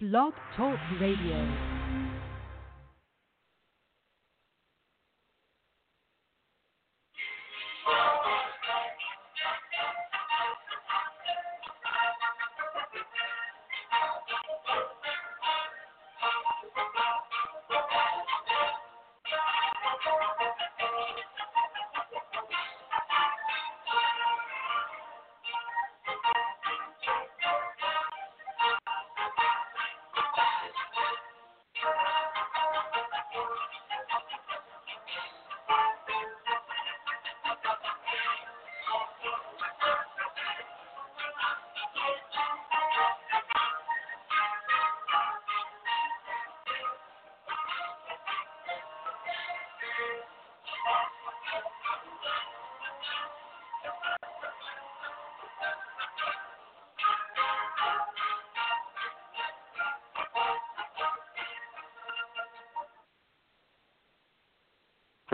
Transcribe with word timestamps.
Blog 0.00 0.32
Talk 0.54 0.78
Radio. 1.00 1.77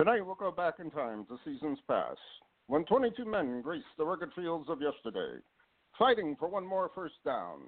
Tonight 0.05 0.27
we'll 0.27 0.35
go 0.35 0.51
back 0.51 0.75
in 0.81 0.91
time 0.91 1.25
to 1.31 1.39
seasons 1.47 1.79
past, 1.89 2.19
when 2.67 2.85
22 2.85 3.25
men 3.25 3.63
graced 3.63 3.87
the 3.97 4.05
rugged 4.05 4.29
fields 4.37 4.69
of 4.69 4.83
yesterday, 4.83 5.41
fighting 5.99 6.37
for 6.39 6.47
one 6.47 6.67
more 6.67 6.91
first 6.95 7.15
down, 7.25 7.61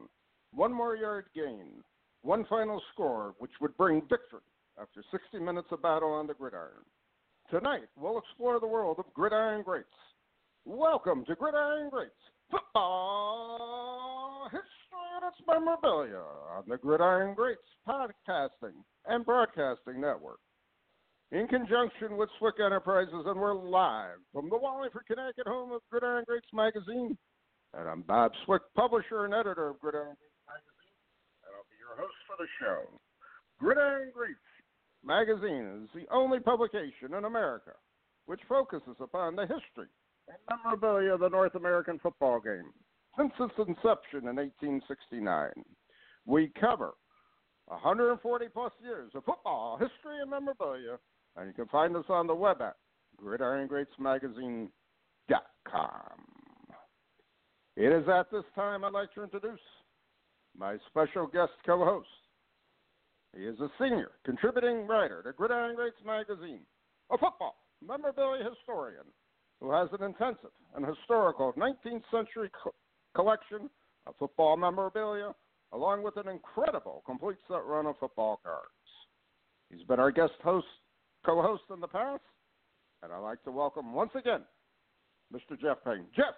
one 0.52 0.70
more 0.70 0.96
yard 0.96 1.24
gain, 1.34 1.82
one 2.20 2.44
final 2.44 2.82
score 2.92 3.34
which 3.38 3.52
would 3.62 3.74
bring 3.78 4.02
victory 4.02 4.42
after 4.78 5.02
60 5.10 5.38
minutes 5.38 5.68
of 5.70 5.80
battle 5.80 6.10
on 6.10 6.26
the 6.26 6.34
gridiron. 6.34 6.84
Tonight 7.50 7.88
we'll 7.96 8.18
explore 8.18 8.60
the 8.60 8.66
world 8.66 8.98
of 8.98 9.06
gridiron 9.14 9.62
greats. 9.62 9.88
Welcome 10.66 11.24
to 11.24 11.36
Gridiron 11.36 11.88
Greats 11.88 12.12
Football 12.50 14.50
History 14.50 14.68
and 15.16 15.24
its 15.26 15.40
Memorabilia 15.48 16.22
on 16.54 16.64
the 16.68 16.76
Gridiron 16.76 17.34
Greats 17.34 17.62
Podcasting 17.88 18.76
and 19.06 19.24
Broadcasting 19.24 20.02
Network 20.02 20.40
in 21.32 21.48
conjunction 21.48 22.16
with 22.16 22.30
Swick 22.38 22.56
Enterprises, 22.64 23.24
and 23.26 23.40
we're 23.40 23.54
live 23.54 24.18
from 24.32 24.48
the 24.48 24.56
Wallingford, 24.56 25.06
Connecticut 25.06 25.46
home 25.46 25.72
of 25.72 25.80
Gridiron 25.90 26.24
Greats 26.26 26.46
magazine. 26.52 27.18
And 27.74 27.88
I'm 27.88 28.02
Bob 28.02 28.30
Swick, 28.44 28.62
publisher 28.76 29.24
and 29.24 29.34
editor 29.34 29.68
of 29.68 29.80
Gridiron 29.80 30.14
Greats 30.14 30.42
magazine, 30.46 30.96
and 31.42 31.50
I'll 31.56 31.66
be 31.66 31.82
your 31.82 31.98
host 31.98 32.14
for 32.26 32.36
the 32.38 32.46
show. 32.62 33.00
Gridiron 33.58 34.12
Greats 34.14 34.38
magazine 35.04 35.82
is 35.82 35.90
the 35.94 36.06
only 36.14 36.38
publication 36.38 37.14
in 37.16 37.24
America 37.24 37.72
which 38.26 38.40
focuses 38.48 38.96
upon 39.00 39.36
the 39.36 39.42
history 39.42 39.90
and 40.28 40.38
memorabilia 40.50 41.14
of 41.14 41.20
the 41.20 41.28
North 41.28 41.54
American 41.54 41.98
football 42.00 42.40
game 42.40 42.72
since 43.16 43.32
its 43.38 43.54
inception 43.58 44.28
in 44.28 44.36
1869. 44.36 45.50
We 46.24 46.52
cover 46.60 46.94
140 47.66 48.46
plus 48.52 48.72
years 48.82 49.10
of 49.14 49.24
football 49.24 49.78
history 49.78 50.20
and 50.20 50.30
memorabilia 50.30 50.98
and 51.36 51.46
you 51.46 51.52
can 51.52 51.66
find 51.66 51.94
us 51.96 52.04
on 52.08 52.26
the 52.26 52.34
web 52.34 52.60
at 52.62 52.76
gridirongreatsmagazine.com. 53.22 54.70
It 57.76 57.92
is 57.92 58.08
at 58.08 58.30
this 58.30 58.44
time 58.54 58.84
I'd 58.84 58.92
like 58.92 59.12
to 59.14 59.22
introduce 59.22 59.60
my 60.56 60.76
special 60.88 61.26
guest 61.26 61.52
co 61.64 61.84
host. 61.84 62.08
He 63.36 63.42
is 63.42 63.60
a 63.60 63.68
senior 63.78 64.12
contributing 64.24 64.86
writer 64.86 65.22
to 65.22 65.32
Gridiron 65.32 65.76
Greats 65.76 65.96
magazine, 66.04 66.60
a 67.10 67.18
football 67.18 67.56
memorabilia 67.86 68.48
historian 68.48 69.04
who 69.60 69.70
has 69.72 69.88
an 69.92 70.02
intensive 70.02 70.52
and 70.74 70.86
historical 70.86 71.52
19th 71.54 72.02
century 72.10 72.50
co- 72.62 72.74
collection 73.14 73.68
of 74.06 74.14
football 74.18 74.56
memorabilia, 74.56 75.34
along 75.72 76.02
with 76.02 76.16
an 76.16 76.28
incredible 76.28 77.02
complete 77.04 77.36
set 77.48 77.64
run 77.64 77.84
of 77.86 77.98
football 77.98 78.40
cards. 78.42 78.70
He's 79.70 79.86
been 79.86 80.00
our 80.00 80.10
guest 80.10 80.34
host 80.42 80.66
co 81.26 81.42
host 81.42 81.64
in 81.74 81.80
the 81.80 81.88
past. 81.88 82.22
And 83.02 83.12
I'd 83.12 83.18
like 83.18 83.42
to 83.44 83.50
welcome 83.50 83.92
once 83.92 84.12
again 84.14 84.42
Mr. 85.34 85.60
Jeff 85.60 85.78
Payne. 85.84 86.06
Jeff, 86.14 86.34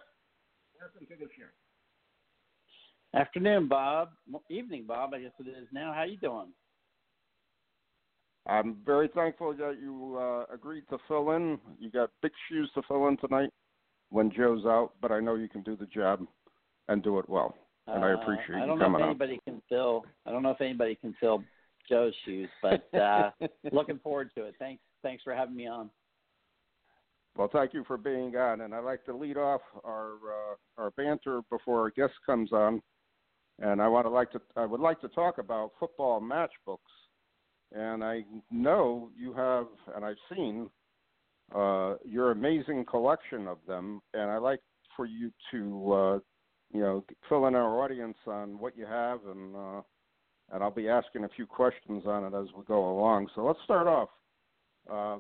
welcome 0.81 1.07
to 1.07 1.15
the 1.15 1.31
show. 1.37 3.19
Afternoon, 3.19 3.69
Bob. 3.69 4.11
Evening, 4.51 4.85
Bob. 4.87 5.15
I 5.15 5.21
guess 5.21 5.31
it 5.39 5.49
is 5.49 5.69
now. 5.73 5.93
How 5.95 6.05
you 6.05 6.17
doing? 6.17 6.53
I'm 8.47 8.79
very 8.85 9.09
thankful 9.15 9.55
that 9.55 9.77
you 9.81 10.17
uh, 10.19 10.53
agreed 10.53 10.85
to 10.91 10.99
fill 11.07 11.33
in. 11.33 11.59
You 11.79 11.91
got 11.91 12.11
big 12.23 12.33
shoes 12.49 12.71
to 12.75 12.83
fill 12.89 13.09
in 13.09 13.19
tonight 13.19 13.51
when 14.11 14.33
Joe's 14.35 14.65
out, 14.65 14.93
but 15.03 15.13
I 15.13 15.21
know 15.21 15.35
you 15.35 15.49
can 15.49 15.63
do 15.63 15.77
the 15.77 15.87
job 15.87 16.27
and 16.89 17.03
do 17.03 17.19
it 17.19 17.29
well. 17.29 17.55
And 17.87 18.05
I 18.05 18.13
uh, 18.13 18.21
appreciate 18.21 18.57
I 18.57 18.67
you 18.67 18.79
coming 18.79 18.93
know 18.93 18.99
if 18.99 19.05
anybody 19.05 19.35
out. 19.35 19.45
can 19.45 19.63
fill. 19.69 20.05
I 20.27 20.31
don't 20.31 20.43
know 20.43 20.51
if 20.51 20.61
anybody 20.61 20.95
can 20.95 21.15
fill 21.21 21.45
Joe's 21.89 22.15
shoes, 22.25 22.49
but 22.63 22.89
uh, 22.95 23.31
looking 23.73 23.99
forward 23.99 24.31
to 24.37 24.45
it. 24.45 24.55
Thanks, 24.59 24.83
thanks 25.03 25.23
for 25.23 25.35
having 25.35 25.57
me 25.57 25.67
on. 25.67 25.91
Well, 27.37 27.49
thank 27.53 27.73
you 27.73 27.85
for 27.87 27.97
being 27.97 28.35
on, 28.37 28.63
and 28.63 28.75
I'd 28.75 28.85
like 28.85 29.05
to 29.05 29.17
lead 29.17 29.37
off 29.37 29.61
our 29.85 30.13
uh, 30.13 30.55
our 30.77 30.91
banter 30.93 31.41
before 31.51 31.81
our 31.83 31.91
guest 31.91 32.15
comes 32.27 32.53
on, 32.53 32.83
and 33.61 33.81
I 33.81 33.87
want 33.87 34.07
to 34.07 34.11
like 34.11 34.33
to 34.33 34.41
I 34.57 34.67
would 34.67 34.81
like 34.81 35.01
to 35.03 35.09
talk 35.09 35.39
about 35.39 35.71
football 35.79 36.21
matchbooks, 36.21 36.79
and 37.73 38.03
I 38.03 38.25
know 38.51 39.11
you 39.17 39.33
have, 39.35 39.67
and 39.95 40.05
I've 40.05 40.17
seen 40.35 40.69
uh, 41.55 41.95
your 42.05 42.33
amazing 42.33 42.85
collection 42.85 43.47
of 43.47 43.59
them, 43.69 44.01
and 44.15 44.31
I'd 44.31 44.39
like 44.39 44.61
for 44.97 45.07
you 45.07 45.31
to 45.53 45.93
uh, 45.93 46.19
you 46.73 46.81
know 46.81 47.05
fill 47.29 47.47
in 47.47 47.55
our 47.55 47.83
audience 47.83 48.19
on 48.27 48.59
what 48.59 48.77
you 48.77 48.85
have 48.85 49.21
and 49.27 49.55
uh, 49.55 49.81
and 50.53 50.63
I'll 50.63 50.71
be 50.71 50.89
asking 50.89 51.25
a 51.25 51.29
few 51.29 51.47
questions 51.47 52.05
on 52.07 52.25
it 52.25 52.37
as 52.37 52.49
we 52.57 52.65
go 52.65 52.91
along. 52.91 53.29
So 53.35 53.45
let's 53.45 53.59
start 53.65 53.87
off. 53.87 54.09
Uh, 54.91 55.19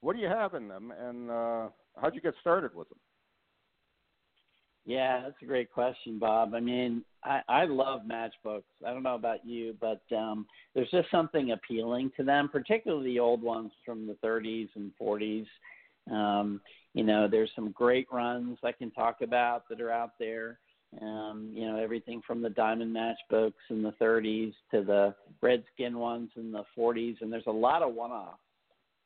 what 0.00 0.14
do 0.14 0.22
you 0.22 0.28
have 0.28 0.54
in 0.54 0.68
them, 0.68 0.92
and 0.98 1.30
uh, 1.30 1.68
how'd 2.00 2.14
you 2.14 2.20
get 2.20 2.34
started 2.40 2.74
with 2.74 2.88
them? 2.88 2.98
Yeah, 4.88 5.20
that's 5.22 5.36
a 5.42 5.44
great 5.44 5.70
question, 5.70 6.18
Bob. 6.18 6.54
I 6.54 6.60
mean, 6.60 7.04
I, 7.22 7.42
I 7.46 7.64
love 7.66 8.02
matchbooks. 8.10 8.62
I 8.86 8.90
don't 8.92 9.02
know 9.02 9.16
about 9.16 9.44
you, 9.44 9.76
but 9.80 10.00
um, 10.16 10.46
there's 10.74 10.90
just 10.90 11.10
something 11.10 11.50
appealing 11.50 12.10
to 12.16 12.22
them, 12.24 12.48
particularly 12.48 13.12
the 13.12 13.18
old 13.18 13.42
ones 13.42 13.70
from 13.84 14.06
the 14.06 14.16
30s 14.26 14.68
and 14.76 14.90
40s. 15.00 15.46
Um, 16.10 16.62
you 16.94 17.04
know, 17.04 17.28
there's 17.28 17.50
some 17.54 17.70
great 17.72 18.06
runs 18.10 18.56
I 18.64 18.72
can 18.72 18.90
talk 18.90 19.20
about 19.20 19.68
that 19.68 19.80
are 19.82 19.90
out 19.90 20.12
there. 20.18 20.58
Um, 21.02 21.50
you 21.52 21.66
know, 21.66 21.76
everything 21.76 22.22
from 22.26 22.40
the 22.40 22.48
diamond 22.48 22.96
matchbooks 22.96 23.52
in 23.68 23.82
the 23.82 23.92
30s 24.00 24.54
to 24.70 24.82
the 24.82 25.14
redskin 25.42 25.98
ones 25.98 26.30
in 26.36 26.50
the 26.50 26.64
40s, 26.76 27.16
and 27.20 27.30
there's 27.30 27.46
a 27.46 27.52
lot 27.52 27.82
of 27.82 27.94
one-offs, 27.94 28.38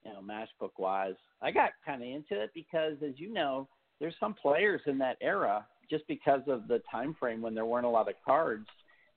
you 0.05 0.13
know, 0.13 0.21
matchbook 0.21 0.71
wise. 0.79 1.17
I 1.43 1.51
got 1.51 1.71
kind 1.85 2.03
of 2.03 2.09
into 2.09 2.41
it 2.41 2.51
because, 2.55 2.95
as 3.05 3.15
you 3.17 3.33
know, 3.33 3.67
there's 3.99 4.15
some 4.21 4.35
players 4.35 4.81
in 4.87 4.97
that 4.99 5.17
era 5.21 5.67
just 5.91 6.07
because 6.09 6.41
of 6.49 6.69
the 6.69 6.81
time 6.91 7.15
frame 7.19 7.43
when 7.43 7.55
there 7.55 7.67
weren't 7.67 7.87
a 7.87 7.91
lot 7.91 8.09
of 8.09 8.15
cards 8.25 8.67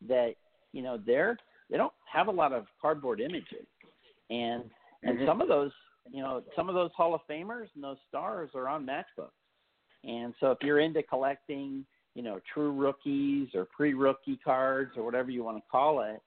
that 0.08 0.34
you 0.74 0.82
know 0.82 1.00
they're 1.06 1.38
they 1.70 1.78
don't 1.78 1.94
have 2.12 2.28
a 2.28 2.32
lot 2.32 2.54
of 2.54 2.66
cardboard 2.82 3.22
images, 3.22 3.66
and 4.30 4.64
and 5.04 5.18
mm-hmm. 5.18 5.26
some 5.26 5.42
of 5.42 5.48
those 5.48 5.72
you 6.12 6.22
know 6.22 6.44
some 6.56 6.70
of 6.70 6.76
those 6.76 6.92
Hall 6.96 7.16
of 7.16 7.22
Famers 7.30 7.68
and 7.76 7.84
those 7.84 7.98
stars 8.08 8.50
are 8.54 8.68
on 8.68 8.86
matchbooks, 8.86 9.30
and 10.04 10.34
so 10.40 10.52
if 10.52 10.58
you're 10.62 10.80
into 10.80 11.02
collecting 11.02 11.86
you 12.16 12.24
know, 12.24 12.40
true 12.54 12.72
rookies 12.72 13.50
or 13.54 13.66
pre-rookie 13.66 14.40
cards 14.44 14.92
or 14.98 15.04
whatever 15.04 15.30
you 15.30 15.44
want 15.44 15.58
to 15.58 15.64
call 15.70 16.02
it, 16.02 16.22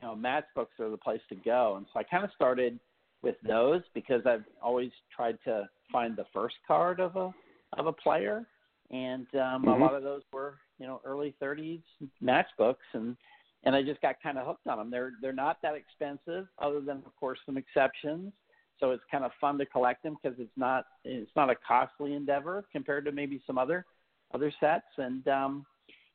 you 0.00 0.06
know, 0.06 0.14
matchbooks 0.14 0.78
are 0.80 0.90
the 0.90 0.96
place 0.96 1.20
to 1.28 1.36
go. 1.36 1.76
And 1.76 1.86
so 1.92 2.00
I 2.00 2.02
kind 2.02 2.24
of 2.24 2.30
started 2.34 2.78
with 3.22 3.36
those 3.46 3.82
because 3.94 4.22
I've 4.26 4.44
always 4.62 4.90
tried 5.14 5.38
to 5.44 5.68
find 5.90 6.16
the 6.16 6.26
first 6.32 6.56
card 6.66 7.00
of 7.00 7.16
a 7.16 7.32
of 7.76 7.86
a 7.86 7.92
player, 7.92 8.46
and 8.90 9.26
um, 9.34 9.64
Mhm. 9.64 9.68
a 9.68 9.76
lot 9.76 9.94
of 9.94 10.02
those 10.02 10.22
were 10.32 10.58
you 10.78 10.86
know 10.86 11.00
early 11.04 11.34
30s 11.42 11.82
matchbooks, 12.22 12.76
and 12.92 13.16
and 13.64 13.74
I 13.74 13.82
just 13.82 14.00
got 14.00 14.20
kind 14.22 14.38
of 14.38 14.46
hooked 14.46 14.66
on 14.66 14.78
them. 14.78 14.90
They're 14.90 15.12
they're 15.20 15.32
not 15.32 15.60
that 15.62 15.74
expensive, 15.74 16.46
other 16.58 16.80
than 16.80 16.98
of 16.98 17.14
course 17.18 17.38
some 17.44 17.56
exceptions. 17.56 18.32
So 18.80 18.92
it's 18.92 19.02
kind 19.10 19.24
of 19.24 19.32
fun 19.40 19.58
to 19.58 19.66
collect 19.66 20.04
them 20.04 20.16
because 20.22 20.38
it's 20.38 20.56
not 20.56 20.86
it's 21.04 21.30
not 21.34 21.50
a 21.50 21.56
costly 21.56 22.14
endeavor 22.14 22.64
compared 22.72 23.04
to 23.06 23.12
maybe 23.12 23.42
some 23.46 23.58
other 23.58 23.84
other 24.34 24.52
sets. 24.60 24.86
And 24.96 25.26
um, 25.28 25.66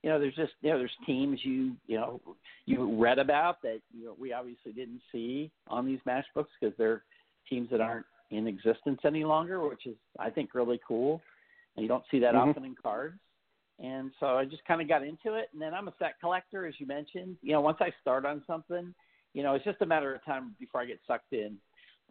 you 0.02 0.10
know, 0.10 0.20
there's 0.20 0.36
just 0.36 0.54
you 0.62 0.72
know 0.72 0.78
there's 0.78 0.92
teams 1.06 1.40
you 1.44 1.76
you 1.88 1.98
know 1.98 2.22
you 2.66 2.98
read 3.02 3.20
about 3.20 3.62
that 3.64 3.80
you 3.94 4.06
know 4.06 4.16
we 4.20 4.34
obviously 4.34 4.72
didn't 4.72 5.02
see 5.12 5.52
on 5.68 5.86
these 5.86 6.00
matchbooks 6.08 6.48
because 6.60 6.76
they're 6.78 7.04
teams 7.50 7.70
that 7.72 7.82
aren't 7.82 8.06
in 8.32 8.48
existence 8.48 9.00
any 9.06 9.24
longer, 9.24 9.68
which 9.68 9.86
is 9.86 9.96
I 10.20 10.30
think 10.30 10.54
really 10.54 10.80
cool. 10.88 11.22
And 11.76 11.84
you 11.84 11.88
don't 11.90 12.04
see 12.12 12.20
that 12.20 12.36
Mhm. 12.36 12.50
often 12.50 12.66
in 12.66 12.76
cards. 12.76 13.20
And 13.80 14.12
so 14.20 14.38
I 14.38 14.46
just 14.46 14.64
kind 14.66 14.82
of 14.82 14.88
got 14.88 15.04
into 15.04 15.34
it. 15.34 15.50
And 15.52 15.62
then 15.62 15.74
I'm 15.74 15.88
a 15.88 15.94
set 15.98 16.20
collector, 16.20 16.66
as 16.66 16.80
you 16.80 16.86
mentioned. 16.86 17.38
You 17.42 17.54
know, 17.54 17.62
once 17.62 17.78
I 17.82 17.92
start 18.02 18.26
on 18.26 18.44
something, 18.46 18.94
you 19.34 19.42
know, 19.44 19.56
it's 19.56 19.66
just 19.66 19.82
a 19.82 19.86
matter 19.86 20.14
of 20.14 20.24
time 20.24 20.56
before 20.60 20.82
I 20.82 20.86
get 20.86 21.00
sucked 21.08 21.34
in, 21.34 21.58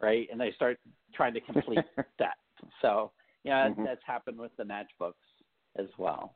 right? 0.01 0.27
And 0.31 0.43
I 0.43 0.51
start 0.51 0.77
trying 1.13 1.33
to 1.33 1.39
complete 1.39 1.85
that. 2.19 2.35
So, 2.81 3.11
yeah, 3.43 3.69
Mhm. 3.69 3.85
that's 3.85 4.03
happened 4.05 4.37
with 4.37 4.55
the 4.57 4.63
matchbooks 4.63 5.13
as 5.77 5.87
well. 5.97 6.35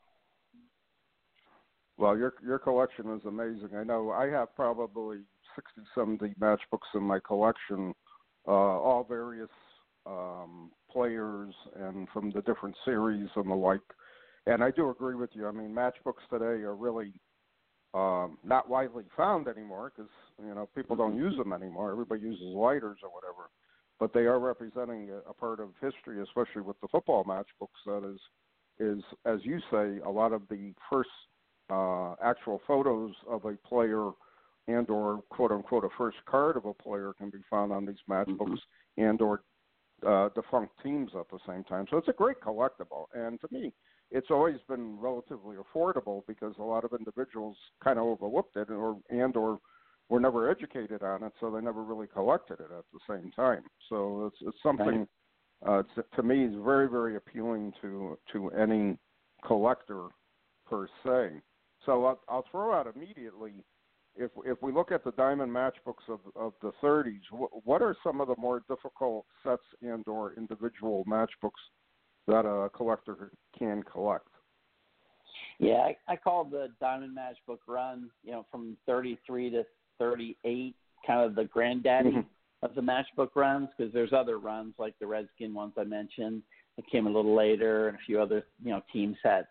Well, 1.97 2.17
your 2.17 2.33
your 2.45 2.59
collection 2.59 3.11
is 3.15 3.25
amazing. 3.25 3.69
I 3.75 3.83
know 3.83 4.11
I 4.11 4.27
have 4.27 4.55
probably 4.55 5.19
60, 5.55 5.81
70 5.95 6.35
matchbooks 6.39 6.93
in 6.93 7.01
my 7.01 7.19
collection, 7.19 7.93
uh, 8.47 8.51
all 8.51 9.03
various 9.07 9.49
um, 10.05 10.71
players 10.91 11.53
and 11.75 12.07
from 12.13 12.31
the 12.31 12.41
different 12.41 12.75
series 12.85 13.29
and 13.35 13.49
the 13.49 13.55
like. 13.55 13.81
And 14.45 14.63
I 14.63 14.71
do 14.71 14.89
agree 14.89 15.15
with 15.15 15.31
you. 15.33 15.47
I 15.47 15.51
mean, 15.51 15.73
matchbooks 15.73 16.23
today 16.29 16.63
are 16.63 16.75
really 16.75 17.13
um, 17.93 18.37
not 18.43 18.69
widely 18.69 19.05
found 19.15 19.47
anymore 19.47 19.91
because 19.95 20.11
you 20.39 20.53
know 20.53 20.69
people 20.75 20.95
don't 20.95 21.17
use 21.17 21.35
them 21.37 21.51
anymore. 21.51 21.91
Everybody 21.91 22.21
uses 22.21 22.55
lighters 22.55 22.99
or 23.03 23.09
whatever. 23.09 23.49
But 23.99 24.13
they 24.13 24.27
are 24.27 24.39
representing 24.39 25.09
a, 25.09 25.29
a 25.29 25.33
part 25.33 25.59
of 25.59 25.69
history, 25.81 26.21
especially 26.21 26.61
with 26.61 26.79
the 26.81 26.87
football 26.89 27.23
matchbooks. 27.23 27.81
That 27.87 28.07
is, 28.07 28.19
is 28.79 29.03
as 29.25 29.39
you 29.43 29.59
say, 29.71 29.99
a 30.05 30.09
lot 30.09 30.33
of 30.33 30.41
the 30.49 30.73
first 30.89 31.09
uh, 31.69 32.15
actual 32.23 32.61
photos 32.67 33.13
of 33.29 33.45
a 33.45 33.55
player 33.67 34.11
and 34.67 34.89
or 34.89 35.21
quote 35.29 35.51
unquote 35.51 35.85
a 35.85 35.89
first 35.97 36.17
card 36.25 36.57
of 36.57 36.65
a 36.65 36.73
player 36.73 37.13
can 37.17 37.29
be 37.29 37.39
found 37.49 37.71
on 37.71 37.85
these 37.85 37.95
matchbooks 38.09 38.59
and 38.97 39.21
or 39.21 39.41
uh, 40.05 40.29
defunct 40.35 40.73
teams 40.83 41.11
at 41.17 41.29
the 41.29 41.39
same 41.47 41.63
time. 41.63 41.85
So 41.89 41.97
it's 41.97 42.07
a 42.07 42.13
great 42.13 42.39
collectible. 42.41 43.05
And 43.13 43.39
to 43.41 43.47
me, 43.51 43.73
it's 44.11 44.27
always 44.29 44.57
been 44.67 44.99
relatively 44.99 45.55
affordable 45.57 46.23
because 46.27 46.53
a 46.59 46.63
lot 46.63 46.83
of 46.85 46.93
individuals 46.93 47.57
kind 47.83 47.97
of 47.99 48.05
overlooked 48.05 48.55
it 48.55 48.69
or 48.69 48.97
and 49.09 49.35
or 49.35 49.59
were 50.09 50.19
never 50.19 50.49
educated 50.49 51.03
on 51.03 51.23
it, 51.23 51.33
so 51.39 51.51
they 51.51 51.59
never 51.59 51.83
really 51.83 52.07
collected 52.07 52.59
it 52.61 52.69
at 52.71 52.85
the 52.93 52.99
same 53.09 53.31
time. 53.31 53.63
So 53.89 54.27
it's 54.27 54.37
it's 54.41 54.63
something 54.63 55.07
uh, 55.65 55.79
it's, 55.79 56.07
to 56.15 56.23
me 56.23 56.45
is 56.45 56.53
very 56.63 56.89
very 56.89 57.15
appealing 57.15 57.73
to 57.81 58.17
to 58.31 58.49
any 58.51 58.97
collector 59.45 60.07
per 60.69 60.87
se. 61.03 61.41
So 61.85 62.05
I'll, 62.05 62.19
I'll 62.27 62.45
throw 62.51 62.73
out 62.73 62.91
immediately. 62.93 63.63
If 64.15 64.31
if 64.45 64.61
we 64.61 64.71
look 64.71 64.91
at 64.91 65.03
the 65.03 65.11
diamond 65.11 65.51
matchbooks 65.51 66.07
of 66.09 66.19
of 66.35 66.53
the 66.61 66.71
30s, 66.83 67.21
wh- 67.31 67.65
what 67.65 67.81
are 67.81 67.95
some 68.03 68.19
of 68.19 68.27
the 68.27 68.35
more 68.37 68.63
difficult 68.67 69.25
sets 69.43 69.61
and 69.81 70.07
or 70.07 70.33
individual 70.33 71.05
matchbooks 71.05 71.61
that 72.27 72.45
a 72.45 72.69
collector 72.69 73.31
can 73.57 73.83
collect? 73.83 74.27
Yeah, 75.59 75.89
I, 75.89 75.97
I 76.07 76.15
call 76.15 76.43
the 76.43 76.69
Diamond 76.79 77.17
Matchbook 77.17 77.59
run, 77.67 78.11
you 78.23 78.31
know, 78.31 78.45
from 78.51 78.77
33 78.85 79.49
to 79.51 79.63
38, 79.97 80.75
kind 81.05 81.21
of 81.21 81.35
the 81.35 81.45
granddaddy 81.45 82.11
Mhm. 82.11 82.25
Of 82.63 82.73
the 82.75 82.81
matchbook 82.81 83.29
runs 83.35 83.69
because 83.77 83.93
there's 83.93 84.13
other 84.13 84.39
runs 84.39 84.73
like 84.77 84.97
the 84.99 85.05
Redskin 85.05 85.53
ones 85.53 85.73
I 85.77 85.83
mentioned 85.83 86.41
that 86.75 86.89
came 86.89 87.07
a 87.07 87.09
little 87.09 87.35
later 87.35 87.87
and 87.87 87.97
a 87.97 88.01
few 88.05 88.21
other, 88.21 88.45
you 88.63 88.71
know, 88.71 88.81
team 88.91 89.15
sets. 89.21 89.47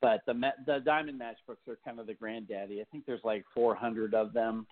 But 0.00 0.20
the 0.26 0.34
the 0.66 0.80
Diamond 0.84 1.20
Matchbooks 1.20 1.68
are 1.68 1.78
kind 1.84 1.98
of 1.98 2.06
the 2.06 2.14
granddaddy. 2.14 2.80
I 2.80 2.84
think 2.92 3.06
there's 3.06 3.24
like 3.24 3.44
400 3.54 4.14
of 4.14 4.32
them 4.32 4.66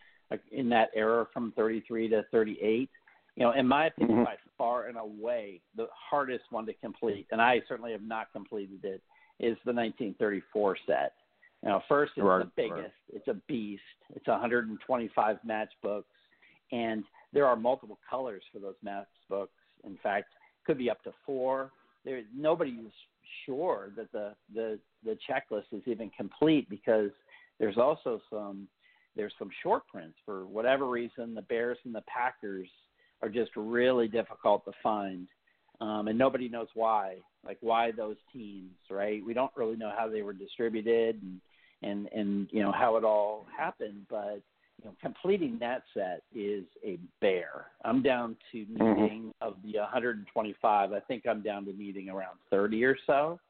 in 0.53 0.69
that 0.71 0.91
era 0.95 1.27
from 1.33 1.53
33 1.57 2.09
to 2.11 2.25
38. 2.31 2.91
You 3.37 3.43
know, 3.43 3.53
in 3.53 3.67
my 3.67 3.87
opinion, 3.87 4.21
Mhm. 4.21 4.25
by 4.25 4.37
far 4.57 4.87
and 4.87 4.97
away 4.97 5.61
the 5.75 5.89
hardest 5.93 6.45
one 6.51 6.67
to 6.67 6.75
complete, 6.75 7.27
and 7.33 7.41
I 7.43 7.61
certainly 7.69 7.93
have 7.93 8.03
not 8.03 8.33
completed 8.33 8.85
it, 8.85 9.03
is 9.41 9.59
the 9.65 9.73
1934 9.73 10.77
set. 10.87 11.15
You 11.63 11.71
know, 11.71 11.81
first, 11.89 12.13
it's 12.17 12.25
Right, 12.25 12.45
the 12.45 12.53
biggest. 12.55 12.95
It's 13.13 13.27
a 13.27 13.35
beast. 13.35 13.83
It's 14.15 14.29
125 14.29 15.41
matchbooks, 15.43 16.05
and 16.71 17.05
there 17.35 17.47
are 17.47 17.57
multiple 17.57 17.99
colors 18.09 18.43
for 18.53 18.61
those 18.61 18.77
math 18.83 19.07
books. 19.29 19.53
In 19.85 19.99
fact, 20.03 20.29
could 20.65 20.79
be 20.79 20.89
up 20.89 21.03
to 21.03 21.13
four. 21.27 21.73
There, 22.05 22.23
nobody's 22.35 22.93
sure 23.45 23.91
that 23.97 24.11
the 24.13 24.35
the 24.55 24.79
the 25.05 25.19
checklist 25.29 25.65
is 25.73 25.83
even 25.87 26.11
complete 26.11 26.71
because 26.71 27.11
there's 27.59 27.77
also 27.77 28.21
some 28.31 28.69
there's 29.17 29.35
some 29.39 29.51
short 29.63 29.87
prints 29.89 30.17
for 30.25 30.47
whatever 30.47 30.89
reason. 30.89 31.35
The 31.35 31.43
Bears 31.43 31.79
and 31.85 31.95
the 31.95 32.03
Packers 32.03 32.69
are 33.23 33.29
just 33.29 33.51
really 33.57 34.09
difficult 34.09 34.65
to 34.65 34.73
find, 34.83 35.27
um, 35.81 36.09
and 36.09 36.19
nobody 36.19 36.49
knows 36.49 36.69
why. 36.75 37.17
Like 37.45 37.59
why 37.61 37.91
those 37.91 38.17
teams, 38.33 38.73
right? 38.91 39.25
We 39.25 39.35
don't 39.35 39.53
really 39.57 39.77
know 39.77 39.93
how 39.97 40.09
they 40.09 40.23
were 40.23 40.33
distributed 40.33 41.21
and 41.23 41.41
and 41.83 42.09
and 42.15 42.49
you 42.53 42.63
know 42.63 42.73
how 42.73 42.97
it 42.97 43.05
all 43.05 43.47
happened, 43.57 44.07
but 44.09 44.41
you 44.79 44.89
know 44.89 44.95
completing 45.01 45.59
that 45.61 45.83
set 45.95 46.23
is 46.35 46.65
a 46.85 46.99
bear. 47.21 47.67
I'm 47.85 48.03
down 48.03 48.37
to 48.53 48.67
needing 48.69 49.33
of 49.41 49.57
the 49.63 49.79
125. 49.79 50.93
I 50.93 51.01
think 51.01 51.27
I'm 51.27 51.43
down 51.43 51.65
to 51.67 51.73
needing 51.73 52.09
around 52.09 52.39
30 52.51 52.85
or 52.85 52.97
so. 53.07 53.41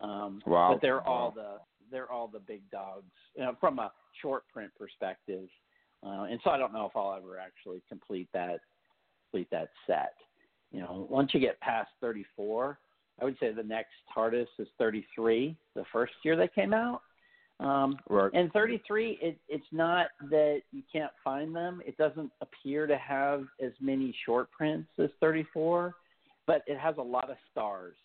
Um, 0.00 0.42
Wow. 0.46 0.72
But 0.72 0.82
they're 0.82 0.98
Wow. 0.98 1.04
all 1.06 1.30
the 1.30 1.60
they're 1.90 2.10
all 2.10 2.28
the 2.28 2.40
big 2.40 2.68
dogs 2.70 3.12
you 3.36 3.44
know, 3.44 3.54
from 3.60 3.78
a 3.78 3.92
short 4.20 4.48
print 4.48 4.72
perspective, 4.76 5.48
uh, 6.04 6.26
and 6.30 6.40
so 6.42 6.50
I 6.50 6.58
don't 6.58 6.72
know 6.72 6.86
if 6.86 6.96
I'll 6.96 7.14
ever 7.14 7.38
actually 7.38 7.82
complete 7.88 8.28
that 8.32 8.60
complete 9.30 9.48
that 9.50 9.70
set. 9.86 10.14
You 10.72 10.80
know, 10.80 11.06
once 11.08 11.32
you 11.34 11.40
get 11.40 11.60
past 11.60 11.90
34, 12.00 12.78
I 13.20 13.24
would 13.24 13.38
say 13.38 13.52
the 13.52 13.62
next 13.62 13.92
hardest 14.06 14.50
is 14.58 14.66
33, 14.78 15.56
the 15.74 15.84
first 15.92 16.12
year 16.24 16.36
they 16.36 16.48
came 16.48 16.72
out. 16.74 17.02
Um, 17.64 17.98
Right. 18.10 18.30
and 18.34 18.52
33, 18.52 19.18
it, 19.22 19.38
it's 19.48 19.64
not 19.72 20.08
that 20.30 20.62
you 20.72 20.82
can't 20.92 21.12
find 21.22 21.54
them. 21.54 21.82
It 21.86 21.96
doesn't 21.96 22.30
appear 22.40 22.86
to 22.86 22.96
have 22.98 23.46
as 23.62 23.72
many 23.80 24.14
short 24.24 24.50
prints 24.50 24.88
as 24.98 25.10
34, 25.20 25.94
but 26.46 26.62
it 26.66 26.78
has 26.78 26.96
a 26.98 27.02
lot 27.02 27.30
of 27.30 27.36
stars, 27.50 27.96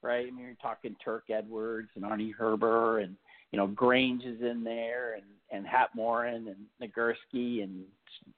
right? 0.00 0.26
I 0.26 0.30
mean, 0.30 0.46
you're 0.46 0.54
talking 0.62 0.96
Turk 1.04 1.24
Edwards 1.30 1.90
and 1.94 2.04
Arnie 2.04 2.34
Herber, 2.34 3.04
and 3.04 3.16
you 3.50 3.58
know 3.58 3.66
Grange 3.66 4.24
is 4.24 4.40
in 4.40 4.64
there, 4.64 5.14
and 5.14 5.24
and 5.50 5.66
Hap 5.66 5.94
Moran 5.94 6.48
and 6.48 6.66
Nagurski 6.80 7.62
and 7.62 7.84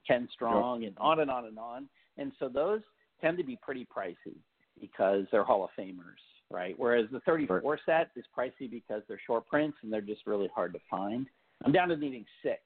Ken 0.07 0.29
Strong, 0.33 0.85
and 0.85 0.97
on 0.99 1.21
and 1.21 1.31
on 1.31 1.45
and 1.45 1.59
on. 1.59 1.89
And 2.19 2.33
so 2.41 2.49
those 2.49 2.81
tend 3.21 3.39
to 3.39 3.45
be 3.45 3.57
pretty 3.63 3.87
pricey 3.97 4.37
because 4.81 5.25
they're 5.31 5.45
Hall 5.45 5.63
of 5.65 5.71
Famers, 5.79 6.19
right? 6.51 6.75
Whereas 6.79 7.07
the 7.13 7.21
34 7.21 7.79
set 7.87 8.11
is 8.17 8.25
pricey 8.37 8.71
because 8.71 9.03
they're 9.09 9.21
short 9.27 9.47
prints 9.47 9.79
and 9.83 9.93
they're 9.93 10.01
just 10.01 10.27
really 10.27 10.49
hard 10.55 10.73
to 10.75 10.81
find. 10.91 11.27
I'm 11.65 11.73
down 11.73 11.89
to 11.89 11.97
needing 11.97 12.25
six 12.43 12.61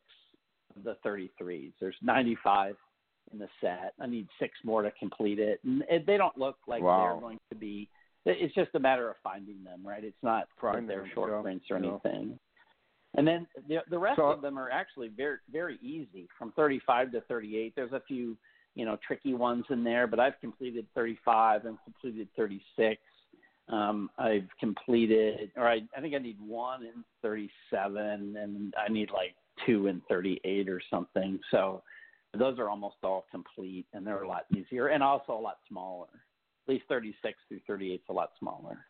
of 0.76 0.84
the 0.84 0.96
33s. 1.06 1.72
There's 1.80 1.96
95 2.02 2.76
in 3.32 3.38
the 3.38 3.48
set. 3.60 3.92
I 4.00 4.06
need 4.06 4.26
six 4.40 4.52
more 4.64 4.82
to 4.82 4.90
complete 4.98 5.38
it, 5.38 5.60
and 5.64 5.82
they 6.06 6.16
don't 6.16 6.36
look 6.38 6.56
like 6.66 6.82
Wow. 6.82 7.12
they're 7.12 7.20
going 7.20 7.38
to 7.50 7.56
be. 7.56 7.88
It's 8.24 8.54
just 8.54 8.70
a 8.74 8.78
matter 8.80 9.08
of 9.08 9.16
finding 9.22 9.62
them, 9.64 9.86
right? 9.86 10.02
It's 10.04 10.22
not 10.22 10.48
Finding 10.60 10.86
they're 10.86 11.08
short 11.14 11.30
yeah, 11.30 11.40
prints 11.42 11.66
or 11.70 11.78
yeah. 11.78 11.88
anything. 11.90 12.38
And 13.14 13.26
then 13.26 13.46
the 13.68 13.78
the 13.88 13.98
rest 13.98 14.16
So- 14.16 14.26
of 14.30 14.42
them 14.42 14.58
are 14.58 14.70
actually 14.70 15.08
very 15.08 15.38
very 15.50 15.78
easy 15.80 16.28
from 16.38 16.52
35 16.52 17.12
to 17.12 17.20
38. 17.22 17.74
There's 17.74 17.92
a 17.92 18.00
few 18.06 18.36
you 18.74 18.84
know 18.84 18.96
tricky 19.06 19.34
ones 19.34 19.64
in 19.70 19.82
there, 19.84 20.06
but 20.06 20.20
I've 20.20 20.38
completed 20.40 20.86
35 20.94 21.64
and 21.66 21.78
completed 21.84 22.28
36. 22.36 23.00
Um, 23.70 24.10
I've 24.18 24.48
completed, 24.58 25.50
or 25.56 25.68
I, 25.68 25.80
I 25.96 26.00
think 26.00 26.14
I 26.14 26.18
need 26.18 26.38
one 26.40 26.82
in 26.82 27.04
37, 27.22 28.36
and 28.36 28.74
I 28.78 28.90
need 28.90 29.10
like 29.10 29.34
two 29.66 29.88
in 29.88 30.00
38 30.08 30.68
or 30.68 30.80
something. 30.90 31.38
So 31.50 31.82
those 32.36 32.58
are 32.58 32.70
almost 32.70 32.96
all 33.02 33.26
complete, 33.30 33.86
and 33.92 34.06
they're 34.06 34.22
a 34.22 34.28
lot 34.28 34.44
easier, 34.56 34.88
and 34.88 35.02
also 35.02 35.32
a 35.32 35.40
lot 35.40 35.58
smaller. 35.68 36.08
At 36.66 36.74
least 36.74 36.84
36 36.88 37.38
through 37.48 37.60
38 37.66 37.94
is 37.94 38.00
a 38.08 38.12
lot 38.12 38.30
smaller. 38.38 38.86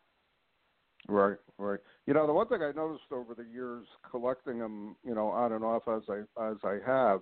Right, 1.07 1.37
right. 1.57 1.79
You 2.07 2.13
know, 2.13 2.27
the 2.27 2.33
one 2.33 2.47
thing 2.47 2.61
I 2.61 2.71
noticed 2.71 3.11
over 3.11 3.33
the 3.33 3.45
years 3.51 3.85
collecting 4.09 4.59
them, 4.59 4.95
you 5.05 5.15
know, 5.15 5.27
on 5.27 5.53
and 5.53 5.63
off 5.63 5.83
as 5.87 6.03
I 6.09 6.49
as 6.49 6.57
I 6.63 6.77
have, 6.85 7.21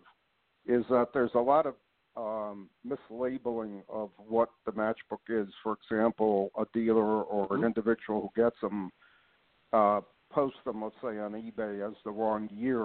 is 0.66 0.84
that 0.90 1.10
there's 1.14 1.32
a 1.36 1.40
lot 1.40 1.66
of 1.66 1.76
um, 2.18 2.70
mislabeling 2.86 3.84
of 3.88 4.10
what 4.18 4.50
the 4.66 4.72
matchbook 4.72 5.22
is. 5.30 5.48
For 5.64 5.78
example, 5.82 6.52
a 6.58 6.66
dealer 6.74 7.22
or 7.24 7.44
an 7.54 7.58
Mm-hmm. 7.58 7.66
individual 7.66 8.22
who 8.22 8.42
gets 8.42 8.60
them 8.62 8.92
uh, 9.74 10.02
posts 10.32 10.60
them, 10.66 10.84
let's 10.84 10.96
say, 11.02 11.20
on 11.20 11.34
eBay 11.34 11.88
as 11.88 11.96
the 12.04 12.12
wrong 12.12 12.50
year 12.52 12.84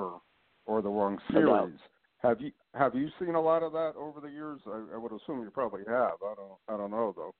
or 0.67 0.83
the 0.83 0.89
wrong 0.89 1.19
series. 1.33 1.79
Have 2.19 2.41
you 2.41 2.53
have 2.75 2.95
you 2.95 3.09
seen 3.19 3.35
a 3.35 3.41
lot 3.41 3.63
of 3.63 3.73
that 3.73 3.95
over 3.97 4.21
the 4.21 4.29
years? 4.29 4.61
I, 4.67 4.95
I 4.95 4.97
would 4.97 5.13
assume 5.13 5.43
you 5.43 5.51
probably 5.51 5.83
have. 5.89 6.15
I 6.23 6.35
don't 6.37 6.59
I 6.69 6.77
don't 6.77 6.91
know 6.91 7.13
though. 7.17 7.35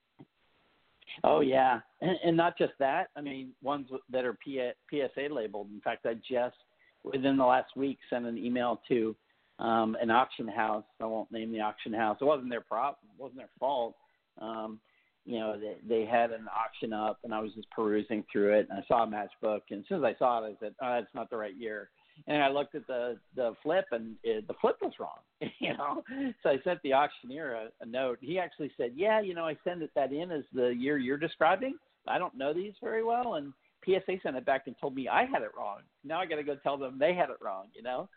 Oh 1.23 1.41
yeah, 1.41 1.79
and, 2.01 2.17
and 2.23 2.37
not 2.37 2.57
just 2.57 2.73
that. 2.79 3.07
I 3.15 3.21
mean, 3.21 3.51
ones 3.61 3.87
that 4.09 4.25
are 4.25 4.33
P- 4.33 4.71
PSA 4.89 5.33
labeled. 5.33 5.69
In 5.73 5.79
fact, 5.81 6.05
I 6.05 6.15
just 6.15 6.57
within 7.03 7.37
the 7.37 7.45
last 7.45 7.75
week 7.75 7.99
sent 8.09 8.25
an 8.25 8.37
email 8.37 8.81
to 8.89 9.15
um, 9.63 9.97
an 10.01 10.11
auction 10.11 10.47
house. 10.47 10.83
I 11.01 11.05
won't 11.05 11.31
name 11.31 11.51
the 11.51 11.61
auction 11.61 11.93
house. 11.93 12.17
It 12.21 12.25
wasn't 12.25 12.49
their 12.49 12.61
prop. 12.61 12.99
It 13.03 13.21
wasn't 13.21 13.39
their 13.39 13.49
fault. 13.59 13.95
Um, 14.39 14.79
you 15.25 15.39
know, 15.39 15.57
they, 15.57 15.77
they 15.87 16.05
had 16.05 16.31
an 16.31 16.47
auction 16.53 16.91
up, 16.91 17.19
and 17.23 17.33
I 17.33 17.39
was 17.39 17.53
just 17.53 17.69
perusing 17.71 18.25
through 18.31 18.59
it, 18.59 18.67
and 18.69 18.77
I 18.77 18.83
saw 18.87 19.03
a 19.03 19.07
matchbook. 19.07 19.61
And 19.71 19.79
as 19.79 19.85
soon 19.87 19.99
as 19.99 20.03
I 20.03 20.19
saw 20.19 20.43
it, 20.43 20.49
I 20.49 20.55
said, 20.59 20.75
"Oh, 20.81 20.97
it's 20.97 21.15
not 21.15 21.29
the 21.29 21.37
right 21.37 21.55
year." 21.55 21.89
And 22.27 22.43
I 22.43 22.49
looked 22.49 22.75
at 22.75 22.85
the 22.87 23.17
the 23.35 23.53
flip, 23.63 23.85
and 23.91 24.15
it, 24.23 24.45
the 24.47 24.53
flip 24.59 24.77
was 24.81 24.93
wrong. 24.99 25.19
You 25.59 25.77
know, 25.77 26.03
so 26.41 26.49
I 26.49 26.57
sent 26.63 26.81
the 26.83 26.93
auctioneer 26.93 27.53
a, 27.53 27.67
a 27.81 27.85
note. 27.85 28.17
He 28.21 28.37
actually 28.37 28.71
said, 28.75 28.91
"Yeah, 28.95 29.21
you 29.21 29.33
know, 29.33 29.45
I 29.45 29.57
sent 29.63 29.81
it 29.81 29.91
that 29.95 30.11
in 30.11 30.29
as 30.29 30.43
the 30.53 30.67
year 30.67 30.97
you're 30.97 31.17
describing. 31.17 31.75
I 32.05 32.17
don't 32.17 32.35
know 32.35 32.53
these 32.53 32.73
very 32.81 33.03
well." 33.03 33.35
And 33.35 33.53
PSA 33.85 34.17
sent 34.23 34.35
it 34.35 34.45
back 34.45 34.63
and 34.67 34.75
told 34.79 34.93
me 34.93 35.07
I 35.07 35.25
had 35.25 35.41
it 35.41 35.51
wrong. 35.57 35.79
Now 36.03 36.19
I 36.19 36.25
got 36.25 36.35
to 36.35 36.43
go 36.43 36.55
tell 36.55 36.77
them 36.77 36.97
they 36.99 37.13
had 37.13 37.29
it 37.29 37.37
wrong. 37.41 37.67
You 37.73 37.83
know, 37.83 38.09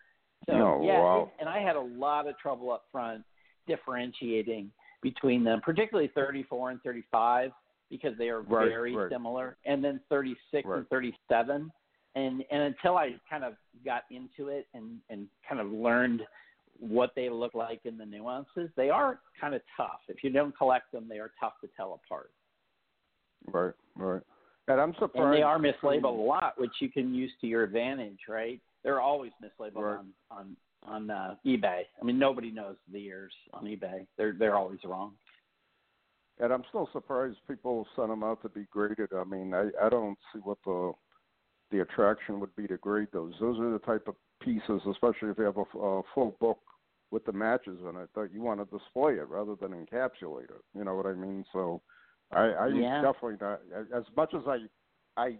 so 0.44 0.52
Oh, 0.52 0.80
yeah, 0.84 1.00
wow. 1.00 1.32
and 1.38 1.48
I 1.48 1.60
had 1.60 1.76
a 1.76 1.80
lot 1.80 2.28
of 2.28 2.38
trouble 2.38 2.70
up 2.70 2.84
front 2.92 3.24
differentiating 3.66 4.70
between 5.02 5.44
them, 5.44 5.60
particularly 5.60 6.08
34 6.14 6.70
and 6.72 6.82
35, 6.82 7.52
because 7.90 8.16
they 8.18 8.28
are 8.28 8.42
Right, 8.42 8.68
very 8.68 8.94
right. 8.94 9.10
similar, 9.10 9.56
and 9.64 9.82
then 9.82 10.00
36 10.08 10.66
Right. 10.66 10.78
and 10.78 10.88
37. 10.88 11.72
And 12.14 12.44
and 12.50 12.62
until 12.62 12.96
I 12.96 13.20
kind 13.28 13.44
of 13.44 13.56
got 13.84 14.04
into 14.10 14.48
it 14.48 14.66
and 14.72 15.00
and 15.10 15.28
kind 15.46 15.60
of 15.60 15.70
learned 15.70 16.26
what 16.78 17.14
they 17.14 17.28
look 17.28 17.54
like 17.54 17.80
in 17.84 17.98
the 17.98 18.06
nuances, 18.06 18.70
they 18.74 18.90
are 18.90 19.20
kind 19.38 19.54
of 19.54 19.62
tough. 19.76 20.00
If 20.08 20.24
you 20.24 20.30
don't 20.30 20.56
collect 20.56 20.92
them, 20.92 21.08
they 21.08 21.18
are 21.18 21.32
tough 21.38 21.54
to 21.60 21.68
tell 21.76 22.00
apart. 22.04 22.30
Right, 23.46 23.74
right. 23.96 24.22
And 24.68 24.80
I'm 24.80 24.94
surprised. 24.94 25.16
And 25.16 25.32
they 25.32 25.42
are 25.42 25.58
mislabeled 25.58 26.04
a 26.04 26.08
lot, 26.08 26.58
which 26.58 26.72
you 26.80 26.90
can 26.90 27.14
use 27.14 27.32
to 27.40 27.46
your 27.46 27.62
advantage, 27.62 28.18
right? 28.28 28.60
They're 28.86 29.00
always 29.00 29.32
mislabeled 29.42 29.82
Right. 29.82 29.98
on 29.98 30.14
on 30.30 30.56
on 30.84 31.10
uh, 31.10 31.34
eBay. 31.44 31.82
I 32.00 32.04
mean, 32.04 32.20
nobody 32.20 32.52
knows 32.52 32.76
the 32.92 33.00
years 33.00 33.32
on 33.52 33.64
eBay. 33.64 34.06
They're 34.16 34.32
they're 34.32 34.54
always 34.54 34.78
wrong. 34.84 35.16
And 36.38 36.52
I'm 36.52 36.62
still 36.68 36.88
surprised 36.92 37.38
people 37.48 37.84
send 37.96 38.10
them 38.10 38.22
out 38.22 38.42
to 38.42 38.48
be 38.48 38.64
graded. 38.70 39.08
I 39.12 39.24
mean, 39.24 39.54
I 39.54 39.70
I 39.82 39.88
don't 39.88 40.16
see 40.32 40.38
what 40.38 40.58
the 40.64 40.92
the 41.72 41.80
attraction 41.82 42.38
would 42.38 42.54
be 42.54 42.68
to 42.68 42.76
grade 42.76 43.08
those. 43.12 43.34
Those 43.40 43.58
are 43.58 43.72
the 43.72 43.80
type 43.80 44.06
of 44.06 44.14
pieces, 44.40 44.80
especially 44.88 45.30
if 45.30 45.38
you 45.38 45.44
have 45.44 45.56
a, 45.56 45.78
a 45.78 46.02
full 46.14 46.36
book 46.38 46.60
with 47.10 47.24
the 47.24 47.32
matches 47.32 47.80
in 47.90 47.96
it, 47.96 48.08
that 48.14 48.30
you 48.32 48.40
want 48.40 48.60
to 48.60 48.78
display 48.78 49.14
it 49.14 49.28
rather 49.28 49.56
than 49.56 49.72
encapsulate 49.72 50.44
it. 50.44 50.62
You 50.76 50.84
know 50.84 50.94
what 50.94 51.06
I 51.06 51.14
mean? 51.14 51.44
So, 51.52 51.82
I, 52.30 52.52
I 52.52 52.66
Yeah. 52.68 53.02
definitely 53.02 53.38
not. 53.40 53.62
As 53.92 54.04
much 54.16 54.32
as 54.32 54.42
I, 54.46 54.58
I, 55.16 55.38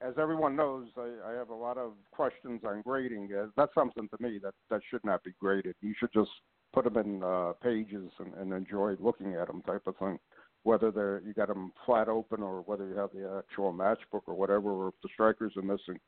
as 0.00 0.14
everyone 0.18 0.56
knows, 0.56 0.88
I, 0.96 1.30
I 1.30 1.32
have 1.32 1.50
a 1.50 1.54
lot 1.54 1.78
of 1.78 1.92
questions 2.10 2.62
on 2.66 2.82
grading. 2.82 3.30
Uh, 3.32 3.46
that's 3.56 3.74
something 3.74 4.08
to 4.08 4.22
me 4.22 4.38
that 4.42 4.54
that 4.70 4.80
should 4.90 5.04
not 5.04 5.22
be 5.24 5.32
graded. 5.40 5.74
You 5.80 5.94
should 5.98 6.12
just 6.12 6.30
put 6.72 6.84
them 6.84 6.96
in 6.96 7.22
uh, 7.22 7.52
pages 7.62 8.10
and, 8.18 8.34
and 8.34 8.52
enjoy 8.52 8.94
looking 8.98 9.34
at 9.34 9.46
them, 9.46 9.62
type 9.62 9.86
of 9.86 9.96
thing. 9.96 10.18
Whether 10.64 10.90
they're 10.90 11.22
you 11.26 11.34
got 11.34 11.48
them 11.48 11.72
flat 11.84 12.08
open 12.08 12.42
or 12.42 12.62
whether 12.62 12.86
you 12.88 12.96
have 12.96 13.10
the 13.12 13.42
actual 13.44 13.72
matchbook 13.72 14.22
or 14.26 14.34
whatever, 14.34 14.70
or 14.70 14.88
if 14.88 14.94
the 15.02 15.08
strikers 15.12 15.52
are 15.56 15.62
missing. 15.62 15.98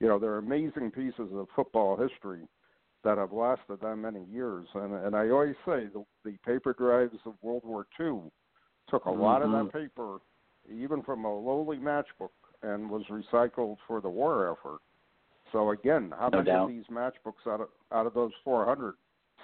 You 0.00 0.08
know, 0.08 0.18
they're 0.18 0.38
amazing 0.38 0.92
pieces 0.92 1.28
of 1.34 1.48
football 1.54 1.96
history 1.96 2.46
that 3.04 3.18
have 3.18 3.32
lasted 3.32 3.80
that 3.82 3.96
many 3.96 4.24
years. 4.32 4.66
And 4.74 4.94
and 4.94 5.14
I 5.14 5.28
always 5.28 5.56
say 5.66 5.86
the, 5.92 6.04
the 6.24 6.36
paper 6.46 6.72
drives 6.72 7.18
of 7.26 7.34
World 7.42 7.62
War 7.64 7.86
II 8.00 8.30
took 8.88 9.04
a 9.04 9.10
lot 9.10 9.42
of 9.42 9.50
that 9.52 9.70
paper, 9.72 10.18
even 10.72 11.02
from 11.02 11.24
a 11.24 11.38
lowly 11.38 11.76
matchbook, 11.76 12.30
and 12.62 12.88
was 12.90 13.02
recycled 13.10 13.76
for 13.86 14.00
the 14.00 14.08
war 14.08 14.50
effort. 14.50 14.80
So 15.52 15.70
again, 15.70 16.12
how 16.18 16.28
No 16.28 16.38
many 16.38 16.50
doubt. 16.50 16.62
of 16.64 16.68
these 16.68 16.84
matchbooks 16.90 17.46
out 17.46 17.60
of 17.60 17.68
out 17.92 18.06
of 18.06 18.14
those 18.14 18.32
400 18.44 18.94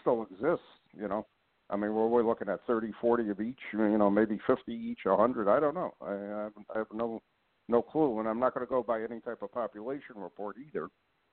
still 0.01 0.23
exist? 0.23 0.63
You 0.93 1.09
know, 1.09 1.27
I 1.71 1.77
mean, 1.77 1.95
we're, 1.95 2.09
we're 2.09 2.23
looking 2.25 2.49
at 2.49 2.61
30, 2.67 2.93
40 3.01 3.31
of 3.31 3.41
each. 3.41 3.59
You 3.73 3.97
know, 3.99 4.11
maybe 4.11 4.39
50 4.47 4.73
each, 4.73 5.01
100. 5.05 5.49
I 5.49 5.61
don't 5.61 5.75
know. 5.75 5.95
I, 6.01 6.13
I, 6.13 6.43
have, 6.45 6.53
I 6.75 6.79
have 6.79 6.87
no 6.93 7.23
no 7.69 7.81
clue, 7.81 8.19
and 8.21 8.29
I'm 8.29 8.39
not 8.39 8.53
going 8.53 8.67
to 8.67 8.71
go 8.71 8.83
by 8.83 9.01
any 9.03 9.21
type 9.21 9.41
of 9.41 9.51
population 9.51 10.17
report 10.17 10.57
either, 10.59 10.89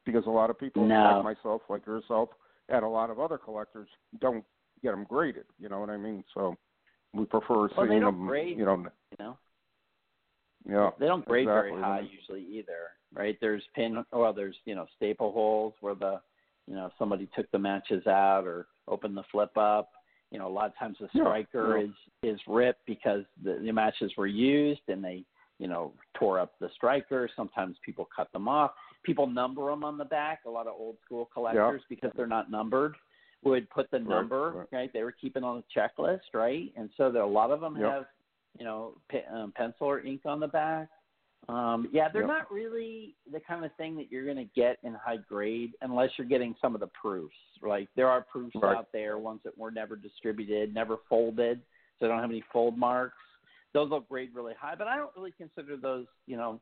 because 0.05 0.25
a 0.27 0.29
lot 0.29 0.49
of 0.49 0.57
people 0.57 0.85
No. 0.87 1.19
like 1.21 1.35
myself, 1.35 1.61
like 1.67 1.85
yourself, 1.85 2.29
and 2.69 2.85
a 2.85 2.87
lot 2.87 3.09
of 3.09 3.19
other 3.19 3.37
collectors 3.37 3.89
don't 4.21 4.45
get 4.81 4.91
them 4.91 5.05
graded. 5.09 5.43
You 5.59 5.67
know 5.67 5.81
what 5.81 5.89
I 5.89 5.97
mean? 5.97 6.23
So 6.33 6.55
we 7.13 7.25
prefer 7.25 7.67
Well, 7.75 7.87
seeing 7.89 7.99
them. 7.99 8.27
grade. 8.27 8.57
You 8.57 8.63
know, 8.63 8.77
You 8.77 9.17
know, 9.19 9.37
yeah. 10.67 10.89
they 10.99 11.07
don't 11.07 11.25
grade 11.25 11.47
exactly. 11.47 11.71
very 11.71 11.81
high 11.81 12.01
usually 12.01 12.45
either, 12.57 12.91
right? 13.13 13.37
There's 13.41 13.63
pin, 13.75 14.03
well, 14.11 14.33
there's 14.33 14.55
you 14.65 14.75
know 14.75 14.85
staple 14.95 15.31
holes 15.31 15.73
where 15.81 15.95
the 15.95 16.21
you 16.67 16.75
know 16.75 16.89
somebody 16.97 17.29
took 17.35 17.49
the 17.51 17.59
matches 17.59 18.05
out 18.07 18.45
or 18.45 18.67
opened 18.87 19.17
the 19.17 19.23
flip 19.31 19.55
up. 19.57 19.91
You 20.31 20.39
know, 20.39 20.47
a 20.47 20.49
lot 20.49 20.67
of 20.67 20.77
times 20.77 20.97
the 20.99 21.09
striker 21.09 21.77
yeah. 21.77 21.85
is 21.85 22.35
is 22.35 22.39
ripped 22.47 22.85
because 22.85 23.23
the, 23.43 23.59
the 23.63 23.71
matches 23.71 24.11
were 24.17 24.27
used 24.27 24.81
and 24.87 25.03
they 25.03 25.23
you 25.59 25.67
know 25.67 25.93
tore 26.17 26.39
up 26.39 26.53
the 26.59 26.69
striker. 26.75 27.29
Sometimes 27.35 27.77
people 27.85 28.07
cut 28.15 28.31
them 28.31 28.47
off. 28.47 28.71
People 29.03 29.27
number 29.27 29.69
them 29.69 29.83
on 29.83 29.97
the 29.97 30.05
back. 30.05 30.41
A 30.45 30.49
lot 30.49 30.67
of 30.67 30.73
old 30.77 30.97
school 31.03 31.29
collectors 31.33 31.81
because 31.89 32.11
they're 32.15 32.27
not 32.27 32.51
numbered 32.51 32.95
would 33.43 33.69
put 33.69 33.89
the 33.91 33.97
Right, 33.97 34.07
number 34.07 34.67
right. 34.71 34.91
They 34.93 35.03
were 35.03 35.11
keeping 35.11 35.43
on 35.43 35.63
a 35.63 35.79
checklist, 35.79 36.33
right? 36.33 36.71
And 36.75 36.89
so 36.97 37.11
there, 37.11 37.23
a 37.23 37.27
lot 37.27 37.51
of 37.51 37.61
them 37.61 37.75
Yep. 37.75 37.91
have 37.91 38.05
you 38.57 38.65
know 38.65 38.95
pe- 39.09 39.25
um, 39.33 39.53
pencil 39.55 39.87
or 39.87 39.99
ink 40.01 40.21
on 40.25 40.39
the 40.39 40.47
back. 40.47 40.89
Um, 41.49 41.89
yeah, 41.91 42.07
they're 42.07 42.21
Yep. 42.21 42.29
not 42.29 42.51
really 42.51 43.15
the 43.31 43.39
kind 43.39 43.65
of 43.65 43.73
thing 43.75 43.95
that 43.97 44.11
you're 44.11 44.25
going 44.25 44.37
to 44.37 44.49
get 44.55 44.77
in 44.83 44.93
high 44.93 45.17
grade 45.17 45.71
unless 45.81 46.11
you're 46.17 46.27
getting 46.27 46.55
some 46.61 46.75
of 46.75 46.81
the 46.81 46.87
proofs. 46.87 47.35
Like 47.63 47.89
there 47.95 48.09
are 48.09 48.21
proofs 48.21 48.55
Right. 48.55 48.77
out 48.77 48.91
there, 48.91 49.17
ones 49.17 49.41
that 49.43 49.57
were 49.57 49.71
never 49.71 49.95
distributed, 49.95 50.73
never 50.73 50.97
folded, 51.09 51.59
so 51.97 52.05
they 52.05 52.07
don't 52.07 52.19
have 52.21 52.29
any 52.29 52.43
fold 52.53 52.77
marks. 52.77 53.17
Those 53.73 53.89
will 53.89 54.01
grade 54.01 54.29
really 54.35 54.53
high, 54.53 54.75
but 54.75 54.87
I 54.87 54.97
don't 54.97 55.11
really 55.15 55.31
consider 55.31 55.77
those. 55.77 56.05
You 56.27 56.37
know, 56.37 56.61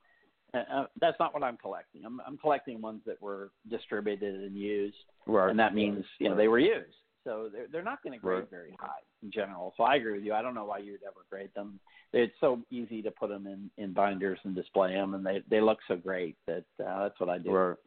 uh, 0.54 0.64
uh, 0.72 0.86
that's 1.02 1.20
not 1.20 1.34
what 1.34 1.44
I'm 1.44 1.58
collecting. 1.58 2.06
I'm, 2.06 2.22
I'm 2.26 2.38
collecting 2.38 2.82
ones 2.82 3.02
that 3.06 3.22
were 3.22 3.52
distributed 3.70 4.36
and 4.36 4.56
used 4.56 4.96
Right. 5.28 5.50
and 5.50 5.60
that 5.60 5.76
means 5.76 6.04
you 6.20 6.30
know 6.30 6.36
they 6.36 6.48
were 6.48 6.60
used. 6.60 6.96
So 7.30 7.48
they're 7.54 7.68
they're 7.72 7.84
not 7.84 8.02
going 8.02 8.14
to 8.14 8.20
grade 8.20 8.40
Right. 8.40 8.50
very 8.50 8.76
high 8.80 9.04
in 9.22 9.32
general. 9.32 9.74
So 9.78 9.84
I 9.84 9.96
agree 9.96 10.14
with 10.14 10.24
you. 10.24 10.34
I 10.34 10.42
don't 10.42 10.56
know 10.56 10.66
why 10.66 10.80
you'd 10.80 11.04
ever 11.04 11.26
grade 11.30 11.52
them. 11.56 11.80
It's 12.12 12.34
so 12.40 12.64
easy 12.72 13.04
to 13.04 13.12
put 13.12 13.30
them 13.30 13.46
in 13.46 13.70
in 13.78 13.94
binders 13.94 14.40
and 14.44 14.56
display 14.56 14.94
them, 14.94 15.14
and 15.14 15.24
they 15.24 15.44
they 15.48 15.62
look 15.62 15.78
so 15.88 15.96
great 15.96 16.38
that 16.48 16.66
uh, 16.84 17.04
that's 17.04 17.20
what 17.20 17.30
I 17.30 17.38
do. 17.38 17.52
Right. 17.52 17.78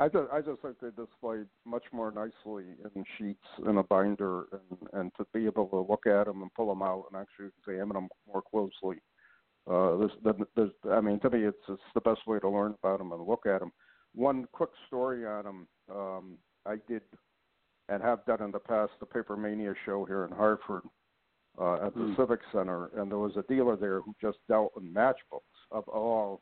I 0.00 0.08
just 0.08 0.32
I 0.32 0.40
just 0.40 0.60
think 0.60 0.76
they 0.80 0.88
displayed 0.88 1.46
much 1.64 1.84
more 1.92 2.10
nicely 2.10 2.64
in 2.96 3.04
sheets 3.16 3.46
in 3.68 3.78
a 3.78 3.84
binder, 3.84 4.46
and 4.52 4.88
and 4.94 5.12
to 5.18 5.26
be 5.32 5.46
able 5.46 5.68
to 5.68 5.86
look 5.88 6.06
at 6.06 6.26
them 6.26 6.42
and 6.42 6.52
pull 6.54 6.68
them 6.68 6.82
out 6.82 7.04
and 7.12 7.20
actually 7.20 7.50
examine 7.60 7.94
them 7.94 8.08
more 8.26 8.42
closely. 8.42 9.00
Uh, 9.70 9.96
this, 9.98 10.10
the, 10.24 10.34
there's, 10.56 10.72
I 10.90 11.00
mean, 11.00 11.20
to 11.20 11.30
me, 11.30 11.44
it's 11.44 11.64
it's 11.68 11.80
the 11.94 12.00
best 12.00 12.26
way 12.26 12.40
to 12.40 12.48
learn 12.48 12.74
about 12.82 12.98
them 12.98 13.12
and 13.12 13.24
look 13.24 13.46
at 13.46 13.60
them. 13.60 13.70
One 14.16 14.48
quick 14.50 14.70
story 14.88 15.24
on 15.24 15.44
them. 15.44 15.68
Um, 15.88 16.38
I 16.66 16.76
did 16.88 17.02
and 17.92 18.02
have 18.02 18.24
done 18.24 18.42
in 18.42 18.50
the 18.50 18.58
past 18.58 18.92
the 19.00 19.06
Paper 19.06 19.36
Mania 19.36 19.74
show 19.84 20.04
here 20.06 20.24
in 20.24 20.32
Hartford 20.32 20.82
uh, 21.60 21.74
at 21.86 21.94
the 21.94 22.04
Hmm. 22.04 22.14
Civic 22.16 22.40
Center, 22.50 22.86
and 22.96 23.10
there 23.10 23.18
was 23.18 23.36
a 23.36 23.42
dealer 23.42 23.76
there 23.76 24.00
who 24.00 24.14
just 24.20 24.38
dealt 24.48 24.72
in 24.78 24.92
matchbooks 24.92 25.58
of 25.70 25.86
all 25.88 26.40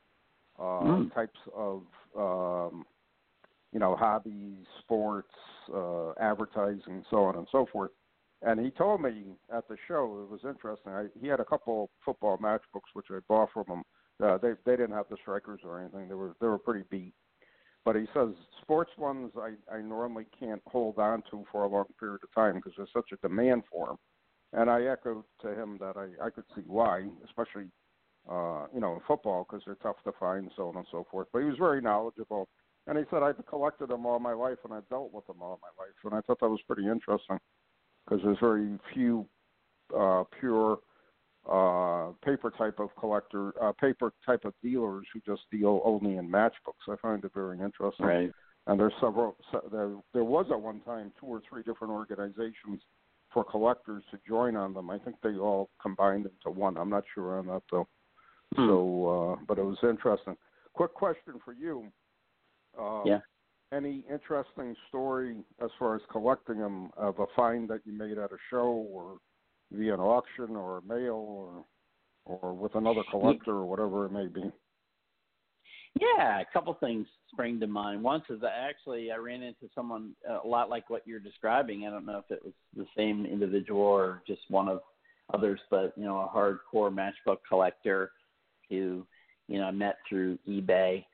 uh, 0.59 0.85
Hmm. 0.85 1.09
types 1.09 1.41
of 1.55 1.83
um, 2.17 2.87
you 3.73 3.81
know 3.81 3.97
hobbies, 3.97 4.65
sports, 4.81 5.35
uh, 5.75 6.13
advertising, 6.21 7.05
so 7.11 7.25
on 7.25 7.37
and 7.37 7.49
so 7.51 7.67
forth. 7.67 7.91
And 8.43 8.59
he 8.61 8.71
told 8.71 9.03
me 9.03 9.37
at 9.53 9.67
the 9.69 9.77
show 9.89 10.23
it 10.23 10.31
was 10.31 10.45
interesting. 10.45 10.93
I, 10.93 11.07
he 11.21 11.27
had 11.27 11.41
a 11.41 11.45
couple 11.45 11.91
football 12.05 12.39
matchbooks 12.39 12.91
which 12.95 13.07
I 13.11 13.19
bought 13.29 13.51
from 13.53 13.67
him. 13.67 13.83
Uh, 14.23 14.39
they 14.39 14.53
they 14.65 14.77
didn't 14.77 14.93
have 14.93 15.09
the 15.11 15.17
strikers 15.23 15.61
or 15.65 15.81
anything. 15.81 16.09
They 16.09 16.15
were 16.15 16.35
they 16.41 16.47
were 16.47 16.59
pretty 16.59 16.85
beat. 16.91 17.15
But 17.85 17.97
he 17.97 18.05
says 18.15 18.29
sports 18.61 18.93
ones 18.99 19.33
I 19.37 19.53
I 19.75 19.81
normally 19.81 20.27
can't 20.39 20.63
hold 20.67 20.99
on 20.99 21.23
to 21.31 21.45
for 21.51 21.65
a 21.65 21.69
long 21.69 21.87
period 21.99 22.21
of 22.23 22.35
time 22.35 22.57
because 22.57 22.73
there's 22.77 22.93
such 22.93 23.11
a 23.13 23.29
demand 23.29 23.63
for 23.71 23.87
them. 23.87 23.97
And 24.53 24.69
I 24.69 24.85
echoed 24.85 25.25
to 25.43 25.49
him 25.49 25.79
that 25.81 25.97
I 25.97 26.27
I 26.27 26.31
could 26.31 26.45
see 26.55 26.63
why, 26.67 27.07
especially 27.25 27.69
uh, 28.31 28.67
you 28.75 28.81
know 28.81 28.95
in 28.95 29.01
football 29.07 29.47
because 29.49 29.63
they're 29.65 29.77
tough 29.77 30.03
to 30.05 30.13
find, 30.19 30.51
so 30.57 30.69
on 30.69 30.77
and 30.77 30.87
so 30.91 31.07
forth. 31.11 31.29
But 31.33 31.41
he 31.41 31.47
was 31.47 31.59
very 31.59 31.81
knowledgeable. 31.81 32.49
And 32.87 32.99
he 32.99 33.05
said 33.11 33.23
I've 33.23 33.45
collected 33.47 33.89
them 33.91 34.07
all 34.07 34.19
my 34.19 34.33
life 34.33 34.59
and 34.65 34.73
I've 34.73 34.89
dealt 34.89 35.13
with 35.13 35.27
them 35.27 35.43
all 35.43 35.61
my 35.63 35.83
life, 35.83 35.95
and 36.05 36.15
I 36.15 36.21
thought 36.23 36.41
that 36.41 36.49
was 36.49 36.61
pretty 36.67 36.89
interesting 36.89 37.39
because 38.05 38.25
there's 38.25 38.39
very 38.41 38.79
few 38.93 39.27
uh, 39.97 40.25
pure 40.39 40.79
uh, 41.49 42.11
paper 42.25 42.53
type 42.57 42.79
of 42.79 42.91
collector, 42.99 43.53
uh, 43.63 43.73
paper 43.73 44.13
type 44.25 44.45
of 44.45 44.55
dealers 44.63 45.07
who 45.13 45.21
just 45.21 45.43
deal 45.51 45.81
only 45.85 46.17
in 46.17 46.29
matchbooks. 46.31 46.89
I 46.89 46.97
find 47.01 47.25
it 47.25 47.33
very 47.35 47.59
interesting. 47.59 48.07
Right. 48.07 48.31
And 48.67 48.79
there's 48.79 48.93
several. 49.01 49.37
So 49.51 49.69
there, 49.73 49.91
there 50.13 50.25
was 50.25 50.47
at 50.51 50.61
one 50.61 50.81
time 50.81 51.13
two 51.19 51.27
or 51.27 51.43
three 51.49 51.63
different 51.63 51.93
organizations 51.93 52.83
for 53.33 53.45
collectors 53.45 54.03
to 54.11 54.19
join 54.29 54.57
on 54.57 54.75
them. 54.75 54.91
I 54.91 54.99
think 54.99 55.17
they 55.23 55.37
all 55.37 55.71
combined 55.81 56.27
into 56.27 56.59
one. 56.59 56.77
I'm 56.77 56.91
not 56.91 57.05
sure 57.15 57.39
on 57.39 57.47
that 57.47 57.63
though. 57.71 57.89
Hmm. 58.55 58.67
So, 58.67 59.37
uh, 59.41 59.45
but 59.49 59.59
it 59.59 59.65
was 59.65 59.79
interesting. 59.83 60.37
Quick 60.75 60.95
question 60.95 61.35
for 61.45 61.53
you. 61.53 61.87
Um, 62.79 63.03
Yeah. 63.07 63.21
Any 63.73 64.05
interesting 64.11 64.75
story 64.89 65.45
as 65.63 65.71
far 65.79 65.95
as 65.95 66.03
collecting 66.11 66.59
them 66.59 66.91
of 66.97 67.21
a 67.21 67.27
find 67.37 67.69
that 67.71 67.81
you 67.85 67.93
made 67.93 68.19
at 68.19 68.33
a 68.33 68.37
show 68.51 68.85
or 68.93 69.19
via 69.73 69.95
an 69.95 70.01
auction 70.01 70.57
or 70.57 70.83
mail 70.87 71.15
or 71.15 71.65
or 72.27 72.53
with 72.53 72.75
another 72.75 73.03
collector 73.11 73.53
or 73.53 73.65
whatever 73.65 74.07
it 74.07 74.13
may 74.13 74.27
be? 74.27 74.51
Yeah, 75.99 76.41
a 76.41 76.45
couple 76.53 76.73
things 76.75 77.07
spring 77.33 77.59
to 77.61 77.67
mind. 77.67 78.03
Once 78.03 78.25
is 78.31 78.41
that 78.43 78.53
actually 78.57 79.11
I 79.11 79.17
ran 79.17 79.43
into 79.43 79.69
someone 79.75 80.13
uh, 80.29 80.39
a 80.45 80.47
lot 80.47 80.71
like 80.71 80.89
what 80.89 81.07
you're 81.07 81.19
describing. 81.19 81.87
I 81.87 81.91
don't 81.91 82.07
know 82.07 82.19
if 82.19 82.31
it 82.31 82.45
was 82.45 82.55
the 82.77 82.87
same 82.97 83.27
individual 83.27 83.83
or 83.83 84.23
just 84.27 84.43
one 84.49 84.69
of 84.69 84.81
others, 85.35 85.61
but 85.71 85.93
you 85.97 86.05
know, 86.05 86.19
a 86.19 86.29
hardcore 86.37 86.95
matchbook 86.95 87.39
collector 87.49 88.13
who 88.69 89.05
you 89.49 89.59
know 89.59 89.65
I 89.65 89.73
met 89.73 89.97
through 90.09 90.39
eBay, 90.49 91.05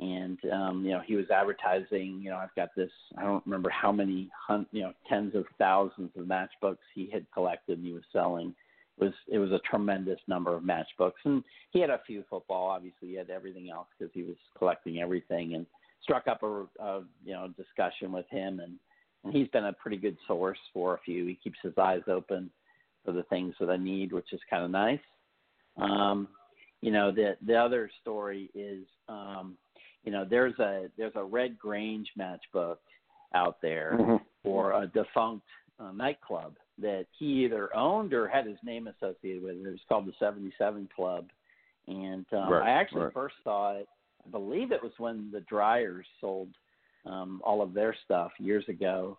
and 0.00 0.38
um, 0.52 0.82
you 0.84 0.90
know 0.90 1.00
he 1.04 1.14
was 1.14 1.30
advertising. 1.30 2.20
You 2.22 2.30
know, 2.30 2.36
I've 2.36 2.54
got 2.56 2.70
this. 2.76 2.90
I 3.16 3.22
don't 3.22 3.44
remember 3.46 3.70
how 3.70 3.92
many 3.92 4.30
you 4.72 4.82
know 4.82 4.92
tens 5.08 5.34
of 5.34 5.44
thousands 5.58 6.10
of 6.16 6.26
matchbooks 6.26 6.78
he 6.94 7.08
had 7.12 7.26
collected 7.32 7.78
and 7.78 7.86
he 7.86 7.92
was 7.92 8.02
selling 8.12 8.54
was 8.98 9.12
it 9.28 9.38
was 9.38 9.52
a 9.52 9.60
tremendous 9.70 10.18
number 10.26 10.54
of 10.54 10.62
matchbooks, 10.62 11.12
and 11.24 11.42
he 11.70 11.80
had 11.80 11.90
a 11.90 12.00
few 12.06 12.24
football. 12.28 12.68
Obviously, 12.68 13.08
he 13.08 13.14
had 13.14 13.30
everything 13.30 13.70
else 13.70 13.86
because 13.98 14.12
he 14.14 14.22
was 14.22 14.36
collecting 14.58 14.98
everything. 14.98 15.54
And 15.54 15.66
struck 16.02 16.26
up 16.28 16.42
a, 16.42 16.66
a 16.80 17.02
you 17.24 17.32
know 17.32 17.48
discussion 17.56 18.12
with 18.12 18.26
him, 18.30 18.60
and 18.60 18.74
and 19.24 19.34
he's 19.34 19.48
been 19.48 19.66
a 19.66 19.72
pretty 19.72 19.96
good 19.96 20.16
source 20.26 20.58
for 20.72 20.94
a 20.94 21.00
few. 21.00 21.26
He 21.26 21.34
keeps 21.34 21.58
his 21.62 21.76
eyes 21.78 22.02
open 22.08 22.50
for 23.04 23.12
the 23.12 23.22
things 23.24 23.54
that 23.60 23.70
I 23.70 23.76
need, 23.76 24.12
which 24.12 24.32
is 24.32 24.40
kind 24.48 24.64
of 24.64 24.70
nice. 24.70 25.00
Um, 25.76 26.28
you 26.80 26.90
know, 26.90 27.10
the 27.10 27.36
the 27.46 27.56
other 27.56 27.90
story 28.00 28.50
is, 28.54 28.84
um, 29.08 29.56
you 30.04 30.12
know, 30.12 30.24
there's 30.28 30.58
a 30.58 30.88
there's 30.96 31.12
a 31.16 31.24
Red 31.24 31.58
Grange 31.58 32.10
matchbook 32.18 32.76
out 33.34 33.60
there 33.60 33.96
Mhm. 33.98 34.20
for 34.42 34.72
a 34.72 34.86
defunct 34.86 35.46
uh, 35.78 35.92
nightclub 35.92 36.56
that 36.78 37.06
he 37.18 37.44
either 37.44 37.74
owned 37.76 38.12
or 38.12 38.26
had 38.26 38.46
his 38.46 38.58
name 38.62 38.86
associated 38.86 39.42
with. 39.42 39.56
It. 39.56 39.66
It 39.66 39.70
was 39.70 39.80
called 39.88 40.06
the 40.06 40.12
77 40.18 40.88
Club. 40.94 41.28
And 41.86 42.26
um, 42.32 42.50
Right, 42.52 42.68
I 42.68 42.70
actually 42.70 43.02
right. 43.02 43.12
first 43.12 43.34
saw 43.44 43.72
it, 43.76 43.88
I 44.26 44.30
believe 44.30 44.72
it 44.72 44.82
was 44.82 44.92
when 44.98 45.30
the 45.30 45.40
Dryers 45.42 46.06
sold 46.20 46.48
um, 47.06 47.40
all 47.44 47.62
of 47.62 47.72
their 47.72 47.94
stuff 48.04 48.32
years 48.38 48.68
ago 48.68 49.18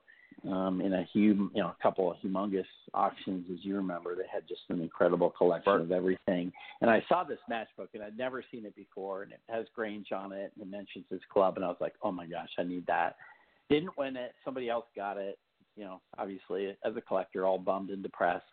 um, 0.50 0.82
in 0.82 0.94
a 0.94 1.08
hum, 1.14 1.52
you 1.54 1.62
know, 1.62 1.70
a 1.70 1.84
couple 1.84 2.12
of 2.12 2.18
humongous 2.24 2.66
auctions, 2.94 3.46
as 3.52 3.64
you 3.64 3.76
remember. 3.76 4.16
They 4.16 4.28
had 4.32 4.48
just 4.48 4.62
an 4.70 4.82
incredible 4.82 5.30
collection 5.30 5.74
of 5.74 5.92
everything. 5.92 6.52
And 6.82 6.90
I 6.90 7.04
saw 7.08 7.24
this 7.24 7.40
matchbook, 7.50 7.90
and 7.94 8.04
I'd 8.04 8.18
never 8.18 8.44
seen 8.52 8.66
it 8.66 8.76
before, 8.76 9.24
and 9.24 9.32
it 9.32 9.40
has 9.50 9.66
Grange 9.76 10.12
on 10.12 10.32
it, 10.32 10.52
and 10.56 10.66
it 10.66 10.70
mentions 10.70 11.06
his 11.10 11.22
club, 11.32 11.58
and 11.58 11.66
I 11.66 11.68
was 11.68 11.78
like, 11.80 11.94
oh 12.02 12.12
my 12.12 12.26
gosh, 12.26 12.50
I 12.58 12.64
need 12.64 12.86
that. 12.88 13.16
Didn't 13.70 13.98
win 13.98 14.16
it. 14.16 14.34
Somebody 14.44 14.70
else 14.70 14.86
got 14.96 15.18
it. 15.18 15.38
You 15.78 15.86
know, 15.86 16.02
obviously 16.18 16.76
as 16.84 16.96
a 16.96 17.02
collector, 17.02 17.46
all 17.46 17.58
bummed 17.58 17.92
and 17.92 18.04
depressed. 18.04 18.46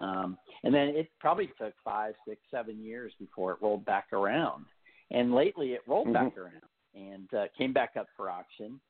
Um, 0.00 0.36
and 0.64 0.74
then 0.74 0.88
it 0.88 1.10
probably 1.20 1.50
took 1.60 1.74
five, 1.84 2.14
six, 2.26 2.40
seven 2.50 2.82
years 2.82 3.12
before 3.18 3.52
it 3.52 3.58
rolled 3.60 3.84
back 3.84 4.06
around. 4.12 4.64
And 5.10 5.34
lately, 5.34 5.72
it 5.72 5.80
rolled 5.86 6.12
back 6.12 6.36
around 6.36 6.62
and 6.94 7.32
uh, 7.34 7.44
came 7.56 7.72
back 7.72 7.92
up 7.98 8.06
for 8.16 8.28
auction. 8.28 8.80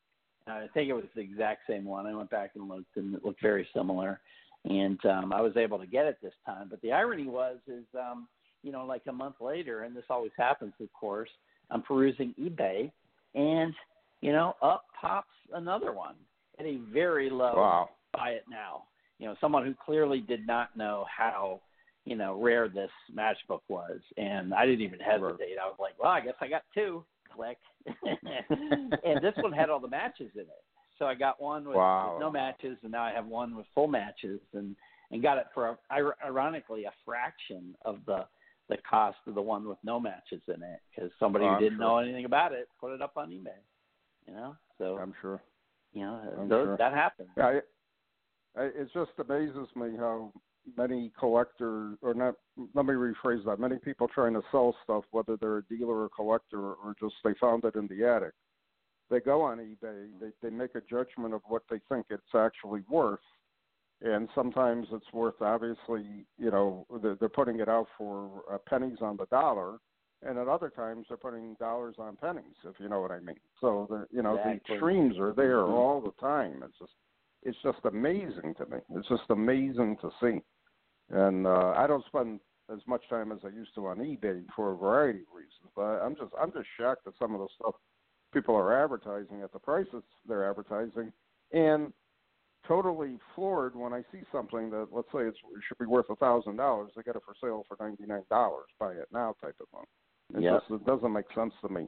I 0.51 0.67
think 0.75 0.89
it 0.89 0.95
was 0.95 1.05
the 1.15 1.21
exact 1.21 1.63
same 1.69 1.85
one. 1.85 2.07
I 2.07 2.15
went 2.15 2.31
back 2.31 2.53
and 2.55 2.69
looked, 2.69 2.97
and 2.97 3.15
it 3.15 3.25
looked 3.25 3.43
very 3.43 3.67
similar. 3.75 4.21
And 4.65 4.99
um, 5.07 5.33
I 5.33 5.41
was 5.41 5.57
able 5.57 5.79
to 5.79 5.87
get 5.87 6.07
it 6.07 6.19
this 6.23 6.33
time. 6.45 6.69
But 6.69 6.81
the 6.83 6.93
irony 6.93 7.27
was, 7.29 7.59
is 7.67 7.85
um, 7.99 8.29
you 8.63 8.73
know, 8.73 8.85
like 8.85 9.03
a 9.09 9.13
month 9.13 9.37
later, 9.41 9.85
and 9.85 9.97
this 9.97 10.05
always 10.11 10.33
happens, 10.37 10.73
of 10.81 10.93
course. 10.93 11.31
I'm 11.71 11.83
perusing 11.83 12.35
eBay, 12.41 12.91
and 13.35 13.75
you 14.21 14.33
know, 14.33 14.55
up 14.63 14.85
pops 15.01 15.29
another 15.53 15.93
one 15.93 16.15
at 16.59 16.67
a 16.67 16.79
very 16.93 17.31
low 17.31 17.55
Wow. 17.57 17.91
buy 18.13 18.31
it 18.31 18.45
now. 18.51 18.85
You 19.19 19.27
know, 19.29 19.37
someone 19.41 19.65
who 19.65 19.75
clearly 19.75 20.21
did 20.21 20.47
not 20.47 20.77
know 20.77 21.05
how, 21.15 21.61
you 22.05 22.17
know, 22.17 22.41
rare 22.41 22.69
this 22.69 22.91
matchbook 23.15 23.61
was. 23.69 24.01
And 24.17 24.55
I 24.55 24.65
didn't 24.67 24.83
even 24.83 25.01
hesitate. 25.01 25.57
I 25.63 25.67
was 25.67 25.77
like, 25.79 25.95
well, 26.01 26.11
I 26.11 26.21
guess 26.21 26.35
I 26.41 26.49
got 26.49 26.63
two. 26.75 27.05
Click. 27.39 27.59
and 29.05 29.23
this 29.23 29.35
one 29.37 29.53
had 29.53 29.71
all 29.71 29.79
the 29.81 29.89
matches 29.89 30.31
in 30.35 30.41
it. 30.43 30.65
So 30.99 31.05
I 31.07 31.15
got 31.15 31.41
one 31.41 31.65
with, 31.69 31.77
Wow. 31.77 32.15
with 32.15 32.21
no 32.21 32.31
matches, 32.31 32.77
and 32.83 32.91
now 32.91 33.05
I 33.05 33.13
have 33.13 33.27
one 33.27 33.55
with 33.57 33.67
full 33.75 33.87
matches, 33.87 34.41
and 34.53 34.75
and 35.11 35.23
got 35.23 35.39
it 35.39 35.47
for 35.55 35.69
a, 35.69 35.79
ironically 36.27 36.85
a 36.85 36.93
fraction 37.05 37.75
of 37.85 38.01
the 38.07 38.27
the 38.69 38.77
cost 38.89 39.17
of 39.27 39.35
the 39.35 39.41
one 39.41 39.67
with 39.67 39.79
no 39.83 39.99
matches 39.99 40.43
in 40.49 40.63
it 40.63 40.81
because 40.91 41.11
somebody 41.19 41.45
Oh, 41.47 41.55
who 41.55 41.61
didn't 41.61 41.79
sure. 41.79 41.87
know 41.87 41.99
anything 41.99 42.25
about 42.27 42.53
it 42.53 42.69
put 42.81 42.93
it 42.93 43.01
up 43.01 43.13
on 43.17 43.31
eBay. 43.31 43.57
You 44.27 44.35
know, 44.35 44.57
so 44.77 44.99
I'm 44.99 45.15
sure. 45.23 45.41
you 45.93 46.03
know 46.03 46.21
those, 46.49 46.67
sure. 46.67 46.77
that 46.77 46.93
happens. 46.93 47.31
Yeah, 47.37 47.49
it, 47.51 47.65
it 48.57 48.89
just 48.93 49.13
amazes 49.19 49.69
me 49.77 49.97
how 49.97 50.33
many 50.77 51.13
collectors, 51.19 51.99
or 52.03 52.15
not. 52.15 52.35
Let 52.75 52.87
me 52.87 52.95
rephrase 52.95 53.45
that. 53.45 53.61
Many 53.61 53.77
people 53.77 54.09
trying 54.09 54.35
to 54.35 54.43
sell 54.51 54.75
stuff, 54.85 55.05
whether 55.11 55.37
they're 55.37 55.59
a 55.59 55.65
dealer 55.65 56.03
or 56.03 56.09
collector 56.09 56.73
or 56.75 56.95
just 57.01 57.15
they 57.25 57.35
found 57.41 57.65
it 57.65 57.75
in 57.75 57.87
the 57.87 58.05
attic. 58.05 58.33
They 59.11 59.21
go 59.21 59.41
on 59.43 59.59
eBay. 59.59 60.09
They 60.21 60.31
they 60.43 60.51
make 60.51 60.75
a 60.75 60.81
judgment 60.83 61.35
of 61.35 61.43
what 61.47 61.63
they 61.71 61.81
think 61.89 62.07
it's 62.11 62.35
actually 62.35 62.83
worth, 62.91 63.21
and 64.03 64.29
sometimes 64.35 64.89
it's 64.93 65.13
worth 65.13 65.41
obviously 65.41 66.27
you 66.39 66.51
know 66.51 66.87
they're, 67.03 67.15
they're 67.17 67.29
putting 67.29 67.61
it 67.61 67.69
out 67.69 67.87
for 67.97 68.43
uh, 68.53 68.59
pennies 68.69 68.99
on 69.01 69.17
the 69.17 69.27
dollar. 69.27 69.79
And 70.21 70.37
at 70.37 70.49
other 70.49 70.69
times 70.69 71.07
they're 71.09 71.17
putting 71.17 71.55
dollars 71.61 71.95
on 71.97 72.17
pennies, 72.17 72.57
if 72.65 72.75
you 72.81 72.89
know 72.89 73.01
what 73.01 73.13
I 73.13 73.21
mean. 73.21 73.39
So 73.61 73.87
the 73.89 74.09
you 74.11 74.21
know 74.21 74.35
Exactly. 74.35 74.53
the 74.53 74.57
extremes 74.57 75.19
are 75.19 75.33
there 75.33 75.59
Mhm. 75.59 75.69
all 75.69 76.01
the 76.01 76.11
time. 76.21 76.65
It's 76.65 76.77
just 76.77 76.93
it's 77.45 77.59
just 77.63 77.85
amazing 77.85 78.55
to 78.57 78.67
me. 78.67 78.79
It's 78.91 79.09
just 79.09 79.31
amazing 79.31 79.97
to 79.99 80.11
see. 80.21 80.43
And 81.11 81.47
uh, 81.47 81.75
I 81.77 81.87
don't 81.87 82.05
spend 82.07 82.41
as 82.73 82.81
much 82.87 83.03
time 83.09 83.33
as 83.33 83.39
I 83.45 83.49
used 83.49 83.75
to 83.77 83.87
on 83.87 83.99
eBay 83.99 84.45
for 84.55 84.73
a 84.73 84.77
variety 84.77 85.21
of 85.21 85.35
reasons, 85.35 85.73
but 85.75 86.05
I'm 86.05 86.15
just 86.15 86.33
I'm 86.41 86.53
just 86.53 86.69
shocked 86.79 87.07
at 87.07 87.15
some 87.19 87.35
of 87.35 87.41
the 87.41 87.49
stuff 87.59 87.75
people 88.35 88.55
are 88.55 88.83
advertising 88.85 89.41
at 89.43 89.53
the 89.53 89.59
prices 89.59 90.03
they're 90.29 90.49
advertising, 90.49 91.11
and 91.53 91.93
totally 92.67 93.17
floored 93.35 93.75
when 93.75 93.95
I 93.95 94.03
see 94.13 94.21
something 94.31 94.69
that 94.71 94.89
let's 94.93 95.09
say 95.13 95.21
it's, 95.21 95.39
it 95.39 95.63
should 95.67 95.79
be 95.79 95.87
worth 95.87 96.11
a 96.11 96.17
thousand 96.17 96.57
dollars, 96.57 96.91
they 96.95 97.03
get 97.03 97.17
it 97.17 97.23
for 97.25 97.35
sale 97.41 97.65
for 97.67 97.79
ninety 97.83 98.05
nine 98.07 98.25
dollars. 98.29 98.67
Buy 98.79 98.93
it 98.93 99.09
now, 99.13 99.35
type 99.41 99.57
of 99.61 99.69
thing. 99.71 100.43
It 100.45 100.47
just 100.59 100.71
it 100.71 100.85
doesn't 100.85 101.13
make 101.13 101.25
sense 101.35 101.55
to 101.63 101.71
me, 101.71 101.87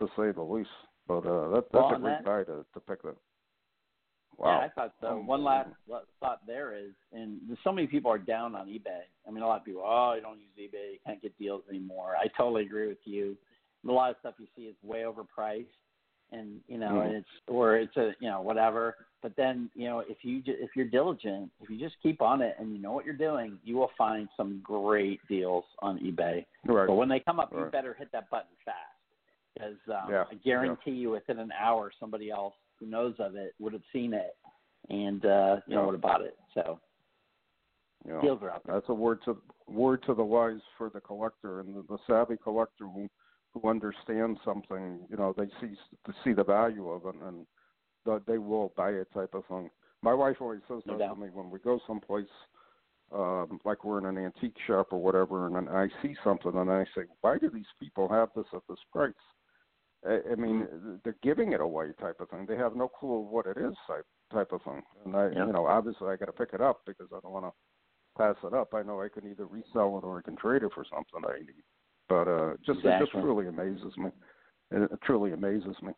to 0.00 0.06
say 0.16 0.32
the 0.32 0.42
least. 0.42 0.68
But 1.06 1.18
uh, 1.24 1.48
that, 1.50 1.64
that's 1.72 1.74
Well, 1.74 1.94
a 1.94 1.98
great 2.00 2.10
that- 2.18 2.24
buy 2.24 2.42
to 2.44 2.66
to 2.74 2.80
pick 2.88 3.02
that. 3.02 3.14
Yeah, 4.40 4.58
I 4.58 4.68
thought 4.68 4.92
so. 5.00 5.16
One 5.16 5.42
last 5.42 5.70
la- 5.88 6.00
thought 6.20 6.46
there 6.46 6.74
is, 6.76 6.92
and 7.12 7.38
there's 7.46 7.58
so 7.64 7.72
many 7.72 7.86
people 7.88 8.10
are 8.10 8.18
down 8.18 8.54
on 8.54 8.68
eBay. 8.68 9.02
I 9.26 9.30
mean, 9.32 9.42
a 9.42 9.46
lot 9.46 9.58
of 9.60 9.64
people, 9.64 9.82
oh, 9.84 10.14
you 10.14 10.20
don't 10.20 10.38
use 10.38 10.50
eBay, 10.56 10.92
you 10.92 10.98
can't 11.04 11.20
get 11.20 11.36
deals 11.38 11.62
anymore. 11.68 12.14
I 12.16 12.28
totally 12.36 12.62
agree 12.64 12.86
with 12.88 12.98
you. 13.04 13.36
A 13.88 13.90
lot 13.90 14.10
of 14.10 14.16
stuff 14.20 14.34
you 14.38 14.46
see 14.54 14.62
is 14.62 14.76
way 14.84 15.00
overpriced, 15.02 15.66
and 16.30 16.60
you 16.68 16.78
know, 16.78 16.90
Mhm. 16.92 17.06
and 17.06 17.14
it's 17.16 17.28
or 17.48 17.76
it's 17.76 17.96
a 17.96 18.14
you 18.20 18.28
know 18.28 18.40
whatever. 18.40 18.96
But 19.22 19.34
then 19.34 19.70
you 19.74 19.88
know, 19.88 20.00
if 20.00 20.24
you 20.24 20.40
ju- 20.40 20.56
if 20.60 20.76
you're 20.76 20.86
diligent, 20.86 21.50
if 21.60 21.68
you 21.70 21.76
just 21.78 21.96
keep 22.02 22.22
on 22.22 22.40
it 22.40 22.54
and 22.60 22.72
you 22.72 22.78
know 22.80 22.92
what 22.92 23.04
you're 23.04 23.14
doing, 23.16 23.58
you 23.64 23.76
will 23.76 23.90
find 23.98 24.28
some 24.36 24.60
great 24.62 25.20
deals 25.28 25.64
on 25.80 25.98
eBay. 25.98 26.44
Right. 26.64 26.86
But 26.86 26.94
when 26.94 27.08
they 27.08 27.18
come 27.18 27.40
up, 27.40 27.52
you 27.52 27.64
better 27.72 27.94
hit 27.94 28.12
that 28.12 28.30
button 28.30 28.54
fast 28.64 28.76
because 29.54 29.78
um, 29.88 30.10
Yeah, 30.12 30.24
I 30.30 30.34
guarantee 30.34 30.92
you, 30.92 31.10
within 31.10 31.38
an 31.40 31.52
hour, 31.58 31.90
somebody 31.98 32.30
else 32.30 32.54
who 32.78 32.86
knows 32.86 33.14
of 33.18 33.36
it 33.36 33.54
would 33.58 33.72
have 33.72 33.82
seen 33.92 34.14
it 34.14 34.36
and 34.90 35.24
uh, 35.24 35.56
you 35.66 35.74
know 35.74 35.80
Yeah. 35.80 35.86
would 35.86 35.94
have 35.94 36.00
bought 36.00 36.20
it. 36.22 36.36
So 36.54 36.80
You 38.04 38.12
know, 38.12 38.20
deals 38.20 38.42
are 38.42 38.50
out 38.50 38.62
there. 38.64 38.74
That's 38.76 38.88
a 38.88 38.94
word 38.94 39.20
to 39.24 39.40
word 39.66 40.02
to 40.04 40.14
the 40.14 40.24
wise 40.24 40.60
for 40.76 40.88
the 40.90 41.00
collector 41.00 41.60
and 41.60 41.74
the, 41.74 41.82
the 41.88 41.98
savvy 42.06 42.36
collector 42.42 42.84
who 42.86 43.08
who 43.54 43.68
understands 43.68 44.38
something. 44.44 45.00
You 45.10 45.16
know, 45.16 45.34
they 45.36 45.46
see 45.60 45.74
to 46.06 46.12
see 46.24 46.32
the 46.32 46.44
value 46.44 46.88
of 46.88 47.06
it 47.06 47.20
and 47.22 47.46
that 48.06 48.22
they 48.26 48.38
will 48.38 48.72
buy 48.76 48.90
it 48.90 49.08
type 49.12 49.34
of 49.34 49.44
thing. 49.46 49.70
My 50.02 50.14
wife 50.14 50.36
always 50.40 50.60
says 50.68 50.82
No 50.86 50.94
that 50.94 51.00
doubt. 51.00 51.14
to 51.16 51.20
me 51.20 51.28
when 51.32 51.50
we 51.50 51.58
go 51.58 51.80
someplace, 51.86 52.26
um, 53.12 53.60
like 53.64 53.84
we're 53.84 53.98
in 53.98 54.06
an 54.06 54.16
antique 54.24 54.56
shop 54.66 54.88
or 54.92 55.02
whatever, 55.02 55.46
and 55.46 55.56
then 55.56 55.68
I 55.68 55.88
see 56.02 56.14
something 56.22 56.54
and 56.54 56.70
I 56.70 56.84
say, 56.94 57.02
why 57.20 57.36
do 57.38 57.50
these 57.50 57.66
people 57.80 58.08
have 58.08 58.28
this 58.36 58.46
at 58.54 58.62
this 58.68 58.78
price? 58.92 59.12
I, 60.06 60.20
I 60.32 60.34
mean, 60.36 60.66
they're 61.02 61.16
giving 61.22 61.52
it 61.52 61.60
away 61.60 61.92
type 62.00 62.20
of 62.20 62.28
thing. 62.30 62.46
They 62.46 62.56
have 62.56 62.76
no 62.76 62.88
clue 62.88 63.20
what 63.20 63.46
it 63.46 63.56
is 63.58 63.74
type 63.86 64.06
type 64.32 64.52
of 64.52 64.62
thing. 64.62 64.82
And 65.04 65.16
I, 65.16 65.30
Yeah. 65.30 65.46
you 65.46 65.52
know, 65.52 65.66
obviously 65.66 66.08
I 66.08 66.16
got 66.16 66.26
to 66.26 66.32
pick 66.32 66.50
it 66.52 66.60
up 66.60 66.82
because 66.86 67.08
I 67.12 67.18
don't 67.22 67.32
want 67.32 67.46
to 67.46 67.52
pass 68.16 68.36
it 68.44 68.52
up. 68.52 68.74
I 68.74 68.82
know 68.82 69.00
I 69.00 69.08
can 69.08 69.28
either 69.28 69.46
resell 69.46 69.98
it 69.98 70.04
or 70.04 70.18
I 70.18 70.22
can 70.22 70.36
trade 70.36 70.62
it 70.62 70.72
for 70.74 70.84
something 70.84 71.28
I 71.28 71.40
need. 71.40 71.64
But 72.08 72.28
uh, 72.28 72.54
just 72.64 72.80
it 72.80 72.98
just 72.98 73.12
Exactly. 73.14 73.22
really 73.22 73.48
amazes 73.48 73.96
me. 73.96 74.10
It, 74.70 74.82
it 74.92 74.98
truly 75.04 75.32
amazes 75.32 75.76
me. 75.82 75.92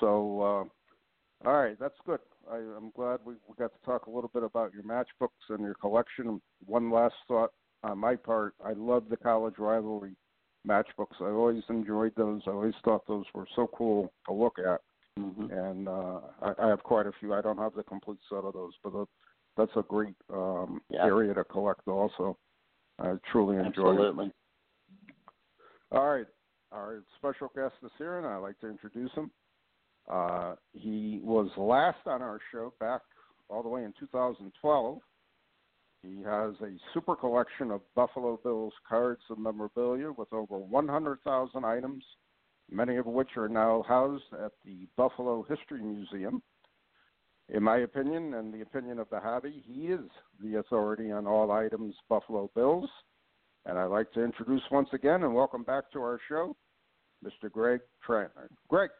So, 0.00 0.40
uh, 0.40 1.48
all 1.48 1.56
right, 1.60 1.78
that's 1.78 1.98
good. 2.06 2.20
I, 2.50 2.56
I'm 2.56 2.90
glad 2.96 3.20
we, 3.24 3.34
we 3.46 3.54
got 3.58 3.72
to 3.72 3.84
talk 3.84 4.06
a 4.06 4.10
little 4.10 4.30
bit 4.32 4.42
about 4.42 4.72
your 4.72 4.84
matchbooks 4.84 5.50
and 5.50 5.60
your 5.60 5.74
collection. 5.74 6.40
One 6.64 6.90
last 6.90 7.14
thought 7.28 7.52
on 7.82 7.98
my 7.98 8.16
part: 8.16 8.54
I 8.64 8.72
love 8.72 9.04
the 9.10 9.16
college 9.16 9.58
rivalry 9.58 10.16
matchbooks. 10.66 11.20
I 11.20 11.26
always 11.30 11.62
enjoyed 11.68 12.12
those. 12.16 12.42
I 12.46 12.50
always 12.50 12.74
thought 12.84 13.06
those 13.06 13.24
were 13.34 13.46
so 13.54 13.68
cool 13.76 14.12
to 14.26 14.32
look 14.32 14.58
at 14.58 14.80
hmm 15.16 15.46
and 15.50 15.88
uh, 15.88 16.20
I, 16.40 16.52
I 16.58 16.68
have 16.68 16.82
quite 16.82 17.06
a 17.06 17.12
few. 17.20 17.34
I 17.34 17.42
don't 17.42 17.58
have 17.58 17.74
the 17.74 17.82
complete 17.82 18.18
set 18.28 18.44
of 18.44 18.54
those, 18.54 18.72
but 18.82 19.06
that's 19.56 19.76
a 19.76 19.82
great 19.82 20.16
um, 20.32 20.80
Yeah. 20.88 21.04
area 21.04 21.34
to 21.34 21.44
collect. 21.44 21.86
Also, 21.86 22.38
I 22.98 23.14
truly 23.30 23.56
enjoy 23.56 23.66
it. 23.66 23.90
Absolutely. 23.90 24.32
All 25.90 26.08
right, 26.08 26.26
our 26.72 27.02
special 27.18 27.50
guest 27.54 27.74
is 27.82 27.90
here, 27.98 28.18
and 28.18 28.26
I'd 28.26 28.38
like 28.38 28.58
to 28.60 28.68
introduce 28.68 29.12
him. 29.12 29.30
Uh, 30.10 30.54
he 30.72 31.20
was 31.22 31.50
last 31.58 31.98
on 32.06 32.22
our 32.22 32.38
show 32.50 32.72
back 32.80 33.02
all 33.50 33.62
the 33.62 33.68
way 33.68 33.84
in 33.84 33.92
2012. 34.00 34.98
He 36.02 36.20
has 36.24 36.54
a 36.60 36.76
super 36.92 37.14
collection 37.14 37.70
of 37.70 37.80
Buffalo 37.94 38.38
Bills 38.42 38.72
cards 38.88 39.22
and 39.30 39.38
memorabilia 39.38 40.10
with 40.10 40.32
over 40.32 40.58
100,000 40.58 41.64
items, 41.64 42.04
many 42.70 42.96
of 42.96 43.06
which 43.06 43.36
are 43.36 43.48
now 43.48 43.84
housed 43.86 44.24
at 44.44 44.52
the 44.64 44.88
Buffalo 44.96 45.46
History 45.48 45.80
Museum. 45.82 46.42
In 47.48 47.62
my 47.62 47.78
opinion, 47.78 48.34
and 48.34 48.52
the 48.52 48.62
opinion 48.62 48.98
of 48.98 49.08
the 49.10 49.20
hobby, 49.20 49.62
he 49.64 49.88
is 49.88 50.08
the 50.42 50.56
authority 50.56 51.12
on 51.12 51.26
all 51.26 51.52
items 51.52 51.94
Buffalo 52.08 52.50
Bills. 52.54 52.88
And 53.64 53.78
I'd 53.78 53.84
like 53.86 54.10
to 54.12 54.24
introduce 54.24 54.62
once 54.72 54.88
again 54.92 55.22
and 55.22 55.34
welcome 55.34 55.62
back 55.62 55.92
to 55.92 56.00
our 56.00 56.18
show, 56.28 56.56
Mr. 57.24 57.50
Greg 57.50 57.80
Tranter. 58.04 58.48
Greg, 58.68 58.90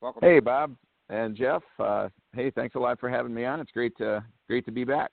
welcome. 0.00 0.22
Hey, 0.22 0.40
Bob 0.40 0.76
and 1.10 1.36
Jeff. 1.36 1.62
Uh, 1.78 2.08
hey, 2.34 2.50
thanks 2.50 2.74
a 2.74 2.78
lot 2.78 2.98
for 2.98 3.10
having 3.10 3.34
me 3.34 3.44
on. 3.44 3.60
It's 3.60 3.70
great 3.72 3.94
to 3.98 4.24
great 4.48 4.64
to 4.64 4.72
be 4.72 4.84
back. 4.84 5.10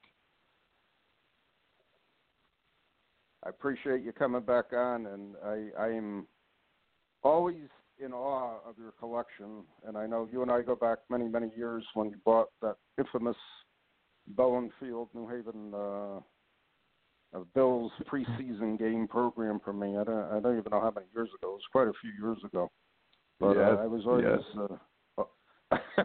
I 3.45 3.49
appreciate 3.49 4.03
you 4.03 4.11
coming 4.11 4.41
back 4.41 4.73
on, 4.73 5.05
and 5.07 5.35
I, 5.45 5.83
I 5.83 5.87
am 5.89 6.27
always 7.23 7.69
in 8.03 8.13
awe 8.13 8.59
of 8.67 8.77
your 8.77 8.91
collection. 8.91 9.63
And 9.85 9.97
I 9.97 10.05
know 10.05 10.27
you 10.31 10.41
and 10.41 10.51
I 10.51 10.61
go 10.61 10.75
back 10.75 10.99
many, 11.09 11.27
many 11.27 11.49
years 11.55 11.83
when 11.93 12.09
you 12.09 12.17
bought 12.25 12.49
that 12.61 12.75
infamous 12.97 13.37
Bowen 14.27 14.71
Field, 14.79 15.09
New 15.13 15.27
Haven, 15.27 15.73
uh, 15.73 16.19
uh, 17.37 17.43
Bills 17.53 17.91
preseason 18.11 18.77
game 18.77 19.07
program 19.07 19.59
for 19.63 19.73
me. 19.73 19.97
I 19.97 20.03
don't, 20.03 20.31
I 20.31 20.39
don't 20.39 20.57
even 20.57 20.71
know 20.71 20.81
how 20.81 20.91
many 20.93 21.07
years 21.13 21.29
ago. 21.37 21.51
It 21.51 21.55
was 21.55 21.61
quite 21.71 21.87
a 21.87 21.93
few 22.01 22.11
years 22.19 22.37
ago. 22.43 22.71
But 23.39 23.55
Yes, 23.55 23.75
uh, 23.77 23.83
I 23.83 23.87
was 23.87 24.03
always 24.05 24.25
yes. 24.25 24.69
uh, 25.17 25.23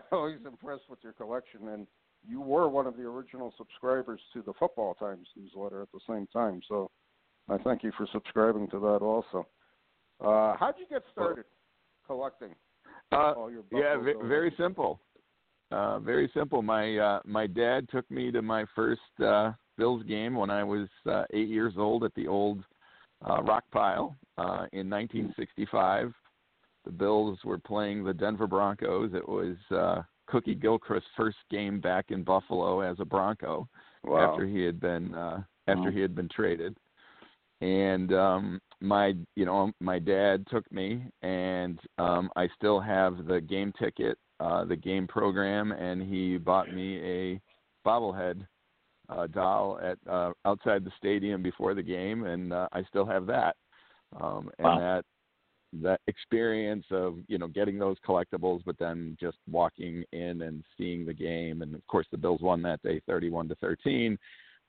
always 0.12 0.38
impressed 0.46 0.84
with 0.88 0.98
your 1.02 1.14
collection, 1.14 1.68
and 1.68 1.86
you 2.26 2.40
were 2.40 2.68
one 2.68 2.86
of 2.86 2.96
the 2.96 3.02
original 3.02 3.52
subscribers 3.56 4.20
to 4.32 4.42
the 4.42 4.52
Football 4.58 4.94
Times 4.94 5.26
newsletter 5.36 5.82
at 5.82 5.88
the 5.92 6.00
same 6.08 6.26
time. 6.32 6.60
So 6.68 6.90
I 7.48 7.58
thank 7.58 7.82
you 7.82 7.92
for 7.96 8.06
subscribing 8.12 8.68
to 8.70 8.78
that 8.80 8.98
also. 9.02 9.46
Uh, 10.24 10.56
how'd 10.56 10.74
you 10.78 10.86
get 10.88 11.02
started 11.12 11.44
collecting 12.06 12.54
Uh, 13.12 13.32
all 13.36 13.50
your 13.50 13.62
yeah, 13.72 13.96
Bills? 13.96 14.22
very 14.26 14.54
simple. 14.56 15.00
Uh, 15.70 15.98
very 15.98 16.30
simple. 16.34 16.62
My 16.62 16.96
uh, 16.98 17.20
my 17.24 17.46
dad 17.46 17.88
took 17.90 18.08
me 18.10 18.30
to 18.30 18.42
my 18.42 18.64
first 18.74 19.00
uh, 19.22 19.52
Bills 19.76 20.02
game 20.04 20.34
when 20.34 20.50
I 20.50 20.62
was 20.62 20.88
uh, 21.06 21.24
eight 21.32 21.48
years 21.48 21.74
old 21.76 22.04
at 22.04 22.14
the 22.14 22.28
old 22.28 22.62
uh, 23.28 23.42
Rock 23.42 23.64
Pile 23.72 24.14
uh, 24.38 24.66
in 24.72 24.88
1965. 24.88 26.12
The 26.84 26.90
Bills 26.92 27.38
were 27.44 27.58
playing 27.58 28.04
the 28.04 28.12
Denver 28.14 28.46
Broncos. 28.46 29.12
It 29.14 29.26
was 29.28 29.56
uh, 29.70 30.02
Cookie 30.26 30.54
Gilchrist's 30.54 31.06
first 31.16 31.38
game 31.50 31.80
back 31.80 32.06
in 32.10 32.22
Buffalo 32.22 32.80
as 32.80 32.96
a 33.00 33.04
Bronco. 33.04 33.68
Wow. 34.04 34.32
after 34.32 34.46
he 34.46 34.60
had 34.62 34.78
been 34.80 35.14
uh 35.14 35.42
after 35.66 35.84
Wow. 35.84 35.90
he 35.90 36.00
had 36.00 36.14
been 36.14 36.28
traded 36.28 36.76
and 37.64 38.12
um 38.12 38.60
my 38.80 39.14
you 39.36 39.46
know 39.46 39.72
my 39.80 39.98
dad 39.98 40.46
took 40.50 40.70
me 40.70 41.02
and 41.22 41.78
um 41.98 42.30
I 42.36 42.48
still 42.56 42.78
have 42.78 43.26
the 43.26 43.40
game 43.40 43.72
ticket 43.78 44.18
uh 44.38 44.64
the 44.64 44.76
game 44.76 45.06
program 45.06 45.72
and 45.72 46.02
he 46.02 46.36
bought 46.36 46.70
me 46.70 46.98
a 46.98 47.40
bobblehead 47.88 48.46
uh 49.08 49.26
doll 49.28 49.78
at 49.82 49.98
uh 50.10 50.32
outside 50.44 50.84
the 50.84 50.92
stadium 50.98 51.42
before 51.42 51.74
the 51.74 51.82
game 51.82 52.24
and 52.24 52.52
uh, 52.52 52.68
I 52.72 52.82
still 52.84 53.06
have 53.06 53.26
that 53.26 53.56
um 54.20 54.50
and 54.58 54.66
Wow. 54.66 54.78
that 54.78 55.04
that 55.82 56.00
experience 56.06 56.84
of 56.90 57.16
you 57.28 57.38
know 57.38 57.48
getting 57.48 57.78
those 57.78 57.96
collectibles 58.06 58.60
but 58.66 58.78
then 58.78 59.16
just 59.18 59.38
walking 59.50 60.04
in 60.12 60.42
and 60.42 60.62
seeing 60.76 61.06
the 61.06 61.14
game 61.14 61.62
and 61.62 61.74
of 61.74 61.84
course 61.86 62.06
the 62.10 62.18
bills 62.18 62.42
won 62.42 62.60
that 62.62 62.82
day 62.82 63.00
31 63.06 63.48
to 63.48 63.54
13 63.56 64.18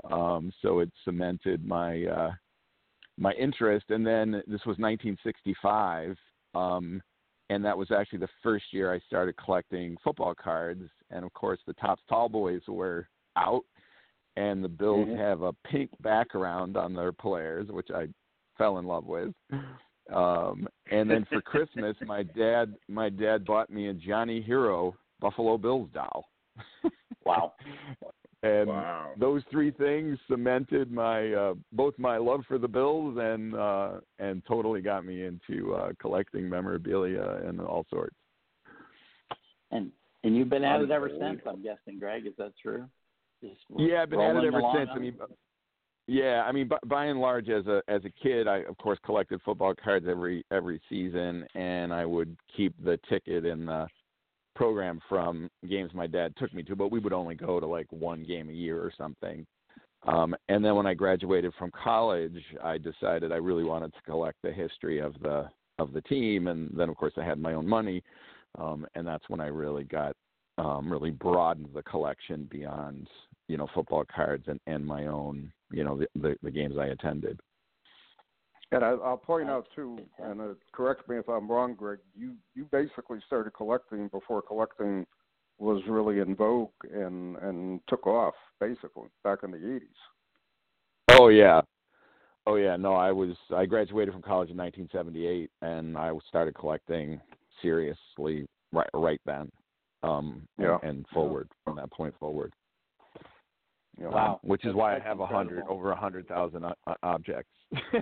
um 0.10 0.52
so 0.62 0.80
it 0.80 0.90
cemented 1.04 1.66
my 1.66 2.06
uh 2.06 2.32
my 3.18 3.32
interest 3.34 3.86
and 3.90 4.06
then 4.06 4.32
this 4.48 4.66
was 4.66 4.78
1965 4.78 6.18
um 6.54 7.02
and 7.50 7.64
that 7.64 7.78
was 7.78 7.92
actually 7.92 8.20
the 8.20 8.28
first 8.42 8.66
year 8.72 8.94
I 8.94 9.00
started 9.00 9.36
collecting 9.38 9.96
football 10.04 10.34
cards 10.36 10.84
and 11.12 11.24
of 11.24 11.32
course 11.34 11.60
the 11.66 11.74
Topps 11.74 12.02
Tall 12.10 12.28
Boys 12.28 12.62
were 12.68 13.08
out 13.38 13.64
and 14.36 14.64
the 14.64 14.70
Bills 14.70 15.08
Mhm. 15.08 15.18
have 15.18 15.42
a 15.44 15.54
pink 15.54 15.92
background 16.02 16.76
on 16.76 16.94
their 16.94 17.14
players 17.14 17.68
which 17.70 17.90
I 17.92 18.08
fell 18.58 18.80
in 18.80 18.86
love 18.86 19.06
with 19.06 19.34
um 20.14 20.68
and 20.92 21.10
then 21.10 21.26
for 21.26 21.42
Christmas 21.42 21.96
my 22.06 22.24
dad 22.24 22.76
my 22.88 23.10
dad 23.10 23.46
bought 23.46 23.70
me 23.70 23.88
a 23.88 23.94
Johnny 23.94 24.42
Hero 24.42 24.96
Buffalo 25.20 25.58
Bills 25.58 25.90
doll 25.94 26.26
Wow. 27.26 27.54
and 28.46 28.70
Wow. 28.70 29.12
those 29.18 29.42
three 29.50 29.72
things 29.72 30.18
cemented 30.30 30.92
my 30.92 31.34
uh 31.34 31.54
both 31.72 31.98
my 31.98 32.18
love 32.18 32.42
for 32.48 32.58
the 32.58 32.68
bills 32.68 33.18
and 33.20 33.56
uh 33.56 34.00
and 34.20 34.44
totally 34.46 34.82
got 34.82 35.06
me 35.06 35.24
into 35.24 35.74
uh 35.74 35.92
collecting 36.00 36.48
memorabilia 36.48 37.42
and 37.46 37.60
all 37.60 37.86
sorts 37.90 38.16
And 39.72 39.92
and 40.24 40.36
you've 40.36 40.50
been 40.50 40.64
at 40.64 40.82
it 40.82 40.90
ever 40.92 41.10
since. 41.20 41.42
I'm 41.48 41.62
guessing, 41.62 42.00
Greg. 42.00 42.26
Is 42.26 42.34
that 42.38 42.54
true? 42.62 42.86
Just 43.42 43.62
yeah 43.78 44.02
i've 44.02 44.10
been 44.10 44.20
at 44.22 44.36
it 44.36 44.46
ever 44.46 44.62
since 44.76 44.90
i 44.94 44.98
mean 44.98 45.16
yeah 46.08 46.44
i 46.48 46.52
mean 46.52 46.68
by, 46.68 46.78
by 46.86 47.06
and 47.06 47.20
large 47.20 47.50
as 47.50 47.66
a 47.68 47.82
as 47.88 48.04
a 48.06 48.10
kid 48.22 48.48
i 48.48 48.58
of 48.60 48.78
course 48.78 48.98
collected 49.06 49.40
football 49.44 49.74
cards 49.76 50.06
every 50.10 50.44
every 50.52 50.80
season 50.90 51.46
and 51.56 51.94
i 51.94 52.06
would 52.06 52.36
keep 52.56 52.74
the 52.84 53.00
ticket 53.10 53.46
in 53.46 53.66
the 53.66 53.88
program 54.56 55.00
from 55.10 55.50
games 55.70 55.92
my 55.94 56.08
dad 56.08 56.34
took 56.38 56.54
me 56.54 56.64
to 56.64 56.76
but 56.76 56.92
we 56.92 57.00
would 57.00 57.14
only 57.14 57.36
go 57.36 57.60
to 57.60 57.66
like 57.66 57.92
one 57.92 58.24
game 58.24 58.50
a 58.50 58.54
year 58.54 58.80
or 58.80 58.92
something. 58.98 59.46
Um 60.08 60.36
and 60.50 60.64
then 60.64 60.76
when 60.76 60.86
i 60.88 60.94
graduated 60.94 61.54
from 61.58 61.72
college 61.72 62.42
i 62.64 62.78
decided 62.78 63.32
i 63.32 63.38
really 63.38 63.64
wanted 63.64 63.94
to 63.94 64.02
collect 64.04 64.38
the 64.44 64.52
history 64.52 65.00
of 65.00 65.14
the 65.22 65.50
of 65.78 65.94
the 65.94 66.02
team 66.02 66.48
and 66.48 66.70
then 66.76 66.90
of 66.90 66.96
course 66.96 67.14
i 67.18 67.24
had 67.24 67.40
my 67.40 67.54
own 67.54 67.68
money 67.68 68.02
um 68.58 68.86
and 68.96 69.06
that's 69.06 69.28
when 69.30 69.42
i 69.42 69.48
really 69.48 69.84
got 69.84 70.16
um 70.58 70.92
really 70.92 71.12
broadened 71.12 71.70
the 71.74 71.84
collection 71.84 72.48
beyond 72.50 73.08
you 73.48 73.58
know 73.58 73.68
football 73.74 74.06
cards 74.14 74.46
and 74.48 74.60
and 74.68 74.86
my 74.86 75.08
own 75.08 75.52
you 75.72 75.84
know 75.84 75.98
the 75.98 76.08
the, 76.22 76.36
the 76.44 76.52
games 76.52 76.76
i 76.80 76.88
attended 76.88 77.40
And 78.72 78.84
I, 78.84 78.90
I'll 78.90 79.18
point 79.18 79.50
out 79.50 79.68
too, 79.76 80.00
and 80.20 80.42
uh, 80.42 80.46
correct 80.74 81.08
me 81.08 81.18
if 81.18 81.30
I'm 81.30 81.50
wrong, 81.50 81.76
Greg. 81.76 82.00
You 82.18 82.34
you 82.56 82.66
basically 82.72 83.20
started 83.28 83.52
collecting 83.54 84.08
before 84.10 84.42
collecting 84.42 85.06
was 85.60 85.82
really 85.88 86.20
in 86.20 86.36
vogue 86.36 86.72
and 86.92 87.38
and 87.38 87.80
took 87.88 88.06
off, 88.08 88.34
basically 88.60 89.08
back 89.24 89.40
in 89.44 89.52
the 89.52 89.58
'80s. 89.58 89.82
Oh 91.12 91.28
yeah. 91.30 91.62
Oh 92.48 92.56
yeah, 92.56 92.76
no, 92.76 92.94
I 92.94 93.12
was 93.12 93.36
I 93.56 93.66
graduated 93.66 94.14
from 94.14 94.22
college 94.24 94.50
in 94.50 94.58
1978 94.58 95.50
and 95.62 95.98
I 95.98 96.12
started 96.28 96.54
collecting 96.56 97.22
seriously 97.62 98.46
right 98.74 98.90
right 98.94 99.22
then. 99.26 99.52
Um 100.04 100.48
and- 100.58 100.66
Yeah. 100.68 100.78
and, 100.84 101.06
forward 101.14 101.50
from 101.64 101.76
that 101.78 101.92
point 101.92 102.14
forward. 102.20 102.52
You 103.98 104.06
know. 104.06 104.10
Wow. 104.12 104.40
Which 104.44 104.62
is 104.66 104.70
That's- 104.74 104.76
why 104.78 104.96
I 104.96 105.00
have 105.00 105.20
a 105.22 105.26
hundred 105.26 105.64
over 105.70 105.92
a 105.92 105.96
hundred 105.96 106.28
thousand 106.28 106.66
o- 106.66 106.74
o- 106.88 106.96
objects 107.04 107.54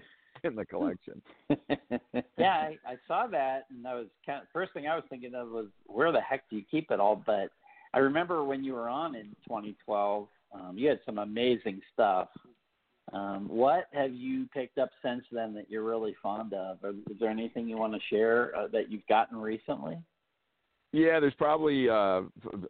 in 0.50 0.56
the 0.56 0.66
collection. 0.66 1.22
yeah, 2.38 2.70
I, 2.70 2.78
I 2.86 2.96
saw 3.08 3.28
that, 3.28 3.66
and 3.70 3.88
I 3.88 3.96
was 3.96 4.08
kind 4.26 4.42
of, 4.42 4.48
first 4.52 4.74
thing 4.74 4.88
I 4.88 4.96
was 4.96 5.04
thinking 5.10 5.34
of 5.36 5.50
was 5.50 5.68
where 5.86 6.12
the 6.12 6.22
heck 6.22 6.50
do 6.50 6.58
you 6.58 6.64
keep 6.70 6.92
it 6.92 7.00
all? 7.00 7.22
But 7.26 7.50
I 7.94 8.00
remember 8.00 8.44
when 8.44 8.64
you 8.64 8.74
were 8.74 8.90
on 8.90 9.16
in 9.16 9.28
2012, 9.48 10.28
um, 10.54 10.78
you 10.78 10.90
had 10.90 11.00
some 11.06 11.18
amazing 11.18 11.82
stuff. 11.94 12.30
Um, 13.12 13.48
what 13.48 13.86
have 13.92 14.14
you 14.14 14.48
picked 14.54 14.78
up 14.78 14.90
since 15.04 15.24
then 15.32 15.54
that 15.56 15.70
you're 15.70 15.84
really 15.84 16.16
fond 16.22 16.54
of? 16.54 16.78
Or 16.84 16.92
is 16.92 17.20
there 17.20 17.30
anything 17.30 17.68
you 17.68 17.78
want 17.78 17.94
to 17.94 18.00
share 18.10 18.56
uh, 18.56 18.68
that 18.72 18.92
you've 18.92 19.06
gotten 19.08 19.38
recently? 19.38 19.98
Yeah, 20.94 21.20
there's 21.20 21.34
probably 21.34 21.90
uh, 21.90 22.22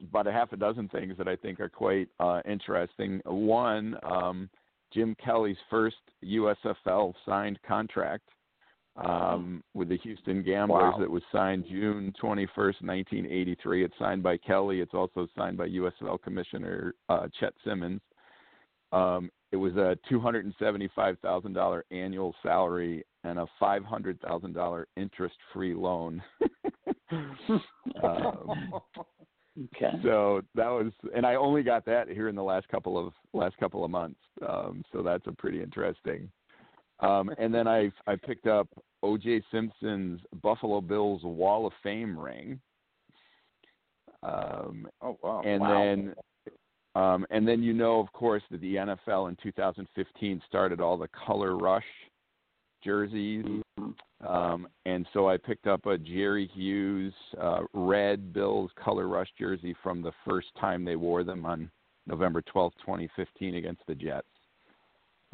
about 0.01 0.27
a 0.27 0.31
half 0.31 0.53
a 0.53 0.57
dozen 0.57 0.88
things 0.89 1.17
that 1.17 1.27
I 1.27 1.36
think 1.36 1.59
are 1.59 1.69
quite 1.69 2.07
uh, 2.19 2.41
interesting. 2.45 3.21
One, 3.25 3.97
um, 4.03 4.49
Jim 4.93 5.15
Kelly's 5.23 5.58
first 5.69 5.97
USFL 6.23 7.13
signed 7.25 7.60
contract 7.67 8.29
um, 8.95 9.63
with 9.73 9.89
the 9.89 9.97
Houston 9.97 10.43
Gamblers 10.43 10.93
Wow. 10.93 10.99
that 10.99 11.10
was 11.10 11.23
signed 11.32 11.65
June 11.67 12.13
21st, 12.21 12.82
1983. 12.82 13.84
It's 13.84 13.93
signed 13.97 14.21
by 14.21 14.38
Kelly. 14.38 14.82
It's 14.82 14.93
also 14.93 15.27
signed 15.36 15.58
by 15.58 15.67
USFL 15.69 16.21
Commissioner 16.21 16.93
uh, 17.10 17.27
Chet 17.39 17.53
Simmons. 17.65 18.01
Um, 18.91 19.32
it 19.51 19.56
was 19.58 19.75
a 19.75 19.97
$275,000 20.12 21.82
annual 21.91 22.36
salary 22.43 23.03
and 23.23 23.39
a 23.39 23.47
$500,000 23.62 24.84
interest-free 24.97 25.73
loan. 25.73 26.21
um, 28.03 28.73
okay. 29.75 29.91
so 30.03 30.41
that 30.55 30.67
was, 30.67 30.91
and 31.15 31.25
I 31.25 31.35
only 31.35 31.63
got 31.63 31.85
that 31.85 32.07
here 32.07 32.29
in 32.29 32.35
the 32.35 32.43
last 32.43 32.67
couple 32.69 32.97
of 32.97 33.13
last 33.33 33.57
couple 33.57 33.83
of 33.83 33.91
months. 33.91 34.19
Um, 34.47 34.83
so 34.91 35.01
that's 35.01 35.27
a 35.27 35.31
pretty 35.31 35.61
interesting. 35.61 36.29
Um, 36.99 37.29
and 37.37 37.53
then 37.53 37.67
I 37.67 37.91
I 38.07 38.15
picked 38.15 38.47
up 38.47 38.67
O.J. 39.01 39.43
Simpson's 39.51 40.21
Buffalo 40.41 40.81
Bills 40.81 41.21
Wall 41.23 41.67
of 41.67 41.73
Fame 41.81 42.17
ring. 42.17 42.59
Um, 44.23 44.87
Oh 45.01 45.17
wow. 45.21 45.41
and 45.43 45.61
wow. 45.61 45.83
then 45.83 46.15
um, 46.95 47.25
and 47.31 47.47
then 47.47 47.63
you 47.63 47.73
know, 47.73 47.99
of 47.99 48.11
course, 48.13 48.43
that 48.51 48.61
the 48.61 48.75
NFL 48.75 49.29
in 49.29 49.37
2015 49.41 50.41
started 50.47 50.79
all 50.79 50.97
the 50.97 51.09
color 51.25 51.57
rush 51.57 51.83
jerseys. 52.83 53.62
Um, 53.77 54.67
and 54.86 55.05
so 55.13 55.27
I 55.27 55.38
picked 55.38 55.67
up 55.67 55.86
a 55.86 55.97
Jerry 55.97 56.49
Hughes 56.53 57.13
uh, 57.41 57.62
red 57.73 58.33
Bills 58.33 58.71
color 58.81 59.07
rush 59.07 59.29
jersey 59.38 59.75
from 59.83 60.01
the 60.01 60.12
first 60.25 60.47
time 60.59 60.86
they 60.86 60.95
wore 60.95 61.23
them 61.23 61.45
on 61.45 61.69
November 62.07 62.41
12th, 62.41 62.73
2015 62.81 63.55
against 63.55 63.81
the 63.88 63.95
Jets. 63.95 64.27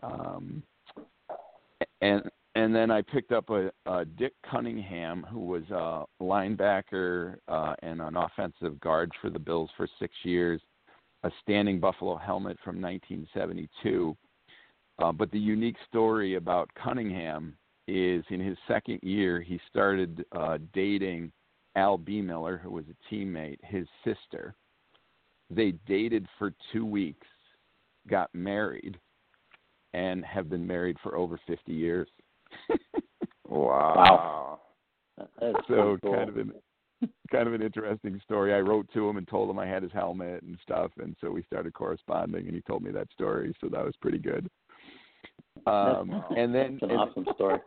Um, 0.02 0.64
and 2.02 2.24
and 2.56 2.76
then 2.76 2.90
I 2.90 3.02
picked 3.04 3.32
up 3.32 3.50
a, 3.52 3.72
a 3.86 4.06
Dick 4.06 4.34
Cunningham, 4.50 5.26
who 5.30 5.40
was 5.40 5.64
a 5.70 6.04
linebacker 6.22 7.38
uh, 7.48 7.76
and 7.84 8.02
an 8.02 8.18
offensive 8.18 8.80
guard 8.80 9.12
for 9.22 9.30
the 9.30 9.40
Bills 9.40 9.70
for 9.78 9.88
six 10.00 10.14
years, 10.24 10.60
a 11.24 11.32
standing 11.44 11.80
Buffalo 11.80 12.18
helmet 12.18 12.58
from 12.64 12.82
1972. 12.82 14.18
Uh, 14.98 15.12
but 15.12 15.32
the 15.32 15.40
unique 15.40 15.78
story 15.88 16.36
about 16.36 16.70
Cunningham 16.74 17.56
is 17.90 18.24
in 18.30 18.40
his 18.40 18.58
second 18.68 19.00
year, 19.02 19.42
he 19.42 19.60
started 19.70 20.24
uh, 20.32 20.58
dating 20.74 21.32
Al 21.76 21.98
Bemiller, 21.98 22.58
who 22.58 22.72
was 22.72 22.86
a 22.90 23.14
teammate, 23.14 23.60
his 23.64 23.88
sister. 24.04 24.56
They 25.50 25.72
dated 25.88 26.28
for 26.38 26.54
two 26.72 26.86
weeks, 26.86 27.28
got 28.08 28.30
married, 28.34 29.00
and 29.94 30.24
have 30.24 30.50
been 30.50 30.66
married 30.66 30.98
for 31.02 31.16
over 31.16 31.40
50 31.48 31.74
years. 31.74 32.08
Wow. 33.50 34.60
That's 35.18 35.68
so 35.68 35.98
cool. 36.02 36.14
kind 36.14 36.30
of 36.30 36.38
an 36.38 36.54
kind 37.32 37.48
of 37.48 37.54
an 37.54 37.62
interesting 37.62 38.20
story. 38.24 38.54
I 38.54 38.60
wrote 38.60 38.88
to 38.94 39.10
him 39.10 39.18
and 39.18 39.28
told 39.28 39.50
him 39.50 39.58
I 39.58 39.66
had 39.66 39.84
his 39.84 39.92
helmet 39.92 40.44
and 40.44 40.58
stuff, 40.62 40.92
and 40.98 41.16
so 41.20 41.32
we 41.32 41.44
started 41.44 41.74
corresponding, 41.74 42.46
and 42.46 42.56
he 42.56 42.62
told 42.62 42.84
me 42.84 42.92
that 42.92 43.12
story, 43.12 43.56
so 43.60 43.68
that 43.70 43.84
was 43.84 43.96
pretty 44.02 44.18
good. 44.18 44.50
Um, 45.66 46.24
and 46.38 46.54
then 46.54 46.78
That's 46.80 46.84
an 46.84 46.92
and- 46.92 47.00
awesome 47.00 47.28
story. 47.36 47.60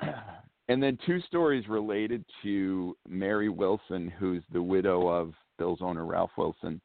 and 0.68 0.82
then 0.82 0.98
two 1.06 1.20
stories 1.22 1.68
related 1.68 2.24
to 2.42 2.96
Mary 3.08 3.48
Wilson, 3.48 4.12
who's 4.18 4.42
the 4.52 4.62
widow 4.62 5.08
of 5.08 5.32
Bills 5.58 5.80
owner 5.82 6.04
Ralph 6.04 6.30
Wilson. 6.36 6.80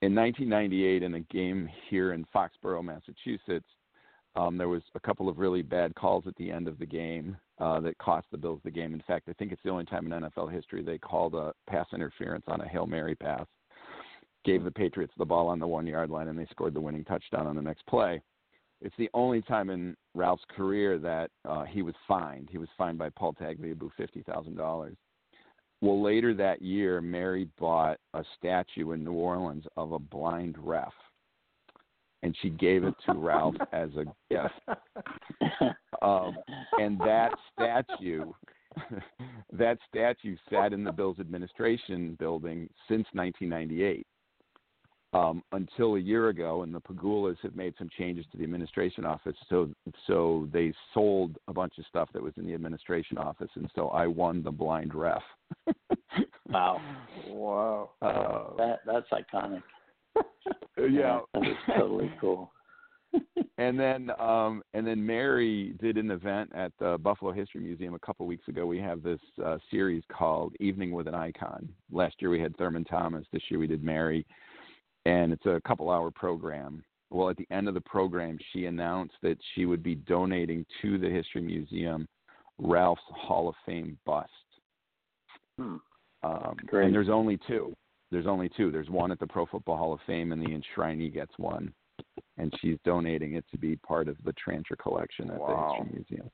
In 0.00 0.14
1998, 0.16 1.02
in 1.04 1.14
a 1.14 1.20
game 1.20 1.68
here 1.88 2.12
in 2.12 2.24
Foxborough, 2.34 2.82
Massachusetts, 2.82 3.68
um, 4.34 4.56
there 4.56 4.68
was 4.68 4.82
a 4.94 5.00
couple 5.00 5.28
of 5.28 5.38
really 5.38 5.62
bad 5.62 5.94
calls 5.94 6.24
at 6.26 6.34
the 6.36 6.50
end 6.50 6.66
of 6.66 6.78
the 6.78 6.86
game 6.86 7.36
uh, 7.58 7.78
that 7.80 7.98
cost 7.98 8.26
the 8.32 8.38
Bills 8.38 8.60
the 8.64 8.70
game. 8.70 8.94
In 8.94 9.02
fact, 9.06 9.28
I 9.28 9.32
think 9.34 9.52
it's 9.52 9.62
the 9.62 9.70
only 9.70 9.84
time 9.84 10.10
in 10.10 10.22
NFL 10.22 10.50
history 10.52 10.82
they 10.82 10.98
called 10.98 11.34
a 11.34 11.52
pass 11.68 11.86
interference 11.92 12.44
on 12.48 12.60
a 12.62 12.68
Hail 12.68 12.86
Mary 12.86 13.14
pass, 13.14 13.46
gave 14.44 14.64
the 14.64 14.70
Patriots 14.70 15.12
the 15.18 15.24
ball 15.24 15.48
on 15.48 15.60
the 15.60 15.66
one 15.66 15.86
yard 15.86 16.10
line, 16.10 16.28
and 16.28 16.38
they 16.38 16.46
scored 16.50 16.74
the 16.74 16.80
winning 16.80 17.04
touchdown 17.04 17.46
on 17.46 17.54
the 17.54 17.62
next 17.62 17.86
play. 17.86 18.22
It's 18.82 18.96
the 18.98 19.10
only 19.14 19.42
time 19.42 19.70
in 19.70 19.96
Ralph's 20.14 20.44
career 20.54 20.98
that 20.98 21.30
uh, 21.48 21.64
he 21.64 21.82
was 21.82 21.94
fined. 22.08 22.48
He 22.50 22.58
was 22.58 22.68
fined 22.76 22.98
by 22.98 23.10
Paul 23.10 23.34
Tagliabue 23.34 23.90
fifty 23.96 24.22
thousand 24.22 24.56
dollars. 24.56 24.96
Well, 25.80 26.02
later 26.02 26.34
that 26.34 26.62
year, 26.62 27.00
Mary 27.00 27.48
bought 27.58 27.98
a 28.14 28.24
statue 28.38 28.92
in 28.92 29.04
New 29.04 29.12
Orleans 29.12 29.64
of 29.76 29.92
a 29.92 29.98
blind 29.98 30.56
ref, 30.58 30.92
and 32.22 32.36
she 32.40 32.50
gave 32.50 32.84
it 32.84 32.94
to 33.06 33.14
Ralph 33.14 33.56
as 33.72 33.90
a 33.96 34.04
gift. 34.30 34.78
Um, 36.00 36.36
and 36.80 36.98
that 36.98 37.30
statue, 37.52 38.32
that 39.52 39.78
statue 39.88 40.36
sat 40.50 40.72
in 40.72 40.82
the 40.82 40.90
Bills 40.90 41.20
administration 41.20 42.16
building 42.18 42.68
since 42.88 43.06
1998 43.12 44.04
um, 45.12 45.42
until 45.52 45.96
a 45.96 45.98
year 46.00 46.28
ago, 46.28 46.62
and 46.62 46.74
the 46.74 46.80
Pegulas 46.80 47.36
have 47.42 47.54
made 47.54 47.74
some 47.78 47.88
changes 47.98 48.24
to 48.32 48.38
the 48.38 48.44
administration 48.44 49.04
office. 49.04 49.36
So, 49.48 49.68
so 50.06 50.48
they 50.52 50.72
sold 50.94 51.36
a 51.48 51.52
bunch 51.52 51.74
of 51.78 51.84
stuff 51.86 52.08
that 52.14 52.22
was 52.22 52.32
in 52.36 52.46
the 52.46 52.54
administration 52.54 53.18
office, 53.18 53.50
and 53.54 53.70
so 53.74 53.88
I 53.88 54.06
won 54.06 54.42
the 54.42 54.50
blind 54.52 54.94
ref. 54.94 55.22
Wow. 56.50 56.80
Wow. 57.28 57.90
Uh, 58.02 58.56
That 58.56 58.80
that's 58.86 59.06
iconic. 59.10 59.62
yeah, 60.90 61.20
That's 61.34 61.46
totally 61.78 62.12
cool. 62.20 62.52
and 63.58 63.78
then 63.80 64.10
um, 64.18 64.62
and 64.74 64.86
then 64.86 65.04
Mary 65.04 65.74
did 65.80 65.96
an 65.96 66.10
event 66.10 66.50
at 66.54 66.72
the 66.78 66.98
Buffalo 66.98 67.32
History 67.32 67.60
Museum 67.62 67.94
a 67.94 67.98
couple 68.00 68.26
weeks 68.26 68.48
ago. 68.48 68.66
We 68.66 68.78
have 68.80 69.02
this 69.02 69.20
uh, 69.42 69.56
series 69.70 70.02
called 70.12 70.54
Evening 70.60 70.92
with 70.92 71.06
an 71.08 71.14
Icon. 71.14 71.68
Last 71.90 72.16
year 72.20 72.30
we 72.30 72.40
had 72.40 72.54
Thurman 72.58 72.84
Thomas. 72.84 73.24
This 73.32 73.42
year 73.48 73.58
we 73.58 73.66
did 73.66 73.82
Mary, 73.82 74.26
and 75.06 75.32
it's 75.32 75.46
a 75.46 75.60
couple 75.66 75.90
hour 75.90 76.10
program. 76.10 76.82
Well, 77.10 77.28
at 77.28 77.36
the 77.36 77.46
end 77.50 77.68
of 77.68 77.74
the 77.74 77.80
program, 77.82 78.38
she 78.52 78.66
announced 78.66 79.14
that 79.22 79.36
she 79.54 79.66
would 79.66 79.82
be 79.82 79.96
donating 79.96 80.64
to 80.80 80.96
the 80.98 81.08
History 81.10 81.42
Museum 81.42 82.08
Ralph's 82.58 83.02
Hall 83.08 83.48
of 83.48 83.54
Fame 83.66 83.98
bust. 84.06 84.30
Hmm. 85.58 85.76
Um, 86.22 86.56
Great. 86.66 86.86
and 86.86 86.94
there's 86.94 87.08
only 87.10 87.38
two. 87.48 87.74
There's 88.10 88.26
only 88.26 88.48
two. 88.56 88.70
There's 88.70 88.88
one 88.90 89.10
at 89.10 89.18
the 89.18 89.26
Pro 89.26 89.46
Football 89.46 89.76
Hall 89.76 89.92
of 89.92 90.00
Fame, 90.06 90.32
and 90.32 90.40
the 90.40 90.48
enshrinee 90.50 91.12
gets 91.12 91.32
one 91.38 91.72
and 92.38 92.52
she's 92.60 92.78
donating 92.84 93.34
it 93.34 93.44
to 93.50 93.58
be 93.58 93.76
part 93.76 94.08
of 94.08 94.16
the 94.24 94.32
Tranter 94.32 94.76
collection 94.76 95.30
at 95.30 95.38
Wow. 95.38 95.76
the 95.78 95.84
History 95.84 96.04
Museum. 96.08 96.30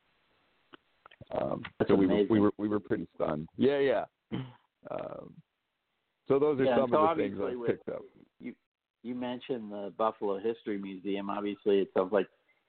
Um, 1.32 1.62
so 1.86 1.94
we 1.94 2.06
were, 2.06 2.24
we 2.30 2.40
were 2.40 2.52
we 2.58 2.68
were 2.68 2.80
pretty 2.80 3.06
stunned. 3.14 3.48
Yeah, 3.56 3.78
yeah. 3.78 4.04
Um, 4.92 5.34
so 6.28 6.38
those 6.38 6.60
are 6.60 6.64
Yeah, 6.64 6.76
some 6.76 6.90
so 6.90 7.04
of 7.04 7.16
the 7.16 7.22
things 7.22 7.38
I 7.40 7.66
picked 7.66 7.88
up. 7.88 8.02
You 8.40 8.54
you 9.02 9.14
mentioned 9.14 9.72
the 9.72 9.92
Buffalo 9.96 10.38
History 10.38 10.78
Museum. 10.78 11.30
Obviously, 11.30 11.80
it 11.80 11.90
sounds 11.94 12.12
like 12.12 12.28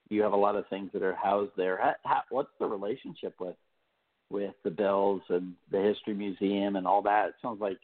you 0.09 0.21
have 0.21 0.33
a 0.33 0.37
lot 0.37 0.55
of 0.55 0.67
things 0.67 0.89
that 0.93 1.03
are 1.03 1.15
housed 1.15 1.51
there. 1.57 1.77
How, 1.81 1.95
how, 2.03 2.21
what's 2.29 2.49
the 2.59 2.65
relationship 2.65 3.35
with 3.39 3.55
with 4.29 4.53
the 4.63 4.69
Bills 4.69 5.21
and 5.29 5.53
the 5.71 5.81
History 5.81 6.13
Museum 6.13 6.75
and 6.75 6.87
all 6.87 7.01
that? 7.03 7.29
It 7.29 7.35
sounds 7.41 7.61
like 7.61 7.79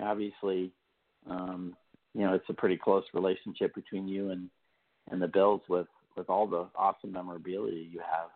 obviously, 0.00 0.72
um, 1.28 1.76
you 2.14 2.22
know, 2.22 2.34
it's 2.34 2.48
a 2.48 2.54
pretty 2.54 2.76
close 2.76 3.04
relationship 3.12 3.74
between 3.74 4.08
you 4.08 4.30
and 4.30 4.48
and 5.10 5.20
the 5.20 5.28
Bills 5.28 5.62
with 5.68 5.86
with 6.16 6.28
all 6.30 6.46
the 6.46 6.66
awesome 6.76 7.12
memorabilia 7.12 7.74
you 7.74 8.00
have. 8.00 8.30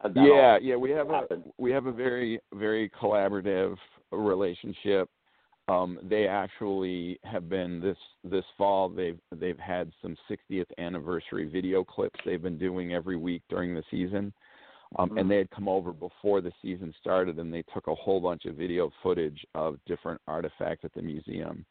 How'd 0.00 0.16
Yeah, 0.16 0.58
yeah, 0.60 0.76
we 0.76 0.90
have 0.90 1.10
a 1.10 1.26
we 1.58 1.70
have 1.70 1.86
a 1.86 1.92
very 1.92 2.40
very 2.52 2.90
collaborative 2.90 3.76
relationship. 4.10 5.08
Um, 5.68 5.98
they 6.02 6.28
actually 6.28 7.18
have 7.24 7.48
been 7.48 7.80
this 7.80 7.96
this 8.22 8.44
fall. 8.58 8.88
They've 8.90 9.18
they've 9.34 9.58
had 9.58 9.92
some 10.02 10.16
60th 10.30 10.66
anniversary 10.76 11.48
video 11.48 11.82
clips 11.82 12.20
they've 12.24 12.42
been 12.42 12.58
doing 12.58 12.92
every 12.92 13.16
week 13.16 13.42
during 13.48 13.74
the 13.74 13.82
season, 13.90 14.32
um, 14.98 15.10
Mhm. 15.10 15.20
and 15.20 15.30
they 15.30 15.38
had 15.38 15.50
come 15.50 15.68
over 15.68 15.92
before 15.92 16.42
the 16.42 16.52
season 16.60 16.92
started, 17.00 17.38
and 17.38 17.52
they 17.52 17.62
took 17.72 17.86
a 17.86 17.94
whole 17.94 18.20
bunch 18.20 18.44
of 18.44 18.56
video 18.56 18.90
footage 19.02 19.44
of 19.54 19.82
different 19.86 20.20
artifacts 20.26 20.84
at 20.84 20.92
the 20.92 21.00
museum, 21.00 21.64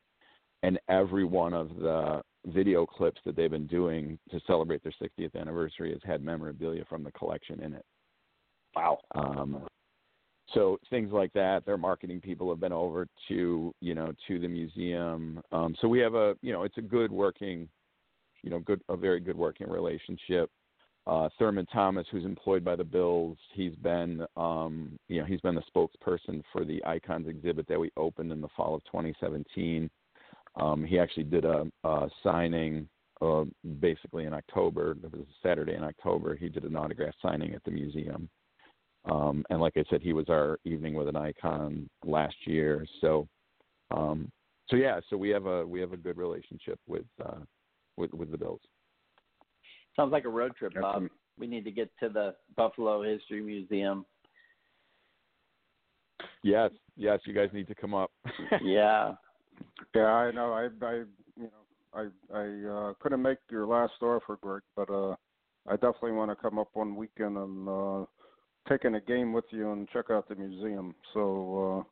and 0.64 0.80
every 0.88 1.24
one 1.24 1.54
of 1.54 1.76
the 1.78 2.24
video 2.46 2.88
clips 2.88 3.22
that 3.26 3.36
they've 3.36 3.52
been 3.52 3.68
doing 3.68 4.18
to 4.30 4.40
celebrate 4.42 4.82
their 4.82 4.92
60th 4.94 5.36
anniversary 5.36 5.92
has 5.94 6.02
had 6.04 6.24
memorabilia 6.24 6.84
from 6.86 7.04
the 7.04 7.12
collection 7.12 7.62
in 7.62 7.74
it. 7.74 7.86
Wow. 8.76 9.00
Um, 9.14 9.68
so 10.54 10.78
things 10.90 11.12
like 11.12 11.32
that, 11.34 11.66
their 11.66 11.78
marketing 11.78 12.20
people 12.22 12.50
have 12.50 12.60
been 12.60 12.74
over 12.74 13.08
to 13.30 13.74
you 13.80 13.96
know 13.96 14.12
to 14.28 14.40
the 14.40 14.48
museum. 14.48 15.42
Um, 15.52 15.76
so 15.82 15.88
we 15.88 16.00
have 16.00 16.16
a 16.16 16.36
you 16.42 16.52
know 16.52 16.64
it's 16.64 16.78
a 16.78 16.82
good 16.82 17.12
working, 17.12 17.70
you 18.44 18.50
know 18.50 18.60
good 18.60 18.82
a 18.90 18.98
very 18.98 19.20
good 19.20 19.38
working 19.38 19.70
relationship. 19.70 20.50
uh, 21.06 21.30
Thurman 21.38 21.66
Thomas, 21.68 22.08
who's 22.12 22.26
employed 22.26 22.64
by 22.64 22.76
the 22.76 22.84
Bills, 22.84 23.38
he's 23.54 23.76
been, 23.76 24.26
um, 24.38 24.98
you 25.10 25.20
know, 25.20 25.26
he's 25.26 25.42
been 25.42 25.56
the 25.56 25.64
spokesperson 25.76 26.42
for 26.52 26.64
the 26.64 26.84
Icons 26.86 27.28
exhibit 27.28 27.68
that 27.68 27.80
we 27.80 27.92
opened 27.98 28.32
in 28.32 28.40
the 28.42 28.48
fall 28.56 28.76
of 28.76 28.84
2017. 28.86 29.90
Um, 30.56 30.86
he 30.86 31.00
actually 31.00 31.24
did 31.24 31.46
a, 31.46 31.66
a 31.84 32.10
signing, 32.24 32.88
uh, 33.22 33.44
basically 33.80 34.26
in 34.26 34.34
October. 34.34 34.92
It 34.92 35.12
was 35.12 35.22
a 35.22 35.48
Saturday 35.48 35.74
in 35.76 35.84
October. 35.84 36.36
He 36.36 36.48
did 36.48 36.64
an 36.64 36.76
autograph 36.76 37.16
signing 37.22 37.54
at 37.54 37.64
the 37.64 37.72
museum. 37.72 38.30
Um, 39.06 39.46
and 39.50 39.60
like 39.60 39.74
I 39.76 39.84
said, 39.90 40.02
he 40.02 40.14
was 40.14 40.30
our 40.30 40.60
evening 40.64 40.96
with 40.96 41.08
an 41.08 41.16
icon 41.16 41.90
last 42.06 42.36
year. 42.46 42.86
So, 43.02 43.28
um, 43.92 44.32
so 44.70 44.78
yeah, 44.78 45.00
so 45.10 45.18
we 45.18 45.30
have 45.30 45.46
a 45.46 45.66
we 45.66 45.82
have 45.82 45.92
a 45.94 45.98
good 45.98 46.18
relationship 46.18 46.80
with 46.88 47.06
uh, 47.24 47.40
with 47.98 48.14
with 48.14 48.32
the 48.32 48.38
Bills. 48.38 48.62
Sounds 49.96 50.12
like 50.12 50.26
a 50.26 50.30
road 50.30 50.56
trip, 50.56 50.74
Bob. 50.80 51.08
We 51.38 51.48
need 51.48 51.66
to 51.66 51.72
get 51.72 51.90
to 52.00 52.10
the 52.10 52.36
Buffalo 52.56 53.04
History 53.04 53.42
Museum. 53.42 54.06
Yes, 56.44 56.72
yes, 56.96 57.20
you 57.26 57.34
guys 57.34 57.50
need 57.54 57.68
to 57.68 57.76
come 57.76 57.94
up. 57.94 58.12
yeah. 58.64 59.14
Yeah, 59.96 60.06
I 60.06 60.32
know. 60.32 60.54
I, 60.54 60.86
I, 60.86 60.94
you 61.38 61.50
know, 61.50 61.50
I, 61.94 62.08
I 62.34 62.90
uh, 62.90 62.94
couldn't 63.00 63.22
make 63.22 63.38
your 63.50 63.66
last 63.66 63.94
offer, 64.02 64.38
Greg, 64.42 64.62
but 64.76 64.90
uh, 64.90 65.16
I 65.68 65.74
definitely 65.74 66.14
want 66.14 66.32
to 66.32 66.36
come 66.36 66.60
up 66.60 66.70
one 66.74 66.96
weekend 66.96 67.38
and 67.38 67.68
uh, 67.68 68.06
take 68.68 68.86
in 68.86 68.96
a 68.96 69.02
game 69.02 69.34
with 69.34 69.46
you 69.52 69.72
and 69.72 69.88
check 69.90 70.06
out 70.10 70.28
the 70.28 70.36
museum. 70.36 70.96
So 71.14 71.86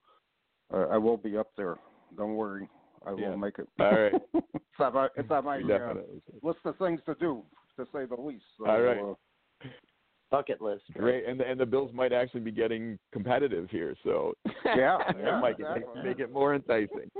uh, 0.72 0.78
I, 0.78 0.96
I 0.96 0.98
will 0.98 1.18
be 1.18 1.38
up 1.38 1.48
there. 1.58 1.76
Don't 2.18 2.36
worry, 2.36 2.68
I 3.06 3.12
Yeah. 3.12 3.30
will 3.30 3.38
make 3.38 3.60
it. 3.60 3.68
All 3.80 3.92
right. 3.92 4.14
it's 4.34 4.80
on 4.80 4.94
my, 4.94 5.08
it's 5.16 5.32
on 5.32 5.46
my 5.46 5.58
uh, 5.58 5.94
list 6.42 6.60
of 6.66 6.78
things 6.78 7.00
to 7.06 7.16
do, 7.16 7.44
to 7.78 7.86
say 7.94 8.06
the 8.06 8.20
least. 8.20 8.44
So, 8.58 8.68
All 8.68 8.82
right. 8.82 8.98
Uh, 9.00 9.68
Bucket 10.32 10.62
list. 10.62 10.84
Great, 10.94 11.26
and 11.26 11.38
the, 11.38 11.46
and 11.46 11.60
the 11.60 11.66
Bills 11.66 11.92
might 11.94 12.14
actually 12.14 12.40
be 12.40 12.52
getting 12.52 12.98
competitive 13.12 13.70
here, 13.70 13.96
so 14.06 14.34
Yeah, 14.66 14.98
that 15.08 15.18
yeah, 15.20 15.40
might 15.42 15.60
exactly. 15.60 15.84
make, 15.96 16.04
make 16.06 16.20
it 16.20 16.32
more 16.32 16.56
enticing. 16.56 17.12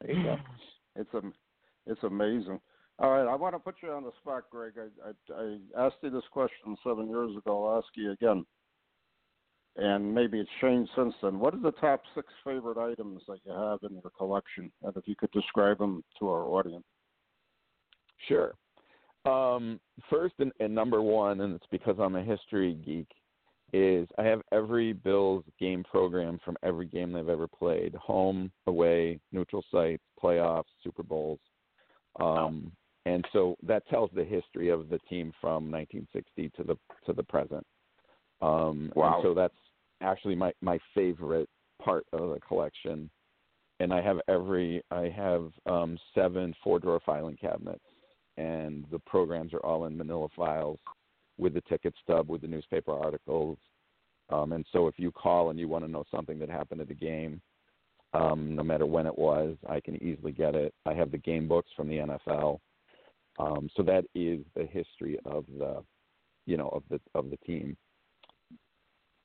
There 0.00 0.16
you 0.16 0.24
go. 0.24 0.36
It's 0.96 1.14
a, 1.14 1.22
it's 1.86 2.02
amazing. 2.02 2.60
All 3.02 3.10
right, 3.10 3.26
I 3.28 3.34
want 3.34 3.56
to 3.56 3.58
put 3.58 3.74
you 3.82 3.90
on 3.90 4.04
the 4.04 4.12
spot, 4.20 4.44
Greg. 4.48 4.74
I, 4.78 5.08
I 5.34 5.42
I 5.76 5.86
asked 5.86 5.96
you 6.02 6.10
this 6.10 6.22
question 6.30 6.76
seven 6.86 7.08
years 7.08 7.36
ago. 7.36 7.66
I'll 7.66 7.78
ask 7.78 7.88
you 7.96 8.12
again, 8.12 8.46
and 9.76 10.14
maybe 10.14 10.38
it's 10.38 10.48
changed 10.60 10.92
since 10.94 11.12
then. 11.20 11.40
What 11.40 11.52
are 11.52 11.60
the 11.60 11.72
top 11.72 12.02
six 12.14 12.28
favorite 12.44 12.78
items 12.78 13.22
that 13.26 13.38
you 13.44 13.50
have 13.50 13.80
in 13.82 13.94
your 13.94 14.12
collection, 14.16 14.70
and 14.84 14.96
if 14.96 15.08
you 15.08 15.16
could 15.16 15.32
describe 15.32 15.78
them 15.78 16.04
to 16.20 16.28
our 16.28 16.44
audience? 16.44 16.84
Sure. 18.28 18.54
Um, 19.24 19.80
first 20.08 20.34
and, 20.38 20.52
and 20.60 20.72
number 20.72 21.02
one, 21.02 21.40
and 21.40 21.56
it's 21.56 21.66
because 21.72 21.96
I'm 21.98 22.14
a 22.14 22.22
history 22.22 22.74
geek, 22.86 23.08
is 23.72 24.06
I 24.16 24.22
have 24.22 24.42
every 24.52 24.92
Bills 24.92 25.42
game 25.58 25.82
program 25.90 26.38
from 26.44 26.56
every 26.62 26.86
game 26.86 27.10
they've 27.10 27.28
ever 27.28 27.48
played: 27.48 27.96
home, 27.96 28.52
away, 28.68 29.18
neutral 29.32 29.64
sites, 29.72 30.04
playoffs, 30.22 30.70
Super 30.84 31.02
Bowls. 31.02 31.40
Um, 32.20 32.70
and 33.06 33.24
so 33.32 33.56
that 33.62 33.86
tells 33.88 34.10
the 34.14 34.24
history 34.24 34.68
of 34.68 34.88
the 34.88 34.98
team 35.10 35.32
from 35.40 35.70
1960 35.70 36.50
to 36.56 36.62
the 36.62 36.76
to 37.06 37.12
the 37.12 37.22
present. 37.22 37.66
Um, 38.40 38.92
Wow. 38.94 39.20
So 39.22 39.34
that's 39.34 39.54
actually 40.00 40.34
my 40.34 40.52
my 40.60 40.78
favorite 40.94 41.48
part 41.82 42.04
of 42.12 42.30
the 42.30 42.40
collection. 42.40 43.10
And 43.80 43.92
I 43.92 44.00
have 44.00 44.18
every 44.28 44.82
I 44.90 45.08
have 45.08 45.50
um, 45.66 45.98
seven 46.14 46.54
four 46.62 46.78
drawer 46.78 47.00
filing 47.04 47.36
cabinets 47.36 47.84
and 48.36 48.84
the 48.90 48.98
programs 49.00 49.52
are 49.52 49.64
all 49.64 49.86
in 49.86 49.96
manila 49.96 50.28
files 50.34 50.78
with 51.38 51.54
the 51.54 51.60
ticket 51.62 51.94
stub 52.02 52.28
with 52.28 52.40
the 52.40 52.46
newspaper 52.46 52.92
articles 52.92 53.58
um, 54.30 54.52
and 54.52 54.64
so 54.72 54.86
if 54.86 54.94
you 54.98 55.10
call 55.12 55.50
and 55.50 55.58
you 55.58 55.68
want 55.68 55.84
to 55.84 55.90
know 55.90 56.04
something 56.10 56.38
that 56.38 56.48
happened 56.48 56.80
at 56.80 56.88
the 56.88 56.94
game 56.94 57.40
um, 58.14 58.54
no 58.54 58.62
matter 58.62 58.86
when 58.86 59.06
it 59.06 59.18
was 59.18 59.56
i 59.68 59.80
can 59.80 60.02
easily 60.02 60.32
get 60.32 60.54
it 60.54 60.72
i 60.86 60.94
have 60.94 61.10
the 61.10 61.18
game 61.18 61.46
books 61.46 61.70
from 61.76 61.88
the 61.88 61.96
nfl 61.96 62.58
um, 63.38 63.68
so 63.76 63.82
that 63.82 64.04
is 64.14 64.40
the 64.54 64.64
history 64.64 65.18
of 65.24 65.44
the 65.58 65.82
you 66.46 66.56
know 66.56 66.68
of 66.68 66.82
the 66.90 67.00
of 67.14 67.30
the 67.30 67.36
team 67.38 67.76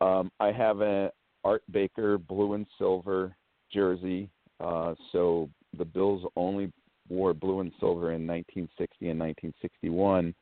um, 0.02 0.32
i 0.40 0.52
have 0.52 0.82
an 0.82 1.10
art 1.44 1.64
baker 1.72 2.18
blue 2.18 2.54
and 2.54 2.66
silver 2.78 3.36
jersey 3.72 4.30
uh, 4.60 4.94
so 5.12 5.50
the 5.78 5.86
bills 5.86 6.24
only 6.36 6.72
wore 7.10 7.34
blue 7.34 7.62
and 7.62 7.72
silver 7.80 8.12
in 8.12 8.28
1960 8.28 9.10
and 9.10 9.20
1961 9.20 10.34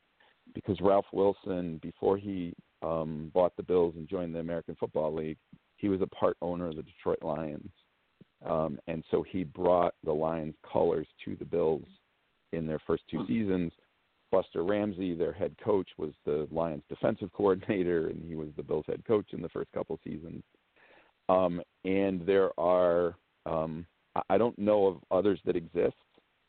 because 0.54 0.80
Ralph 0.80 1.06
Wilson, 1.12 1.78
before 1.82 2.16
he 2.16 2.54
um, 2.82 3.30
bought 3.34 3.56
the 3.56 3.62
Bills 3.62 3.94
and 3.96 4.08
joined 4.08 4.34
the 4.34 4.40
American 4.40 4.76
Football 4.78 5.14
League, 5.14 5.38
he 5.76 5.88
was 5.88 6.00
a 6.00 6.06
part 6.06 6.36
owner 6.40 6.68
of 6.68 6.76
the 6.76 6.82
Detroit 6.82 7.18
Lions. 7.22 7.70
Um, 8.44 8.78
and 8.86 9.02
so 9.10 9.22
he 9.22 9.44
brought 9.44 9.94
the 10.04 10.12
Lions 10.12 10.54
colors 10.70 11.06
to 11.24 11.36
the 11.36 11.44
Bills 11.44 11.84
in 12.52 12.66
their 12.66 12.80
first 12.86 13.02
two 13.10 13.24
seasons. 13.26 13.72
Buster 14.32 14.64
Ramsey, 14.64 15.14
their 15.14 15.32
head 15.32 15.54
coach, 15.64 15.88
was 15.98 16.12
the 16.24 16.48
Lions 16.50 16.82
defensive 16.88 17.32
coordinator, 17.36 18.08
and 18.08 18.22
he 18.24 18.34
was 18.34 18.48
the 18.56 18.62
Bills 18.62 18.84
head 18.86 19.04
coach 19.06 19.26
in 19.32 19.40
the 19.40 19.48
first 19.48 19.70
couple 19.72 19.98
seasons. 20.04 20.42
Um, 21.28 21.60
and 21.84 22.20
there 22.26 22.50
are, 22.58 23.14
um, 23.46 23.86
I- 24.14 24.22
I 24.30 24.38
don't 24.38 24.58
know 24.58 24.86
of 24.86 24.98
others 25.10 25.40
that 25.44 25.56
exist. 25.56 25.96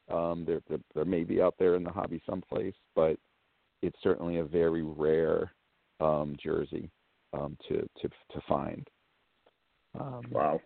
Um, 0.09 0.45
there, 0.45 0.61
there, 0.67 0.79
there 0.95 1.05
may 1.05 1.23
be 1.23 1.41
out 1.41 1.55
there 1.59 1.75
in 1.75 1.83
the 1.83 1.91
hobby 1.91 2.21
someplace, 2.29 2.75
but 2.95 3.17
it's 3.81 3.97
certainly 4.01 4.37
a 4.37 4.43
very 4.43 4.83
rare 4.83 5.51
um, 5.99 6.35
jersey 6.41 6.89
um, 7.33 7.57
to 7.67 7.81
to 8.01 8.07
to 8.07 8.41
find. 8.47 8.87
Um, 9.99 10.21
Wow. 10.31 10.61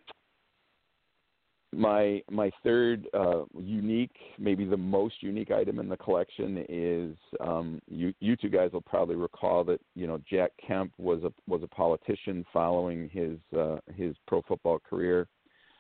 My 1.74 2.22
my 2.30 2.52
third 2.64 3.08
uh, 3.14 3.44
unique, 3.58 4.16
maybe 4.38 4.66
the 4.66 4.78
most 4.78 5.16
unique 5.22 5.52
item 5.52 5.80
in 5.80 5.88
the 5.88 5.98
collection 5.98 6.66
is 6.68 7.16
um, 7.40 7.82
you 7.88 8.14
you 8.20 8.36
two 8.36 8.50
guys 8.50 8.72
will 8.74 8.82
probably 8.82 9.16
recall 9.16 9.64
that 9.66 9.80
you 9.96 10.08
know 10.08 10.20
Jack 10.30 10.52
Kemp 10.66 10.94
was 10.98 11.24
a 11.24 11.32
was 11.48 11.64
a 11.64 11.68
politician 11.68 12.46
following 12.52 13.10
his 13.10 13.38
uh, 13.58 13.78
his 13.96 14.16
pro 14.28 14.42
football 14.42 14.80
career. 14.80 15.28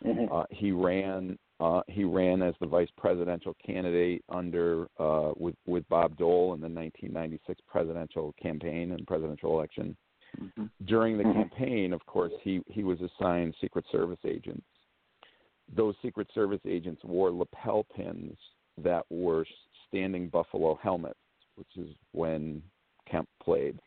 Mhm. 0.05 0.31
Uh, 0.31 0.45
he 0.49 0.71
ran 0.71 1.37
uh, 1.59 1.81
he 1.87 2.03
ran 2.05 2.41
as 2.41 2.55
the 2.59 2.67
vice 2.67 2.89
presidential 2.97 3.55
candidate 3.65 4.23
under 4.29 4.87
uh, 4.97 5.33
with 5.37 5.55
with 5.67 5.87
Bob 5.89 6.15
Dole 6.17 6.53
in 6.53 6.61
the 6.61 6.69
1996 6.69 7.61
presidential 7.67 8.33
campaign 8.41 8.93
and 8.93 9.05
presidential 9.05 9.51
election. 9.51 9.95
Mhm. 10.39 10.69
During 10.85 11.17
the 11.17 11.25
Mhm. 11.25 11.33
campaign, 11.33 11.93
of 11.93 12.05
course, 12.05 12.33
he 12.41 12.61
he 12.67 12.83
was 12.83 13.01
assigned 13.01 13.53
Secret 13.59 13.85
Service 13.91 14.23
agents. 14.23 14.65
Those 15.75 15.95
Secret 16.01 16.27
Service 16.33 16.59
agents 16.67 17.01
wore 17.03 17.31
lapel 17.31 17.85
pins 17.95 18.37
that 18.83 19.05
were 19.09 19.45
standing 19.87 20.27
buffalo 20.27 20.77
helmets, 20.81 21.19
which 21.55 21.69
is 21.77 21.93
when 22.11 22.61
Kemp 23.09 23.27
played. 23.43 23.79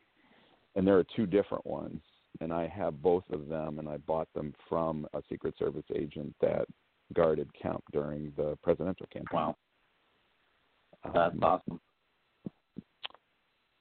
And 0.77 0.87
there 0.87 0.99
are 0.99 1.05
two 1.17 1.27
different 1.27 1.65
ones, 1.67 2.01
and 2.41 2.53
I 2.53 2.67
have 2.69 3.01
both 3.03 3.25
of 3.31 3.49
them, 3.49 3.79
and 3.79 3.89
I 3.89 3.99
bought 3.99 4.29
them 4.35 4.55
from 4.69 5.07
a 5.15 5.23
Secret 5.29 5.55
Service 5.59 5.85
agent 5.95 6.35
that 6.41 6.67
guarded 7.15 7.49
Kemp 7.61 7.83
during 7.93 8.33
the 8.37 8.59
presidential 8.63 9.07
campaign. 9.13 9.29
Wow. 9.33 9.57
That's 11.13 11.35
Um, 11.35 11.43
awesome. 11.45 11.81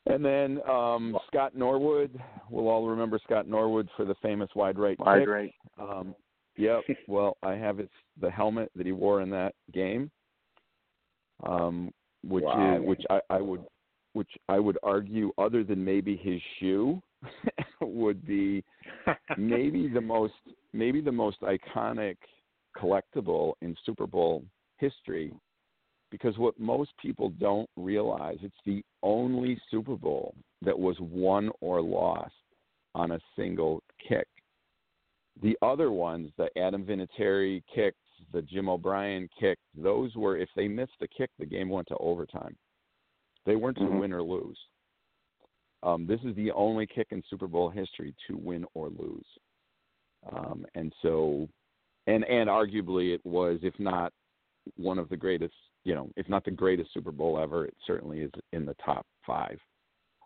And 0.06 0.24
then 0.24 0.60
um, 0.70 1.18
Scott 1.28 1.56
Norwood. 1.56 2.20
We'll 2.50 2.68
all 2.68 2.86
remember 2.88 3.18
Scott 3.24 3.48
Norwood 3.48 3.88
for 3.96 4.04
the 4.04 4.16
famous 4.16 4.50
wide 4.54 4.78
right 4.78 5.00
Wide 5.00 5.22
kick. 5.22 5.30
right. 5.30 5.54
Um, 5.80 6.13
yep. 6.58 6.82
Well, 7.08 7.38
I 7.44 7.54
have 7.54 7.78
his 7.78 7.89
the 8.20 8.30
helmet 8.30 8.72
that 8.76 8.86
he 8.86 8.92
wore 8.92 9.22
in 9.22 9.30
that 9.32 9.54
game, 9.74 10.12
um, 11.44 11.92
which 12.24 12.44
Wow. 12.44 12.78
is 12.78 12.82
which 12.88 13.04
I, 13.10 13.20
I 13.30 13.42
would 13.42 13.63
which 14.13 14.32
I 14.48 14.60
would 14.60 14.78
argue, 14.84 15.32
other 15.38 15.63
than 15.63 15.84
maybe 15.84 16.16
his 16.16 16.39
shoe, 16.60 17.02
would 17.82 18.26
be 18.26 18.63
maybe 19.38 19.88
the 19.88 20.01
most 20.01 20.34
maybe 20.74 21.01
the 21.01 21.12
most 21.12 21.38
iconic 21.41 22.18
collectible 22.78 23.54
in 23.62 23.76
Super 23.86 24.08
Bowl 24.08 24.43
history. 24.78 25.34
Because 26.12 26.38
what 26.38 26.60
most 26.60 26.91
people 27.01 27.30
don't 27.39 27.70
realize, 27.76 28.38
it's 28.43 28.56
the 28.68 28.84
only 29.01 29.60
Super 29.72 29.95
Bowl 29.95 30.36
that 30.62 30.78
was 30.78 30.95
won 30.99 31.49
or 31.60 31.82
lost 31.82 32.34
on 32.93 33.14
a 33.14 33.20
single 33.36 33.82
kick. 34.08 34.28
The 35.42 35.58
other 35.62 35.92
ones, 35.92 36.32
the 36.38 36.50
Adam 36.58 36.86
Vinatieri 36.86 37.64
kicks, 37.74 37.98
the 38.32 38.42
Jim 38.44 38.70
O'Brien 38.70 39.28
kick, 39.40 39.58
those 39.76 40.16
were 40.16 40.38
if 40.38 40.50
they 40.56 40.68
missed 40.68 40.94
the 41.00 41.08
kick, 41.08 41.30
the 41.40 41.46
game 41.46 41.70
went 41.70 41.88
to 41.90 41.98
overtime. 41.98 42.56
They 43.46 43.56
weren't 43.56 43.78
to 43.78 43.84
Mhm. 43.84 44.00
win 44.00 44.14
or 44.14 44.22
lose. 44.24 44.58
Um, 45.82 46.06
this 46.06 46.24
is 46.24 46.34
the 46.36 46.52
only 46.52 46.88
kick 46.88 47.08
in 47.12 47.22
Super 47.24 47.48
Bowl 47.48 47.70
history 47.70 48.16
to 48.28 48.38
win 48.38 48.66
or 48.74 48.90
lose. 48.90 49.26
Um, 50.32 50.66
and 50.76 50.94
so, 51.02 51.50
and 52.08 52.24
and 52.26 52.50
arguably 52.50 53.14
it 53.14 53.26
was, 53.26 53.60
if 53.64 53.78
not 53.80 54.14
one 54.78 54.98
of 54.98 55.10
the 55.10 55.18
greatest, 55.18 55.56
you 55.84 55.94
know, 55.94 56.10
if 56.16 56.30
not 56.30 56.46
the 56.46 56.52
greatest 56.52 56.94
Super 56.94 57.12
Bowl 57.12 57.38
ever, 57.38 57.66
it 57.66 57.76
certainly 57.86 58.22
is 58.22 58.32
in 58.54 58.66
the 58.66 58.76
top 58.76 59.06
five. 59.26 59.60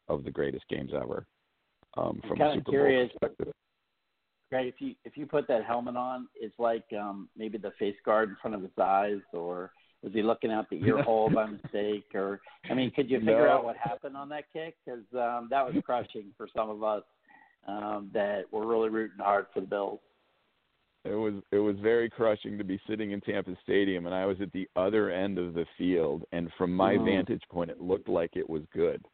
of 0.10 0.24
the 0.24 0.32
greatest 0.32 0.66
games 0.70 0.94
ever. 0.94 1.28
Um, 1.98 2.22
I'm 2.24 2.30
from 2.30 2.54
Super 2.54 2.72
curious. 2.72 3.10
Bowl 3.12 3.20
perspective. 3.30 3.54
Greg, 4.50 4.68
if 4.68 4.76
you 4.80 4.96
if 5.04 5.18
you 5.18 5.26
put 5.26 5.48
that 5.48 5.66
helmet 5.66 5.98
on, 5.98 6.28
it's 6.36 6.58
like 6.58 6.86
um, 6.98 7.28
maybe 7.38 7.58
the 7.58 7.72
face 7.78 7.96
guard 8.06 8.30
in 8.30 8.38
front 8.42 8.56
of 8.56 8.62
his 8.62 8.72
eyes, 8.82 9.20
or 9.34 9.72
was 10.02 10.14
he 10.14 10.22
looking 10.22 10.52
out 10.52 10.70
the 10.70 10.78
ear 10.86 11.04
hole 11.04 11.30
by 11.30 11.46
mistake? 11.48 12.06
Or 12.14 12.40
I 12.70 12.74
mean, 12.74 12.92
could 12.92 13.10
you 13.10 13.20
figure 13.20 13.48
No. 13.48 13.58
out 13.58 13.66
what 13.66 13.76
happened 13.76 14.16
on 14.16 14.30
that 14.30 14.46
kick? 14.54 14.76
Because 14.86 15.04
um, 15.14 15.48
that 15.50 15.66
was 15.66 15.76
crushing 15.86 16.34
for 16.38 16.48
some 16.56 16.70
of 16.70 16.82
us 16.84 17.04
um, 17.68 18.10
that 18.14 18.44
were 18.52 18.66
really 18.66 18.90
rooting 18.90 19.20
hard 19.20 19.48
for 19.54 19.60
the 19.62 19.68
Bills. 19.68 20.00
It 21.04 21.16
was 21.16 21.36
it 21.52 21.60
was 21.60 21.76
very 21.82 22.10
crushing 22.10 22.58
to 22.58 22.64
be 22.64 22.80
sitting 22.88 23.12
in 23.12 23.22
Tampa 23.22 23.56
Stadium, 23.64 24.06
and 24.06 24.16
I 24.16 24.26
was 24.26 24.38
at 24.42 24.52
the 24.54 24.68
other 24.76 25.10
end 25.10 25.38
of 25.38 25.54
the 25.54 25.66
field, 25.78 26.24
and 26.32 26.52
from 26.58 26.74
my 26.76 26.96
Mhm. 26.96 27.06
vantage 27.06 27.44
point, 27.50 27.70
it 27.70 27.82
looked 27.82 28.10
like 28.10 28.36
it 28.36 28.50
was 28.50 28.64
good. 28.74 29.06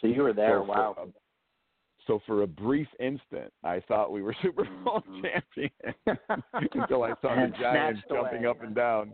So 0.00 0.06
you 0.08 0.22
were 0.22 0.32
there. 0.32 0.58
So 0.60 0.66
for 0.66 0.72
wow. 0.72 0.94
a- 0.98 1.23
so 2.06 2.20
for 2.26 2.42
a 2.42 2.46
brief 2.46 2.88
instant, 3.00 3.52
I 3.62 3.80
thought 3.80 4.12
we 4.12 4.22
were 4.22 4.34
Super 4.42 4.64
Bowl 4.84 5.02
Mhm. 5.08 5.22
champions 5.22 6.20
until 6.72 7.02
I 7.04 7.10
saw 7.20 7.34
the 7.34 7.52
Giants 7.58 8.02
jumping 8.08 8.44
away. 8.44 8.46
up 8.50 8.62
and 8.62 8.74
down. 8.74 9.12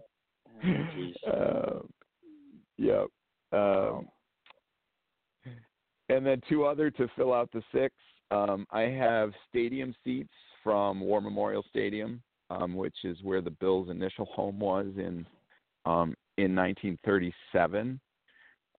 Oh. 1.27 1.31
Uh, 1.31 1.81
yep. 2.79 3.07
Um, 3.53 4.09
and 6.09 6.27
then 6.27 6.41
two 6.49 6.65
other 6.65 6.91
to 6.91 7.09
fill 7.17 7.33
out 7.33 7.51
the 7.53 7.63
six. 7.73 7.95
Um, 8.31 8.67
I 8.71 8.83
have 8.83 9.33
stadium 9.49 9.95
seats 10.05 10.33
from 10.63 11.01
War 11.01 11.21
Memorial 11.21 11.65
Stadium, 11.69 12.23
um, 12.51 12.75
which 12.75 12.97
is 13.05 13.17
where 13.23 13.41
the 13.41 13.51
Bills' 13.51 13.91
initial 13.91 14.27
home 14.27 14.59
was 14.61 14.87
in 14.97 15.27
um, 15.87 16.15
in 16.37 16.55
1937. 16.55 18.01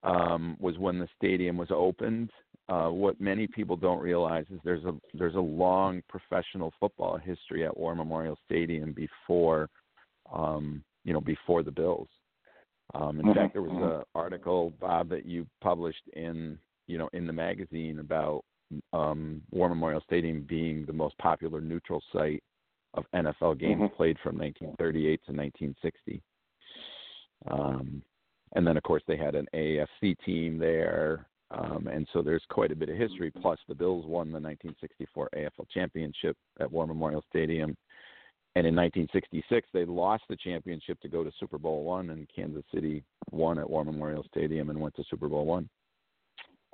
Um, 0.04 0.58
was 0.60 0.78
when 0.80 0.98
the 0.98 1.08
stadium 1.16 1.58
was 1.58 1.70
opened. 1.72 2.32
Uh, 2.70 2.90
what 2.90 3.20
many 3.20 3.48
people 3.48 3.76
don't 3.76 4.00
realize 4.02 4.46
is 4.50 4.60
there's 4.64 4.86
a 4.86 4.94
there's 5.14 5.36
a 5.36 5.40
long 5.40 6.02
professional 6.08 6.74
football 6.80 7.18
history 7.18 7.66
at 7.66 7.76
War 7.76 7.96
Memorial 7.96 8.38
Stadium 8.46 8.94
before 8.94 9.70
um, 10.32 10.84
you 11.04 11.14
know 11.14 11.22
before 11.22 11.64
the 11.64 11.72
Bills. 11.72 12.08
Um, 12.94 13.20
in 13.20 13.26
Mhm, 13.26 13.36
fact, 13.36 13.54
there 13.54 13.62
was 13.62 13.72
mhm. 13.72 14.00
an 14.00 14.04
article, 14.16 14.72
Bob, 14.80 15.10
that 15.10 15.26
you 15.26 15.48
published 15.62 16.08
in 16.14 16.58
you 16.88 16.98
know 16.98 17.10
in 17.14 17.28
the 17.28 17.34
magazine 17.34 18.00
about 18.00 18.44
um, 18.94 19.42
War 19.52 19.70
Memorial 19.70 20.02
Stadium 20.02 20.42
being 20.48 20.86
the 20.86 20.94
most 20.94 21.18
popular 21.18 21.62
neutral 21.62 22.02
site 22.14 22.44
of 22.94 23.06
NFL 23.14 23.58
games 23.60 23.82
Mhm. 23.82 23.96
played 23.96 24.20
from 24.20 24.38
1938 24.38 25.24
to 25.26 25.32
1960. 25.32 26.22
Um, 27.48 28.04
and 28.54 28.68
then, 28.68 28.78
of 28.78 28.84
course, 28.84 29.04
they 29.08 29.18
had 29.18 29.36
an 29.36 29.48
AFC 29.54 30.16
team 30.26 30.58
there, 30.58 31.28
um, 31.52 31.88
and 31.88 32.08
so 32.14 32.22
there's 32.22 32.44
quite 32.50 32.72
a 32.72 32.76
bit 32.76 32.90
of 32.90 32.98
history. 32.98 33.32
Plus, 33.42 33.60
the 33.68 33.76
Bills 33.76 34.06
won 34.06 34.28
the 34.28 34.40
1964 34.40 35.30
AFL 35.36 35.70
championship 35.74 36.38
at 36.60 36.72
War 36.72 36.88
Memorial 36.88 37.24
Stadium, 37.30 37.76
and 38.56 38.68
in 38.68 38.76
1966 38.76 39.68
they 39.74 39.86
lost 39.86 40.24
the 40.30 40.36
championship 40.38 41.00
to 41.02 41.10
go 41.10 41.24
to 41.24 41.32
Super 41.40 41.58
Bowl 41.58 41.84
one, 41.84 42.12
and 42.12 42.28
Kansas 42.34 42.64
City 42.74 43.04
won 43.32 43.60
at 43.60 43.70
War 43.70 43.84
Memorial 43.84 44.26
Stadium 44.30 44.70
and 44.70 44.80
went 44.80 44.96
to 44.96 45.04
Super 45.10 45.28
Bowl 45.28 45.46
one. 45.46 45.70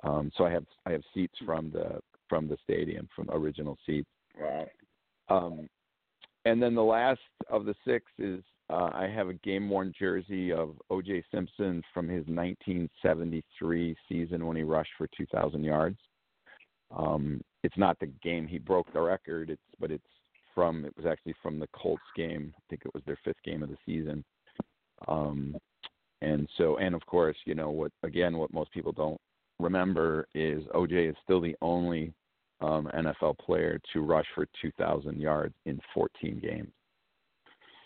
Um, 0.04 0.30
so 0.36 0.44
I 0.44 0.50
have 0.50 0.66
I 0.86 0.92
have 0.92 1.02
seats 1.12 1.34
from 1.44 1.70
the 1.70 2.00
from 2.28 2.48
the 2.48 2.56
stadium 2.62 3.08
from 3.16 3.28
original 3.30 3.76
seats. 3.84 4.08
Wow. 4.38 4.68
Um, 5.28 5.68
and 6.44 6.62
then 6.62 6.74
the 6.74 6.82
last 6.82 7.20
of 7.50 7.64
the 7.64 7.74
six 7.84 8.06
is 8.18 8.42
uh, 8.70 8.90
I 8.92 9.08
have 9.14 9.28
a 9.28 9.34
game 9.34 9.68
worn 9.68 9.92
jersey 9.98 10.52
of 10.52 10.74
O.J. 10.90 11.24
Simpson 11.32 11.82
from 11.94 12.08
his 12.08 12.26
1973 12.26 13.96
season 14.08 14.46
when 14.46 14.56
he 14.56 14.62
rushed 14.62 14.90
for 14.98 15.08
2,000 15.16 15.64
yards. 15.64 15.98
Um, 16.94 17.40
it's 17.62 17.76
not 17.76 17.98
the 17.98 18.10
game 18.22 18.46
he 18.46 18.58
broke 18.58 18.92
the 18.92 19.00
record. 19.00 19.50
It's 19.50 19.62
but 19.80 19.90
it's 19.90 20.04
from 20.54 20.84
it 20.84 20.96
was 20.96 21.06
actually 21.06 21.34
from 21.42 21.58
the 21.58 21.68
Colts 21.68 22.02
game. 22.16 22.54
I 22.56 22.60
think 22.68 22.82
it 22.84 22.94
was 22.94 23.02
their 23.06 23.18
fifth 23.24 23.42
game 23.44 23.62
of 23.62 23.68
the 23.68 23.76
season. 23.84 24.24
Um, 25.06 25.56
and 26.22 26.48
so 26.56 26.78
and 26.78 26.94
of 26.94 27.04
course 27.06 27.36
you 27.44 27.54
know 27.54 27.70
what 27.70 27.92
again 28.02 28.36
what 28.36 28.52
most 28.52 28.72
people 28.72 28.92
don't 28.92 29.20
remember 29.60 30.26
is 30.34 30.64
OJ 30.74 31.10
is 31.10 31.16
still 31.24 31.40
the 31.40 31.56
only 31.62 32.12
um, 32.60 32.90
NFL 32.94 33.38
player 33.38 33.80
to 33.92 34.00
rush 34.00 34.26
for 34.34 34.46
2,000 34.60 35.20
yards 35.20 35.54
in 35.66 35.80
14 35.94 36.40
games. 36.40 36.72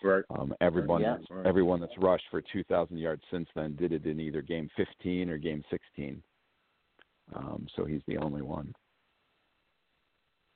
Right. 0.03 0.23
Um, 0.29 0.53
everyone, 0.61 1.01
Yeah. 1.01 1.17
that's, 1.17 1.31
Right. 1.31 1.45
everyone 1.45 1.79
that's 1.79 1.97
rushed 1.97 2.27
for 2.29 2.41
2,000 2.41 2.97
yards 2.97 3.23
since 3.31 3.49
then 3.55 3.75
did 3.75 3.93
it 3.93 4.05
in 4.05 4.19
either 4.19 4.41
game 4.41 4.69
15 4.75 5.29
or 5.29 5.37
game 5.37 5.63
16. 5.69 6.21
Um, 7.33 7.67
so 7.75 7.85
he's 7.85 8.03
the 8.05 8.17
only 8.17 8.41
one. 8.41 8.75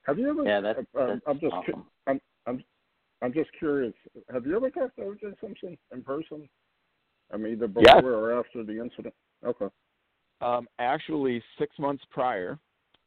Have 0.05 0.19
you 0.19 0.29
ever? 0.29 0.43
Yeah, 0.43 0.61
that's, 0.61 0.79
uh, 0.79 1.07
that's 1.07 1.21
I'm 1.27 1.39
just. 1.39 1.53
awesome. 1.53 1.85
I'm. 2.07 2.21
I'm. 2.45 2.63
I'm 3.21 3.33
just 3.33 3.51
curious. 3.57 3.93
Have 4.31 4.45
you 4.45 4.55
ever 4.55 4.69
talked 4.69 4.95
to 4.97 5.03
O.J. 5.03 5.33
Simpson 5.41 5.77
in 5.91 6.03
person? 6.03 6.47
I 7.31 7.37
mean, 7.37 7.53
either 7.53 7.67
Yes. 7.79 7.95
before 7.95 8.13
or 8.13 8.39
after 8.39 8.63
the 8.63 8.79
incident. 8.79 9.13
Okay. 9.43 9.67
Um, 10.39 10.67
actually, 10.79 11.43
six 11.57 11.77
months 11.79 12.05
prior, 12.09 12.59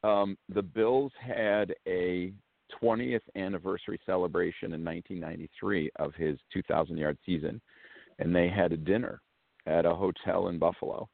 um, 0.03 0.37
the 0.49 0.63
Bills 0.63 1.13
had 1.15 1.75
a 1.87 2.35
20th 2.83 3.21
anniversary 3.37 4.01
celebration 4.07 4.73
in 4.73 4.85
1993 4.85 5.91
of 5.97 6.15
his 6.15 6.39
2,000 6.53 6.97
yard 6.97 7.19
season, 7.25 7.61
and 8.19 8.35
they 8.35 8.49
had 8.49 8.73
a 8.73 8.77
dinner 8.77 9.21
at 9.67 9.87
a 9.87 9.95
hotel 9.95 10.49
in 10.49 10.59
Buffalo. 10.59 11.09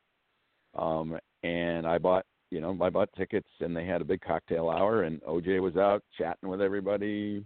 Um, 0.79 1.19
and 1.43 1.87
I 1.87 1.99
bought, 1.99 2.25
you 2.51 2.61
know, 2.61 2.77
I 2.81 2.91
bought 2.91 3.09
tickets, 3.17 3.49
and 3.61 3.77
they 3.77 3.87
had 3.87 4.01
a 4.01 4.05
big 4.05 4.21
cocktail 4.21 4.69
hour, 4.69 5.03
and 5.03 5.21
OJ 5.23 5.61
was 5.61 5.77
out 5.77 6.03
chatting 6.17 6.49
with 6.49 6.61
everybody. 6.61 7.45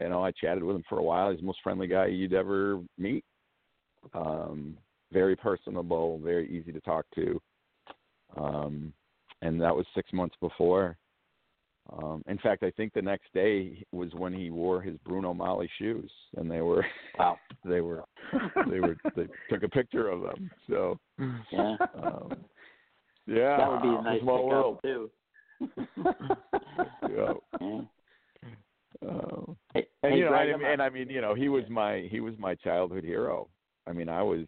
You 0.00 0.08
know, 0.08 0.24
I 0.24 0.32
chatted 0.32 0.62
with 0.62 0.76
him 0.76 0.84
for 0.88 0.98
a 0.98 1.02
while. 1.02 1.30
He's 1.30 1.40
the 1.40 1.46
most 1.46 1.60
friendly 1.62 1.86
guy 1.86 2.06
you'd 2.06 2.34
ever 2.34 2.80
meet. 2.98 3.24
Um, 4.14 4.76
very 5.12 5.36
personable, 5.36 6.18
very 6.18 6.50
easy 6.50 6.72
to 6.72 6.80
talk 6.80 7.04
to 7.14 7.40
um, 8.36 8.92
and 9.40 9.60
that 9.60 9.74
was 9.74 9.86
six 9.94 10.12
months 10.12 10.36
before. 10.40 10.96
Um, 12.00 12.22
in 12.26 12.38
fact, 12.38 12.62
I 12.62 12.70
think 12.70 12.92
the 12.94 13.02
next 13.02 13.32
day 13.34 13.84
was 13.92 14.12
when 14.14 14.32
he 14.32 14.50
wore 14.50 14.80
his 14.80 14.96
Bruno 15.04 15.34
Magli 15.34 15.68
shoes, 15.78 16.10
and 16.36 16.50
they 16.50 16.60
were 16.60 16.84
Wow. 17.18 17.38
they 17.64 17.80
were 17.80 18.04
they 18.68 18.80
were 18.80 18.96
they 19.14 19.26
took 19.50 19.62
a 19.62 19.68
picture 19.68 20.08
of 20.08 20.22
them. 20.22 20.50
So 20.68 20.98
Yeah. 21.50 21.76
um, 22.02 22.36
yeah, 23.26 23.56
that 23.58 23.70
would 23.70 23.82
be 23.82 23.88
a 23.88 24.02
nice 24.02 24.20
small 24.22 24.48
world. 24.48 24.78
too. 24.82 25.10
Yeah. 27.08 27.34
Yeah. 27.60 27.80
Uh, 29.06 29.52
Hey, 29.74 29.86
and 30.02 30.12
hey, 30.12 30.18
you 30.18 30.24
know, 30.24 30.30
Greg, 30.30 30.50
and, 30.50 30.62
and 30.62 30.82
I 30.82 30.88
mean, 30.90 31.08
you 31.08 31.20
know, 31.20 31.34
he 31.34 31.48
was 31.48 31.64
my 31.70 32.06
he 32.10 32.20
was 32.20 32.34
my 32.38 32.54
childhood 32.56 33.04
hero. 33.04 33.48
I 33.86 33.92
mean, 33.92 34.08
I 34.08 34.22
was, 34.22 34.46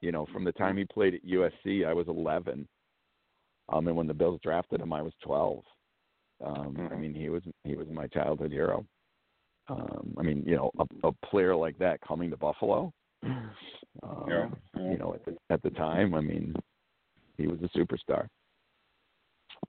you 0.00 0.10
know, 0.10 0.26
from 0.32 0.42
the 0.44 0.52
time 0.52 0.76
he 0.76 0.84
played 0.84 1.14
at 1.14 1.24
USC, 1.24 1.86
I 1.86 1.92
was 1.92 2.08
11. 2.08 2.66
Um, 3.68 3.86
and 3.88 3.96
when 3.96 4.06
the 4.06 4.14
Bills 4.14 4.40
drafted 4.42 4.80
him, 4.80 4.92
I 4.92 5.02
was 5.02 5.12
12. 5.22 5.62
Um, 6.44 6.76
I 6.76 6.94
Mhm. 6.94 7.00
mean, 7.00 7.14
he 7.14 7.28
was 7.28 7.42
he 7.64 7.74
was 7.74 7.88
my 7.88 8.06
childhood 8.08 8.52
hero. 8.52 8.86
Um, 9.68 10.14
I 10.18 10.22
mean, 10.22 10.44
you 10.46 10.56
know, 10.56 10.70
a, 10.78 11.08
a 11.08 11.12
player 11.26 11.56
like 11.56 11.78
that 11.78 12.00
coming 12.02 12.30
to 12.30 12.36
Buffalo. 12.36 12.92
Um, 14.02 14.24
Yeah, 14.28 14.50
yeah. 14.76 14.90
You 14.90 14.98
know, 14.98 15.14
at 15.14 15.24
the 15.24 15.36
at 15.50 15.62
the 15.62 15.70
time, 15.70 16.14
I 16.14 16.20
mean, 16.20 16.54
he 17.38 17.46
was 17.46 17.58
a 17.62 17.68
superstar. 17.78 18.26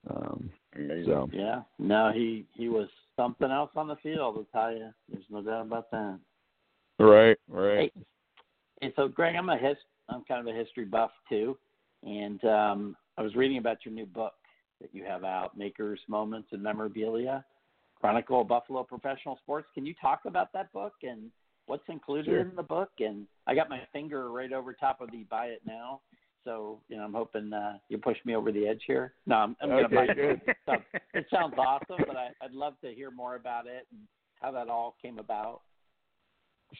Um, 0.10 0.52
Amazing. 0.76 1.06
so 1.06 1.30
Yeah. 1.32 1.62
No, 1.78 2.12
he 2.12 2.46
he 2.54 2.68
was 2.68 2.90
something 3.16 3.52
else 3.52 3.72
on 3.76 3.88
the 3.88 3.96
field. 3.98 4.36
I'll 4.38 4.62
tell 4.62 4.76
you. 4.76 4.92
There's 5.10 5.24
no 5.30 5.42
doubt 5.42 5.68
about 5.68 5.92
that. 5.92 6.20
right, 7.00 7.38
right. 7.48 7.92
Hey, 7.94 8.06
and 8.82 8.94
so 8.96 9.08
Greg, 9.08 9.36
I'm 9.36 9.50
a 9.50 9.58
his 9.58 9.78
I'm 10.10 10.24
kind 10.26 10.46
of 10.48 10.54
a 10.54 10.58
history 10.58 10.86
buff 10.86 11.12
too, 11.30 11.58
and 12.04 12.44
um, 12.46 12.98
I 13.18 13.22
was 13.22 13.36
reading 13.36 13.58
about 13.60 13.86
your 13.86 13.94
new 13.94 14.08
book 14.08 14.34
that 14.82 14.94
you 14.94 15.04
have 15.04 15.24
out, 15.24 15.58
Makers, 15.58 16.00
Moments, 16.08 16.50
and 16.52 16.62
Memorabilia, 16.62 17.44
Chronicle 18.00 18.42
of 18.42 18.48
Buffalo 18.48 18.84
Professional 18.84 19.38
Sports. 19.42 19.68
Can 19.74 19.86
you 19.86 19.94
talk 20.00 20.22
about 20.26 20.52
that 20.54 20.72
book 20.74 20.94
and 21.04 21.32
what's 21.68 21.88
included 21.90 22.26
Sure. 22.26 22.40
in 22.42 22.56
the 22.56 22.64
book? 22.64 22.90
And 23.00 23.26
I 23.48 23.56
got 23.56 23.70
my 23.70 23.82
finger 23.94 24.32
right 24.32 24.52
over 24.54 24.74
top 24.74 25.02
of 25.02 25.12
the 25.12 25.24
buy 25.30 25.48
it 25.48 25.62
now. 25.66 26.02
So, 26.44 26.80
you 26.90 26.98
know, 26.98 27.04
I'm 27.04 27.14
hoping 27.14 27.52
uh, 27.52 27.78
you 27.90 27.98
push 27.98 28.18
me 28.24 28.36
over 28.36 28.52
the 28.52 28.68
edge 28.68 28.84
here. 28.86 29.14
No, 29.26 29.38
I'm, 29.38 29.56
I'm 29.62 29.70
going 29.70 29.90
to 29.90 29.96
buy 29.96 30.04
it. 30.04 30.16
good. 30.16 30.42
It 30.48 30.58
sounds, 30.68 30.84
it 31.14 31.26
sounds 31.32 31.54
awesome, 31.58 32.06
but 32.06 32.16
I, 32.16 32.30
I'd 32.42 32.52
love 32.52 32.74
to 32.84 32.92
hear 32.92 33.10
more 33.10 33.36
about 33.36 33.66
it 33.66 33.88
and 33.92 34.02
how 34.42 34.52
that 34.52 34.70
all 34.70 34.96
came 35.02 35.18
about. 35.18 35.62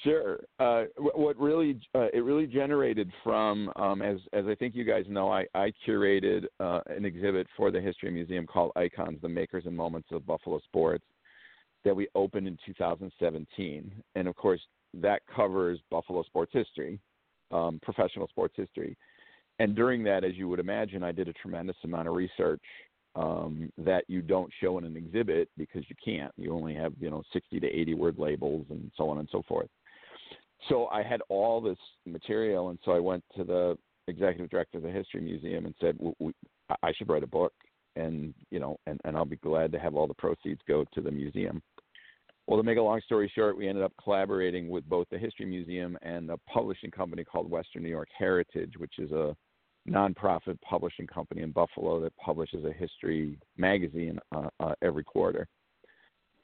Sure. 0.04 0.40
Uh, 0.60 0.84
what 0.98 1.38
really 1.38 1.80
uh, 1.94 2.08
it 2.14 2.24
really 2.24 2.48
generated 2.48 3.10
from 3.24 3.72
um, 3.76 4.02
as 4.02 4.18
as 4.34 4.46
I 4.46 4.56
think 4.56 4.76
you 4.76 4.84
guys 4.84 5.06
know, 5.08 5.32
I, 5.32 5.46
I 5.54 5.72
curated 5.88 6.46
uh, 6.60 6.82
an 6.88 7.06
exhibit 7.06 7.48
for 7.56 7.72
the 7.72 7.80
History 7.80 8.12
Museum 8.12 8.46
called 8.46 8.72
Icons: 8.76 9.20
The 9.22 9.30
Makers 9.30 9.64
and 9.66 9.76
Moments 9.76 10.10
of 10.12 10.26
Buffalo 10.26 10.60
Sports 10.66 11.06
that 11.86 11.96
we 11.96 12.08
opened 12.16 12.48
in 12.48 12.58
2017, 12.66 13.92
and 14.16 14.28
of 14.28 14.36
course 14.36 14.62
that 14.96 15.22
covers 15.34 15.80
Buffalo 15.92 16.24
sports 16.24 16.52
history, 16.54 17.00
um, 17.52 17.80
professional 17.84 18.28
sports 18.28 18.56
history. 18.58 18.98
And 19.60 19.76
during 19.76 20.04
that, 20.04 20.24
as 20.24 20.36
you 20.36 20.50
would 20.50 20.60
imagine, 20.60 21.04
I 21.04 21.12
did 21.14 21.28
a 21.30 21.34
tremendous 21.34 21.78
amount 21.84 22.08
of 22.08 22.16
research 22.16 22.62
um, 23.16 23.72
that 23.78 24.04
you 24.08 24.22
don't 24.22 24.52
show 24.62 24.78
in 24.78 24.84
an 24.84 24.98
exhibit 24.98 25.50
because 25.58 25.84
you 25.88 25.96
can't. 26.04 26.32
You 26.38 26.54
only 26.54 26.76
have 26.76 26.94
you 27.00 27.10
know 27.10 27.24
60 27.34 27.60
to 27.60 27.68
80 27.68 27.94
word 27.96 28.20
labels 28.20 28.66
and 28.70 28.92
so 28.98 29.10
on 29.10 29.20
and 29.20 29.30
so 29.32 29.42
forth. 29.48 29.70
So 30.70 30.88
I 30.88 31.04
had 31.04 31.22
all 31.30 31.62
this 31.62 31.78
material, 32.06 32.70
and 32.70 32.80
so 32.84 32.92
I 32.92 33.00
went 33.00 33.24
to 33.38 33.44
the 33.44 33.78
executive 34.08 34.50
director 34.50 34.78
of 34.78 34.84
the 34.84 34.92
History 34.92 35.22
Museum 35.22 35.66
and 35.66 35.76
said, 35.80 35.98
"I 36.84 36.92
should 36.94 37.10
write 37.10 37.24
a 37.24 37.28
book, 37.28 37.54
and 37.96 38.34
you 38.52 38.60
know, 38.60 38.78
and, 38.88 39.00
and 39.06 39.16
I'll 39.16 39.26
be 39.26 39.38
glad 39.38 39.72
to 39.74 39.80
have 39.80 39.96
all 39.96 40.08
the 40.08 40.14
proceeds 40.14 40.62
go 40.68 40.86
to 40.94 41.02
the 41.02 41.12
museum." 41.12 41.62
Well, 42.48 42.58
to 42.58 42.64
make 42.64 42.78
a 42.78 42.82
long 42.82 43.02
story 43.02 43.32
short, 43.34 43.58
we 43.58 43.68
ended 43.68 43.84
up 43.84 43.94
collaborating 44.02 44.70
with 44.70 44.88
both 44.88 45.08
the 45.10 45.18
History 45.18 45.48
Museum 45.48 45.98
and 46.04 46.30
a 46.30 46.38
publishing 46.48 46.92
company 46.92 47.24
called 47.24 47.50
Western 47.50 47.82
New 47.82 47.90
York 47.90 48.10
Heritage, 48.16 48.74
which 48.78 49.00
is 49.00 49.12
a 49.12 49.36
nonprofit 49.90 50.60
publishing 50.62 51.08
company 51.08 51.42
in 51.42 51.52
Buffalo 51.52 52.00
that 52.02 52.16
publishes 52.18 52.66
a 52.66 52.72
history 52.72 53.38
magazine 53.58 54.20
uh, 54.36 54.50
uh, 54.60 54.74
every 54.82 55.04
quarter. 55.04 55.48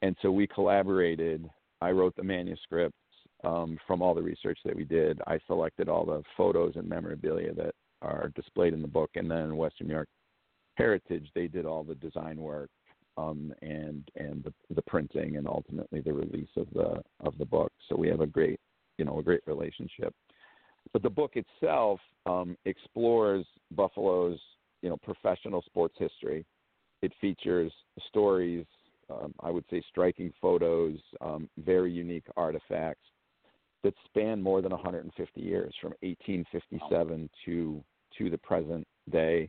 And 0.02 0.16
so 0.22 0.30
we 0.30 0.46
collaborated. 0.46 1.48
I 1.80 1.90
wrote 1.90 2.14
the 2.16 2.24
manuscripts 2.24 2.96
um, 3.44 3.78
from 3.86 4.02
all 4.02 4.14
the 4.14 4.22
research 4.22 4.58
that 4.64 4.76
we 4.76 4.84
did. 4.84 5.20
I 5.26 5.38
selected 5.46 5.88
all 5.88 6.04
the 6.04 6.22
photos 6.36 6.74
and 6.76 6.88
memorabilia 6.88 7.52
that 7.54 7.74
are 8.00 8.32
displayed 8.34 8.74
in 8.74 8.82
the 8.82 8.88
book, 8.88 9.10
and 9.14 9.30
then 9.30 9.56
Western 9.56 9.88
New 9.88 9.94
York 9.94 10.08
Heritage, 10.76 11.28
they 11.34 11.48
did 11.48 11.66
all 11.66 11.84
the 11.84 11.94
design 11.96 12.36
work 12.36 12.70
um, 13.16 13.52
and 13.62 14.08
and 14.16 14.42
the, 14.44 14.52
the 14.74 14.82
printing 14.82 15.36
and 15.36 15.46
ultimately 15.46 16.00
the 16.00 16.12
release 16.12 16.48
of 16.56 16.66
the 16.72 17.02
of 17.20 17.36
the 17.38 17.44
book. 17.44 17.72
So 17.88 17.96
we 17.96 18.08
have 18.08 18.20
a 18.20 18.26
great 18.26 18.58
you 18.98 19.04
know 19.04 19.18
a 19.18 19.22
great 19.22 19.42
relationship. 19.46 20.14
But 20.92 21.02
the 21.02 21.10
book 21.10 21.32
itself 21.36 22.00
um, 22.26 22.56
explores 22.64 23.44
Buffalo's 23.72 24.38
you 24.82 24.90
know 24.90 24.96
professional 24.98 25.62
sports 25.62 25.94
history. 25.98 26.44
It 27.02 27.12
features 27.20 27.72
stories, 28.08 28.64
um, 29.10 29.34
I 29.40 29.50
would 29.50 29.64
say, 29.70 29.82
striking 29.88 30.32
photos, 30.40 30.98
um, 31.20 31.48
very 31.58 31.90
unique 31.90 32.26
artifacts 32.36 33.06
that 33.82 33.94
span 34.04 34.40
more 34.40 34.62
than 34.62 34.70
150 34.70 35.40
years, 35.40 35.74
from 35.80 35.92
1857 36.02 37.28
to 37.44 37.82
to 38.18 38.30
the 38.30 38.38
present 38.38 38.86
day. 39.10 39.48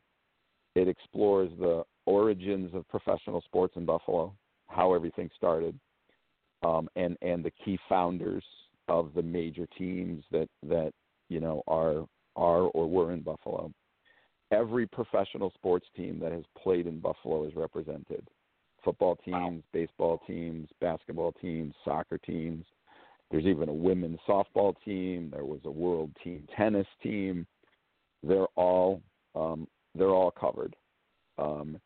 It 0.75 0.88
explores 0.88 1.51
the 1.59 1.84
origins 2.05 2.73
of 2.73 2.88
professional 2.88 3.41
sports 3.41 3.75
in 3.77 3.86
Buffalo, 3.86 4.34
how 4.67 4.93
everything 4.93 5.29
started, 5.36 5.77
um, 6.63 6.89
and 6.95 7.17
and 7.21 7.43
the 7.43 7.51
key 7.63 7.77
founders 7.88 8.43
of 8.88 9.13
the 9.13 9.21
major 9.21 9.67
teams 9.77 10.23
that 10.31 10.49
that 10.63 10.91
you 11.34 11.39
know 11.39 11.63
are 11.67 12.05
are 12.36 12.61
or 12.61 12.88
were 12.88 13.11
in 13.11 13.21
Buffalo. 13.21 13.71
Every 14.51 14.86
professional 14.86 15.51
sports 15.55 15.88
team 15.95 16.19
that 16.19 16.31
has 16.31 16.43
played 16.61 16.86
in 16.86 16.99
Buffalo 16.99 17.47
is 17.47 17.55
represented. 17.55 18.27
Football 18.84 19.17
teams, 19.25 19.63
baseball 19.71 20.21
teams, 20.27 20.69
basketball 20.79 21.31
teams, 21.41 21.73
soccer 21.84 22.19
teams. 22.19 22.65
There's 23.31 23.45
even 23.45 23.67
a 23.67 23.73
women's 23.73 24.19
softball 24.27 24.75
team. 24.86 25.31
There 25.31 25.45
was 25.45 25.61
a 25.65 25.71
world 25.71 26.11
team 26.23 26.47
tennis 26.55 26.86
team. 27.01 27.47
They're 28.21 28.53
all 28.55 29.01
um, 29.34 29.67
they're 29.95 30.09
all 30.09 30.31
covered. 30.31 30.75
Um, 31.39 31.79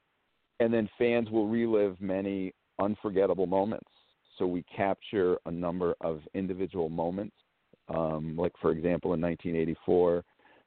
and 0.60 0.74
then 0.74 0.90
fans 0.98 1.30
will 1.30 1.48
relive 1.48 1.96
many 2.02 2.54
unforgettable 2.80 3.48
moments. 3.48 3.90
So 4.38 4.46
we 4.46 4.64
capture 4.76 5.38
a 5.46 5.52
number 5.52 5.96
of 6.02 6.22
individual 6.34 6.90
moments. 6.90 7.36
Um, 7.90 8.36
like 8.38 8.54
for 8.62 8.72
example, 8.72 9.14
in 9.14 9.22
1984, 9.22 10.24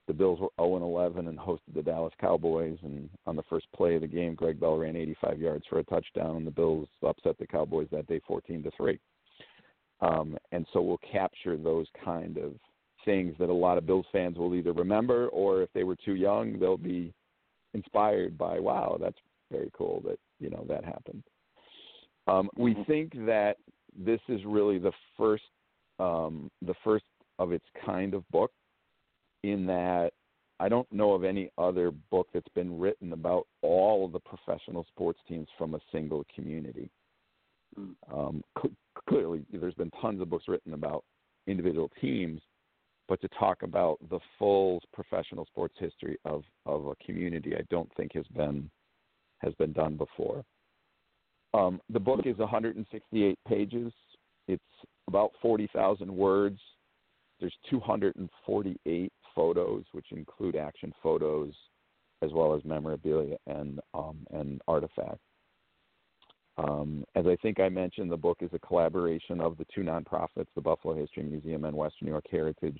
the 0.06 0.14
Bills 0.14 0.40
were 0.40 0.48
0 0.60 0.82
11 0.82 1.28
and 1.28 1.38
hosted 1.38 1.74
the 1.74 1.82
Dallas 1.82 2.14
Cowboys. 2.20 2.78
And 2.82 3.08
on 3.26 3.36
the 3.36 3.42
first 3.44 3.66
play 3.74 3.94
of 3.94 4.00
the 4.00 4.08
game, 4.08 4.34
Greg 4.34 4.58
Bell 4.58 4.76
ran 4.76 4.96
85 4.96 5.40
yards 5.40 5.64
for 5.68 5.78
a 5.78 5.84
touchdown, 5.84 6.36
and 6.36 6.46
the 6.46 6.50
Bills 6.50 6.88
upset 7.06 7.38
the 7.38 7.46
Cowboys 7.46 7.88
that 7.92 8.06
day, 8.06 8.20
14 8.26 8.62
to 8.62 8.70
three. 8.76 8.98
Um, 10.00 10.36
and 10.52 10.66
so 10.72 10.80
we'll 10.80 11.00
capture 11.12 11.56
those 11.56 11.86
kind 12.04 12.38
of 12.38 12.54
things 13.04 13.34
that 13.38 13.50
a 13.50 13.52
lot 13.52 13.78
of 13.78 13.86
Bills 13.86 14.06
fans 14.10 14.36
will 14.36 14.54
either 14.54 14.72
remember, 14.72 15.28
or 15.28 15.62
if 15.62 15.70
they 15.74 15.84
were 15.84 15.96
too 15.96 16.14
young, 16.14 16.58
they'll 16.58 16.76
be 16.76 17.12
inspired 17.74 18.36
by, 18.36 18.58
wow, 18.58 18.98
that's 19.00 19.18
very 19.50 19.70
cool 19.72 20.02
that 20.06 20.18
you 20.38 20.50
know 20.50 20.64
that 20.68 20.84
happened. 20.84 21.22
Um, 22.26 22.48
we 22.56 22.72
mm-hmm. 22.72 22.82
think 22.84 23.26
that 23.26 23.56
this 23.96 24.20
is 24.28 24.40
really 24.44 24.78
the 24.78 24.92
first 25.16 25.44
um, 26.00 26.50
the 26.62 26.74
first 26.82 27.04
of 27.38 27.52
its 27.52 27.64
kind 27.84 28.14
of 28.14 28.28
book, 28.30 28.52
in 29.42 29.66
that 29.66 30.12
I 30.58 30.68
don't 30.68 30.90
know 30.92 31.14
of 31.14 31.24
any 31.24 31.50
other 31.56 31.90
book 31.90 32.28
that's 32.34 32.48
been 32.54 32.78
written 32.78 33.12
about 33.12 33.46
all 33.62 34.04
of 34.04 34.12
the 34.12 34.20
professional 34.20 34.84
sports 34.88 35.18
teams 35.26 35.48
from 35.56 35.74
a 35.74 35.80
single 35.90 36.24
community. 36.34 36.90
Mm. 37.78 37.94
Um, 38.12 38.44
cl- 38.58 38.74
clearly, 39.08 39.42
there's 39.52 39.74
been 39.74 39.90
tons 40.02 40.20
of 40.20 40.28
books 40.28 40.48
written 40.48 40.74
about 40.74 41.04
individual 41.46 41.90
teams, 42.00 42.42
but 43.08 43.20
to 43.22 43.28
talk 43.38 43.62
about 43.62 43.98
the 44.10 44.20
full 44.38 44.82
professional 44.92 45.46
sports 45.46 45.74
history 45.78 46.18
of, 46.24 46.44
of 46.66 46.86
a 46.86 46.94
community, 47.04 47.54
I 47.56 47.62
don't 47.70 47.90
think 47.96 48.12
has 48.14 48.26
been 48.36 48.70
has 49.38 49.54
been 49.54 49.72
done 49.72 49.96
before. 49.96 50.44
Um, 51.54 51.80
the 51.88 51.98
book 51.98 52.20
is 52.26 52.36
168 52.36 53.38
pages. 53.48 53.92
It's 54.50 54.88
about 55.06 55.30
40,000 55.40 56.14
words. 56.14 56.58
There's 57.38 57.54
248 57.70 59.12
photos, 59.34 59.84
which 59.92 60.06
include 60.10 60.56
action 60.56 60.92
photos, 61.02 61.52
as 62.22 62.32
well 62.32 62.54
as 62.54 62.64
memorabilia 62.64 63.36
and 63.46 63.80
um, 63.94 64.26
and 64.30 64.60
artifacts. 64.68 65.24
Um, 66.58 67.04
as 67.14 67.26
I 67.26 67.36
think 67.36 67.60
I 67.60 67.68
mentioned, 67.68 68.10
the 68.10 68.16
book 68.16 68.38
is 68.40 68.50
a 68.52 68.58
collaboration 68.58 69.40
of 69.40 69.56
the 69.56 69.66
two 69.74 69.82
nonprofits, 69.82 70.48
the 70.54 70.60
Buffalo 70.60 70.94
History 70.94 71.22
Museum 71.22 71.64
and 71.64 71.76
Western 71.76 72.06
New 72.06 72.12
York 72.12 72.26
Heritage. 72.30 72.78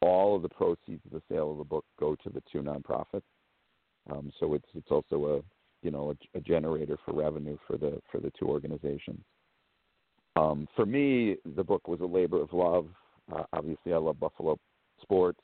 All 0.00 0.34
of 0.34 0.42
the 0.42 0.48
proceeds 0.48 1.04
of 1.04 1.12
the 1.12 1.22
sale 1.30 1.52
of 1.52 1.58
the 1.58 1.64
book 1.64 1.84
go 2.00 2.16
to 2.16 2.30
the 2.30 2.42
two 2.50 2.62
nonprofits. 2.62 3.22
Um, 4.10 4.32
so 4.40 4.54
it's 4.54 4.66
it's 4.74 4.90
also 4.90 5.36
a 5.36 5.86
you 5.86 5.92
know 5.92 6.10
a, 6.10 6.38
a, 6.38 6.40
generator 6.40 6.96
for 7.04 7.12
revenue 7.12 7.56
for 7.68 7.76
the 7.76 8.00
for 8.10 8.18
the 8.18 8.32
two 8.36 8.48
organizations. 8.48 9.20
Um, 10.36 10.66
for 10.74 10.86
me, 10.86 11.36
the 11.56 11.64
book 11.64 11.88
was 11.88 12.00
a 12.00 12.06
labor 12.06 12.40
of 12.40 12.52
love. 12.52 12.86
Uh, 13.34 13.44
obviously, 13.52 13.92
I 13.92 13.98
love 13.98 14.18
Buffalo 14.18 14.58
sports, 15.00 15.40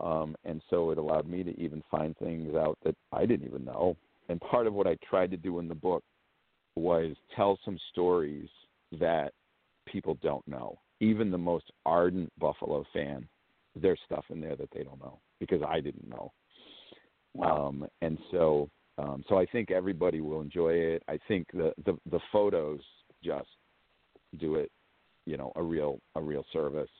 um, 0.00 0.34
and 0.44 0.62
so 0.70 0.90
it 0.90 0.98
allowed 0.98 1.28
me 1.28 1.42
to 1.42 1.58
even 1.60 1.82
find 1.90 2.16
things 2.18 2.54
out 2.54 2.78
that 2.84 2.94
I 3.12 3.26
didn't 3.26 3.46
even 3.46 3.64
know. 3.64 3.96
And 4.28 4.40
part 4.40 4.66
of 4.66 4.74
what 4.74 4.86
I 4.86 4.96
tried 5.08 5.30
to 5.30 5.36
do 5.36 5.58
in 5.58 5.68
the 5.68 5.74
book 5.74 6.02
was 6.74 7.14
tell 7.34 7.58
some 7.64 7.78
stories 7.92 8.48
that 8.98 9.32
people 9.86 10.18
don't 10.22 10.46
know. 10.48 10.78
Even 11.00 11.30
the 11.30 11.38
most 11.38 11.70
ardent 11.84 12.32
Buffalo 12.38 12.84
fan, 12.92 13.28
there's 13.74 14.00
stuff 14.04 14.24
in 14.30 14.40
there 14.40 14.56
that 14.56 14.70
they 14.74 14.82
don't 14.82 15.00
know 15.00 15.18
because 15.38 15.62
I 15.66 15.80
didn't 15.80 16.08
know. 16.08 16.32
Wow. 17.34 17.68
Um, 17.68 17.86
and 18.00 18.18
so 18.30 18.70
um, 18.98 19.24
so 19.28 19.38
I 19.38 19.46
think 19.46 19.70
everybody 19.70 20.20
will 20.20 20.40
enjoy 20.40 20.72
it. 20.72 21.02
I 21.08 21.18
think 21.28 21.46
the, 21.52 21.72
the 21.84 21.98
the 22.10 22.20
photos 22.32 22.80
just 23.22 23.48
do 24.36 24.56
it, 24.56 24.70
you 25.24 25.36
know, 25.36 25.52
a 25.56 25.62
real 25.62 26.00
a 26.14 26.20
real 26.20 26.44
service. 26.52 26.90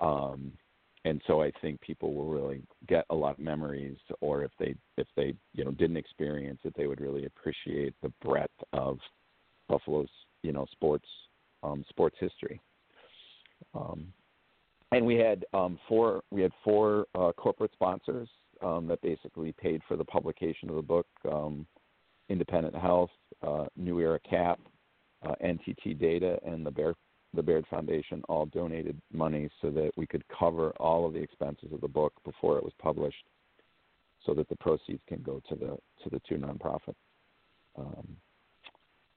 Um, 0.00 0.52
and 1.04 1.20
so 1.26 1.42
I 1.42 1.52
think 1.60 1.80
people 1.80 2.14
will 2.14 2.30
really 2.30 2.62
get 2.88 3.04
a 3.10 3.14
lot 3.14 3.32
of 3.32 3.38
memories, 3.38 3.98
or 4.20 4.42
if 4.42 4.50
they 4.58 4.74
if 4.96 5.06
they 5.16 5.34
you 5.52 5.64
know 5.64 5.70
didn't 5.72 5.98
experience 5.98 6.60
it, 6.64 6.74
they 6.76 6.86
would 6.86 7.00
really 7.00 7.26
appreciate 7.26 7.94
the 8.02 8.12
breadth 8.22 8.52
of 8.72 8.98
Buffalo's 9.68 10.08
you 10.42 10.52
know 10.52 10.66
sports 10.72 11.08
um, 11.62 11.84
sports 11.88 12.16
history. 12.20 12.60
Um, 13.74 14.12
and 14.92 15.04
we 15.04 15.16
had 15.16 15.44
um, 15.52 15.78
four 15.88 16.22
we 16.30 16.40
had 16.40 16.52
four 16.62 17.06
uh, 17.14 17.32
corporate 17.32 17.72
sponsors 17.72 18.28
um, 18.62 18.86
that 18.86 19.02
basically 19.02 19.52
paid 19.52 19.82
for 19.86 19.96
the 19.96 20.04
publication 20.04 20.68
of 20.70 20.76
the 20.76 20.82
book. 20.82 21.06
Um, 21.30 21.66
Independent 22.30 22.74
Health, 22.74 23.10
uh, 23.46 23.66
New 23.76 24.00
Era 24.00 24.18
Cap, 24.28 24.58
uh, 25.24 25.34
NTT 25.44 25.98
Data, 25.98 26.38
and 26.44 26.64
the 26.64 26.70
Bear 26.70 26.94
the 27.34 27.42
Baird 27.42 27.66
Foundation 27.68 28.22
all 28.28 28.46
donated 28.46 29.00
money 29.12 29.50
so 29.60 29.70
that 29.70 29.90
we 29.96 30.06
could 30.06 30.22
cover 30.28 30.70
all 30.78 31.04
of 31.04 31.14
the 31.14 31.18
expenses 31.18 31.72
of 31.72 31.80
the 31.80 31.88
book 31.88 32.12
before 32.24 32.58
it 32.58 32.62
was 32.62 32.72
published, 32.80 33.26
so 34.24 34.34
that 34.34 34.48
the 34.48 34.56
proceeds 34.56 35.02
can 35.08 35.20
go 35.22 35.42
to 35.48 35.54
the 35.56 35.76
to 36.02 36.10
the 36.10 36.20
two 36.28 36.36
nonprofits. 36.36 36.94
Um, 37.76 38.16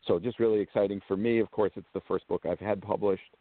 so 0.06 0.20
just 0.20 0.40
really 0.40 0.60
exciting 0.60 1.02
for 1.08 1.18
me. 1.18 1.40
Of 1.40 1.52
course, 1.52 1.72
it's 1.76 1.88
the 1.94 2.02
first 2.08 2.28
book 2.28 2.46
I've 2.50 2.60
had 2.60 2.82
published, 2.82 3.36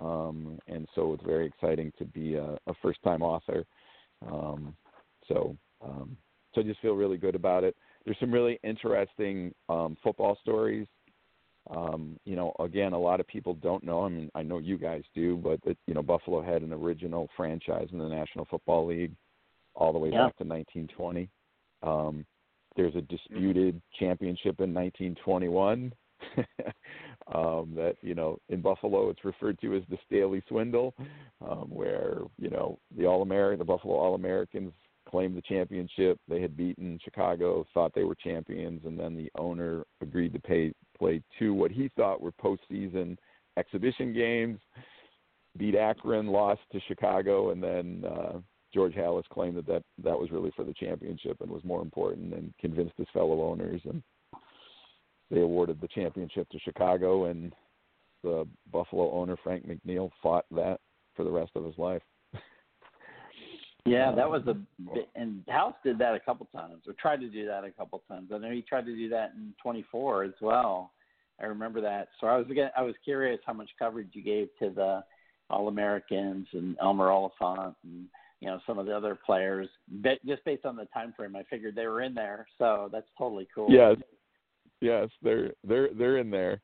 um, 0.00 0.58
and 0.68 0.88
so 0.94 1.12
it's 1.12 1.24
very 1.24 1.46
exciting 1.46 1.92
to 1.98 2.04
be 2.04 2.34
a, 2.34 2.56
a 2.66 2.74
first-time 2.80 3.22
author. 3.22 3.64
Um, 4.26 4.74
so, 5.28 5.56
um, 5.84 6.16
so 6.54 6.60
I 6.60 6.64
just 6.64 6.80
feel 6.80 6.94
really 6.94 7.18
good 7.18 7.34
about 7.34 7.64
it. 7.64 7.76
There's 8.04 8.16
some 8.20 8.32
really 8.32 8.58
interesting 8.62 9.52
um, 9.68 9.96
football 10.02 10.38
stories. 10.42 10.86
Um, 11.74 12.18
you 12.24 12.36
know, 12.36 12.52
again, 12.60 12.92
a 12.92 12.98
lot 12.98 13.20
of 13.20 13.26
people 13.26 13.54
don't 13.54 13.82
know. 13.82 14.04
I 14.04 14.08
mean, 14.08 14.30
I 14.34 14.42
know 14.42 14.58
you 14.58 14.78
guys 14.78 15.02
do, 15.14 15.36
but 15.36 15.60
that 15.64 15.76
you 15.86 15.94
know, 15.94 16.02
Buffalo 16.02 16.42
had 16.42 16.62
an 16.62 16.72
original 16.72 17.28
franchise 17.36 17.88
in 17.92 17.98
the 17.98 18.08
National 18.08 18.46
Football 18.50 18.86
League 18.86 19.12
all 19.74 19.92
the 19.92 19.98
way 19.98 20.10
yeah. 20.10 20.26
back 20.26 20.36
to 20.38 20.44
1920. 20.44 21.28
Um, 21.82 22.24
there's 22.76 22.94
a 22.94 23.02
disputed 23.02 23.80
championship 23.98 24.60
in 24.60 24.72
1921 24.74 25.92
um, 27.34 27.72
that 27.74 27.96
you 28.00 28.14
know 28.14 28.38
in 28.48 28.60
Buffalo 28.60 29.10
it's 29.10 29.24
referred 29.24 29.58
to 29.60 29.76
as 29.76 29.82
the 29.90 29.98
Staley 30.06 30.42
Swindle, 30.48 30.94
um, 31.46 31.68
where 31.68 32.18
you 32.38 32.50
know 32.50 32.78
the 32.96 33.06
All 33.06 33.22
American, 33.22 33.58
the 33.58 33.64
Buffalo 33.64 33.94
All 33.94 34.14
Americans 34.14 34.72
claimed 35.08 35.36
the 35.36 35.42
championship. 35.42 36.18
They 36.28 36.40
had 36.40 36.56
beaten 36.56 36.98
Chicago, 37.02 37.66
thought 37.72 37.92
they 37.94 38.04
were 38.04 38.14
champions, 38.14 38.82
and 38.84 38.98
then 38.98 39.16
the 39.16 39.30
owner 39.38 39.84
agreed 40.00 40.32
to 40.34 40.40
pay 40.40 40.72
play 40.98 41.22
two 41.38 41.54
what 41.54 41.70
he 41.70 41.90
thought 41.96 42.20
were 42.20 42.32
postseason 42.32 43.16
exhibition 43.56 44.12
games. 44.12 44.58
Beat 45.56 45.74
Akron, 45.74 46.26
lost 46.26 46.60
to 46.72 46.80
Chicago, 46.86 47.50
and 47.50 47.62
then 47.62 48.04
uh, 48.04 48.38
George 48.74 48.94
Halas 48.94 49.24
claimed 49.30 49.56
that, 49.56 49.66
that 49.66 49.82
that 50.02 50.18
was 50.18 50.30
really 50.30 50.52
for 50.54 50.64
the 50.64 50.74
championship 50.74 51.40
and 51.40 51.50
was 51.50 51.64
more 51.64 51.80
important, 51.82 52.34
and 52.34 52.52
convinced 52.60 52.94
his 52.98 53.06
fellow 53.12 53.42
owners, 53.42 53.80
and 53.84 54.02
they 55.30 55.40
awarded 55.40 55.80
the 55.80 55.88
championship 55.88 56.48
to 56.50 56.58
Chicago, 56.58 57.24
and 57.26 57.52
the 58.22 58.46
Buffalo 58.70 59.12
owner 59.12 59.36
Frank 59.42 59.66
McNeil 59.66 60.10
fought 60.22 60.44
that 60.50 60.80
for 61.14 61.24
the 61.24 61.30
rest 61.30 61.52
of 61.54 61.64
his 61.64 61.78
life. 61.78 62.02
Yeah, 63.86 64.12
that 64.12 64.28
was 64.28 64.42
a 64.46 64.56
and 65.14 65.44
Halas 65.48 65.74
did 65.84 65.98
that 65.98 66.14
a 66.14 66.20
couple 66.20 66.46
times, 66.54 66.82
or 66.86 66.94
tried 66.94 67.20
to 67.20 67.28
do 67.28 67.46
that 67.46 67.64
a 67.64 67.70
couple 67.70 68.02
times. 68.08 68.30
I 68.34 68.38
know 68.38 68.50
he 68.50 68.62
tried 68.62 68.86
to 68.86 68.96
do 68.96 69.08
that 69.10 69.32
in 69.36 69.54
24 69.62 70.24
as 70.24 70.32
well. 70.40 70.92
I 71.40 71.46
remember 71.46 71.80
that. 71.82 72.08
So 72.20 72.26
I 72.26 72.36
was 72.36 72.46
again, 72.50 72.70
I 72.76 72.82
was 72.82 72.94
curious 73.04 73.40
how 73.44 73.52
much 73.52 73.70
coverage 73.78 74.08
you 74.12 74.22
gave 74.22 74.48
to 74.60 74.70
the 74.70 75.04
All 75.50 75.68
Americans 75.68 76.46
and 76.52 76.76
Elmer 76.80 77.10
Oliphant 77.10 77.76
and 77.84 78.06
you 78.40 78.48
know 78.48 78.60
some 78.66 78.78
of 78.78 78.86
the 78.86 78.96
other 78.96 79.18
players. 79.26 79.68
But 79.88 80.24
just 80.26 80.44
based 80.44 80.64
on 80.64 80.76
the 80.76 80.86
time 80.86 81.12
frame, 81.16 81.36
I 81.36 81.42
figured 81.44 81.74
they 81.74 81.86
were 81.86 82.02
in 82.02 82.14
there. 82.14 82.46
So 82.58 82.88
that's 82.92 83.08
totally 83.18 83.48
cool. 83.54 83.70
Yes, 83.70 83.96
yes, 84.80 85.08
they're 85.22 85.52
they're 85.64 85.90
they're 85.94 86.18
in 86.18 86.30
there. 86.30 86.60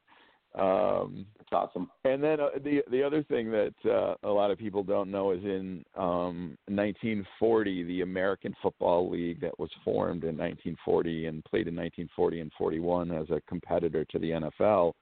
Um, 0.55 1.25
That's 1.39 1.53
awesome. 1.53 1.91
And 2.05 2.23
then 2.23 2.39
uh, 2.39 2.51
the 2.63 2.83
the 2.91 3.03
other 3.03 3.23
thing 3.23 3.51
that 3.51 3.75
uh, 3.87 4.15
a 4.23 4.31
lot 4.31 4.51
of 4.51 4.59
people 4.59 4.83
don't 4.83 5.11
know 5.11 5.31
is 5.31 5.43
in 5.43 5.83
um, 5.97 6.59
1940, 6.67 7.85
the 7.85 8.03
American 8.03 8.55
Football 8.63 9.11
League 9.11 9.41
that 9.41 9.59
was 9.59 9.71
formed 9.83 10.25
in 10.25 10.37
1940 10.37 11.27
and 11.27 11.45
played 11.45 11.69
in 11.69 11.77
1940 11.77 12.41
and 12.41 12.53
41 12.59 13.13
as 13.13 13.31
a 13.31 13.41
competitor 13.49 14.05
to 14.05 14.19
the 14.19 14.31
NFL. 14.31 14.93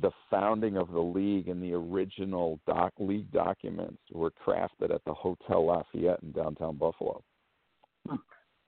The 0.00 0.10
founding 0.30 0.76
of 0.76 0.90
the 0.90 1.00
league 1.00 1.48
and 1.48 1.62
the 1.62 1.72
original 1.72 2.58
doc 2.66 2.92
league 2.98 3.30
documents 3.30 4.02
were 4.12 4.32
crafted 4.44 4.92
at 4.92 5.04
the 5.06 5.14
Hotel 5.14 5.64
Lafayette 5.64 6.22
in 6.22 6.32
downtown 6.32 6.76
Buffalo. 6.76 7.22
Hmm. 8.06 8.16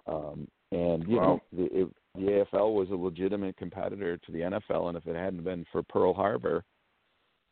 Um, 0.07 0.49
and 0.71 1.07
you 1.09 1.17
Wow. 1.17 1.41
know, 1.53 1.67
it, 1.73 1.89
the 2.19 2.45
AFL 2.53 2.75
was 2.75 2.89
a 2.91 2.95
legitimate 2.95 3.57
competitor 3.57 4.16
to 4.19 4.33
the 4.33 4.41
NFL, 4.41 4.89
and 4.89 4.97
if 4.97 5.07
it 5.07 5.16
hadn't 5.16 5.45
been 5.45 5.64
for 5.73 5.83
Pearl 5.83 6.12
Harbor, 6.14 6.64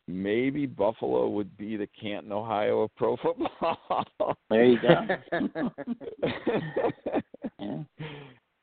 maybe 0.07 0.65
Buffalo 0.65 1.27
would 1.29 1.55
be 1.57 1.75
the 1.77 1.87
Canton, 1.99 2.31
Ohio 2.31 2.81
of 2.81 2.95
pro 2.95 3.17
football. 3.17 4.05
There 4.49 4.63
you 4.63 4.77
go. 4.81 4.91
yeah, 7.59 7.83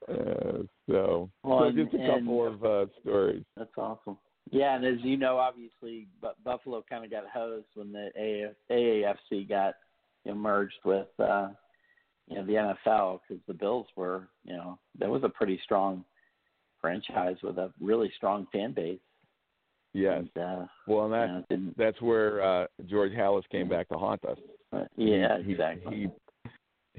uh, 0.09 0.62
so, 0.88 1.30
Well, 1.42 1.61
so 1.61 1.72
just 1.72 1.94
a 1.94 1.98
couple 1.98 2.46
and- 2.46 2.55
of 2.55 2.64
uh, 2.64 2.86
stories. 3.00 3.44
that's 3.57 3.70
awesome. 3.76 4.18
Yeah, 4.50 4.76
and 4.76 4.84
as 4.84 4.98
you 5.02 5.16
know, 5.16 5.38
obviously, 5.38 6.07
Bu- 6.20 6.28
Buffalo 6.44 6.84
kind 6.88 7.05
of 7.05 7.11
got 7.11 7.24
hosed 7.32 7.66
when 7.74 7.92
the 7.92 8.11
AAFC 8.70 9.48
got 9.48 9.74
you 10.24 10.32
know, 10.32 10.38
merged 10.38 10.74
with 10.84 11.09
uh, 11.18 11.48
you 12.28 12.36
know 12.36 12.44
the 12.46 12.74
NFL 12.88 13.20
because 13.28 13.42
the 13.46 13.54
Bills 13.54 13.86
were 13.96 14.28
you 14.44 14.54
know 14.56 14.78
that 14.98 15.08
was 15.08 15.22
a 15.24 15.28
pretty 15.28 15.60
strong 15.64 16.04
franchise 16.80 17.36
with 17.42 17.58
a 17.58 17.72
really 17.80 18.10
strong 18.16 18.46
fan 18.52 18.72
base. 18.72 18.98
Yes. 19.94 20.24
And, 20.34 20.44
uh, 20.44 20.66
Well, 20.88 21.12
and 21.12 21.44
you 21.50 21.56
that 21.56 21.58
know, 21.60 21.72
that's 21.78 22.00
where 22.02 22.42
uh, 22.42 22.66
George 22.86 23.12
Halas 23.12 23.48
came 23.50 23.68
back 23.68 23.88
to 23.90 23.94
haunt 23.94 24.24
us. 24.24 24.38
uh, 24.72 24.84
yeah, 24.96 25.38
he, 25.42 25.52
exactly. 25.52 25.96
He 25.96 26.08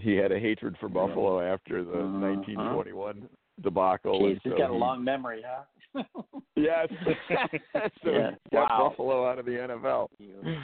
he 0.01 0.15
had 0.15 0.31
a 0.31 0.39
hatred 0.39 0.75
for 0.79 0.89
Buffalo 0.89 1.39
after 1.41 1.83
the 1.83 1.91
Uh-huh. 1.91 2.19
1921 2.19 3.29
debacle. 3.61 4.19
Jeez, 4.21 4.25
and 4.33 4.39
he's 4.43 4.51
so 4.51 4.57
got 4.57 4.69
a 4.69 4.73
long 4.73 5.03
memory, 5.03 5.41
huh? 5.45 6.03
Yes. 6.55 6.87
so 8.03 8.09
Yeah. 8.11 8.31
he 8.49 8.55
got 8.55 8.69
Wow. 8.69 8.89
Buffalo 8.89 9.29
out 9.29 9.39
of 9.39 9.45
the 9.45 9.51
NFL. 9.51 10.09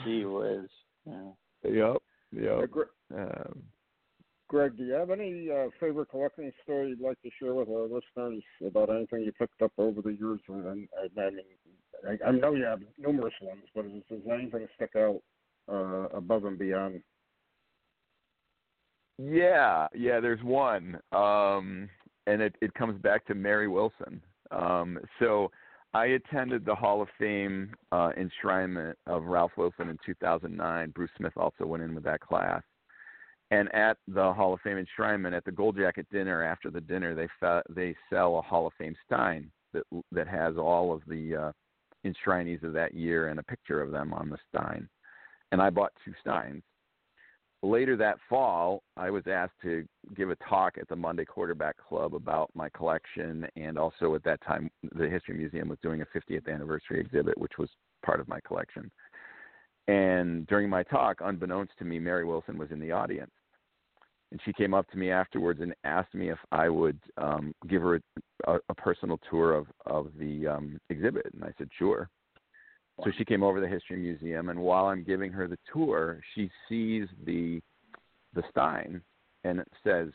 Gee 0.04 0.24
whiz. 0.24 0.68
Yeah. 1.06 1.30
Yep. 1.70 1.96
Uh, 1.96 1.98
Yep. 2.32 2.70
Um, 3.14 3.62
Greg, 4.52 4.76
do 4.76 4.84
you 4.84 4.92
have 4.92 5.08
any 5.08 5.48
uh, 5.50 5.68
favorite 5.80 6.10
collecting 6.10 6.52
story 6.62 6.90
you'd 6.90 7.00
like 7.00 7.20
to 7.22 7.30
share 7.40 7.54
with 7.54 7.70
our 7.70 7.84
listeners 7.84 8.42
about 8.62 8.90
anything 8.90 9.22
you 9.22 9.32
picked 9.32 9.62
up 9.62 9.72
over 9.78 10.02
the 10.02 10.12
years? 10.12 10.40
And, 10.46 10.66
and, 10.66 10.88
I 11.16 11.30
mean, 11.30 12.18
I, 12.22 12.28
I 12.28 12.32
know 12.32 12.52
you 12.52 12.64
have 12.64 12.80
numerous 12.98 13.32
ones, 13.40 13.62
but 13.74 13.90
does, 13.90 14.02
does 14.10 14.20
anything 14.30 14.68
stick 14.76 14.90
out 14.94 15.22
uh, 15.72 16.14
above 16.14 16.44
and 16.44 16.58
beyond? 16.58 17.00
Yeah, 19.16 19.86
yeah. 19.94 20.20
There's 20.20 20.42
one, 20.42 20.98
um, 21.12 21.88
and 22.26 22.42
it 22.42 22.54
it 22.60 22.74
comes 22.74 23.00
back 23.00 23.24
to 23.26 23.34
Mary 23.34 23.68
Wilson. 23.68 24.20
Um, 24.50 24.98
so 25.18 25.50
I 25.94 26.06
attended 26.06 26.66
the 26.66 26.74
Hall 26.74 27.00
of 27.00 27.08
Fame 27.18 27.72
uh, 27.90 28.10
enshrinement 28.18 28.94
of 29.06 29.24
Ralph 29.24 29.52
Wilson 29.56 29.88
in 29.88 29.96
2009. 30.04 30.90
Bruce 30.90 31.10
Smith 31.16 31.32
also 31.36 31.64
went 31.64 31.82
in 31.82 31.94
with 31.94 32.04
that 32.04 32.20
class. 32.20 32.62
And 33.52 33.72
at 33.74 33.98
the 34.08 34.32
Hall 34.32 34.54
of 34.54 34.60
Fame 34.62 34.84
enshrinement, 34.84 35.36
at 35.36 35.44
the 35.44 35.52
Gold 35.52 35.76
Jacket 35.76 36.06
dinner, 36.10 36.42
after 36.42 36.70
the 36.70 36.80
dinner, 36.80 37.14
they 37.14 37.28
fe- 37.38 37.62
they 37.68 37.94
sell 38.10 38.38
a 38.38 38.42
Hall 38.42 38.66
of 38.66 38.72
Fame 38.78 38.96
stein 39.04 39.50
that 39.72 39.84
that 40.10 40.26
has 40.26 40.56
all 40.56 40.92
of 40.92 41.02
the 41.06 41.36
uh, 41.36 41.52
enshrinees 42.04 42.62
of 42.62 42.72
that 42.72 42.94
year 42.94 43.28
and 43.28 43.38
a 43.38 43.44
picture 43.44 43.80
of 43.80 43.90
them 43.90 44.12
on 44.12 44.28
the 44.28 44.38
stein. 44.48 44.88
And 45.52 45.62
I 45.62 45.70
bought 45.70 45.92
two 46.04 46.14
steins 46.20 46.62
later 47.62 47.96
that 47.96 48.18
fall, 48.28 48.82
I 48.96 49.10
was 49.10 49.22
asked 49.26 49.60
to 49.62 49.86
give 50.16 50.30
a 50.30 50.36
talk 50.36 50.78
at 50.78 50.88
the 50.88 50.96
Monday 50.96 51.24
Quarterback 51.24 51.76
Club 51.76 52.14
about 52.14 52.50
my 52.54 52.68
collection, 52.70 53.46
and 53.56 53.78
also 53.78 54.14
at 54.14 54.24
that 54.24 54.40
time, 54.42 54.70
the 54.94 55.08
History 55.08 55.36
Museum 55.36 55.68
was 55.68 55.78
doing 55.82 56.02
a 56.02 56.06
50th 56.06 56.52
anniversary 56.52 57.00
exhibit, 57.00 57.38
which 57.38 57.58
was 57.58 57.70
part 58.04 58.20
of 58.20 58.28
my 58.28 58.40
collection. 58.40 58.90
And 59.88 60.46
during 60.46 60.68
my 60.68 60.82
talk, 60.82 61.18
unbeknownst 61.20 61.72
to 61.78 61.84
me, 61.84 61.98
Mary 61.98 62.24
Wilson 62.24 62.58
was 62.58 62.70
in 62.70 62.80
the 62.80 62.92
audience. 62.92 63.32
And 64.32 64.40
she 64.46 64.52
came 64.54 64.72
up 64.72 64.90
to 64.90 64.96
me 64.96 65.10
afterwards 65.10 65.60
and 65.60 65.74
asked 65.84 66.14
me 66.14 66.30
if 66.30 66.38
I 66.50 66.70
would 66.70 66.98
um, 67.18 67.54
give 67.68 67.82
her 67.82 68.00
a, 68.46 68.56
a 68.70 68.74
personal 68.74 69.20
tour 69.30 69.52
of, 69.52 69.66
of 69.84 70.08
the 70.18 70.48
um, 70.48 70.78
exhibit. 70.88 71.26
And 71.34 71.44
I 71.44 71.52
said, 71.58 71.68
sure. 71.78 72.08
So 73.04 73.10
she 73.18 73.26
came 73.26 73.42
over 73.42 73.58
to 73.58 73.60
the 73.60 73.72
History 73.72 73.98
Museum, 73.98 74.48
and 74.48 74.58
while 74.58 74.86
I'm 74.86 75.04
giving 75.04 75.32
her 75.32 75.46
the 75.46 75.58
tour, 75.70 76.20
she 76.34 76.50
sees 76.68 77.08
the 77.26 77.60
the 78.34 78.42
Stein, 78.50 79.02
and 79.44 79.58
it 79.58 79.68
says, 79.82 80.08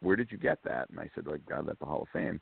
"Where 0.00 0.16
did 0.16 0.30
you 0.30 0.38
get 0.38 0.58
that?" 0.64 0.90
And 0.90 1.00
I 1.00 1.08
said, 1.14 1.26
"Like, 1.26 1.40
it 1.48 1.68
at 1.68 1.78
the 1.78 1.84
Hall 1.84 2.02
of 2.02 2.08
Fame." 2.12 2.40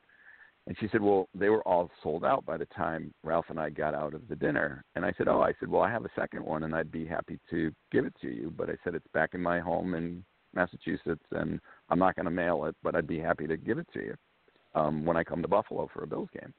And 0.67 0.75
she 0.79 0.87
said, 0.91 1.01
"Well, 1.01 1.29
they 1.33 1.49
were 1.49 1.65
all 1.67 1.89
sold 2.01 2.25
out 2.25 2.45
by 2.45 2.57
the 2.57 2.65
time 2.65 3.13
Ralph 3.23 3.45
and 3.49 3.59
I 3.59 3.69
got 3.69 3.93
out 3.93 4.13
of 4.13 4.27
the 4.27 4.35
dinner." 4.35 4.83
And 4.95 5.05
I 5.05 5.13
said, 5.17 5.27
"Oh, 5.27 5.41
I 5.41 5.53
said, 5.59 5.69
well, 5.69 5.83
I 5.83 5.91
have 5.91 6.05
a 6.05 6.11
second 6.15 6.43
one, 6.43 6.63
and 6.63 6.75
I'd 6.75 6.91
be 6.91 7.05
happy 7.05 7.39
to 7.51 7.71
give 7.91 8.05
it 8.05 8.13
to 8.21 8.27
you, 8.27 8.51
but 8.55 8.69
I 8.69 8.77
said 8.83 8.95
it's 8.95 9.07
back 9.13 9.33
in 9.33 9.41
my 9.41 9.59
home 9.59 9.93
in 9.93 10.25
Massachusetts, 10.53 11.25
and 11.31 11.59
I'm 11.89 11.99
not 11.99 12.15
going 12.15 12.25
to 12.25 12.31
mail 12.31 12.65
it, 12.65 12.75
but 12.83 12.95
I'd 12.95 13.07
be 13.07 13.19
happy 13.19 13.47
to 13.47 13.57
give 13.57 13.77
it 13.77 13.87
to 13.93 13.99
you 13.99 14.15
um, 14.75 15.05
when 15.05 15.17
I 15.17 15.23
come 15.23 15.41
to 15.41 15.47
Buffalo 15.47 15.89
for 15.93 16.03
a 16.03 16.07
Bills 16.07 16.29
game." 16.33 16.53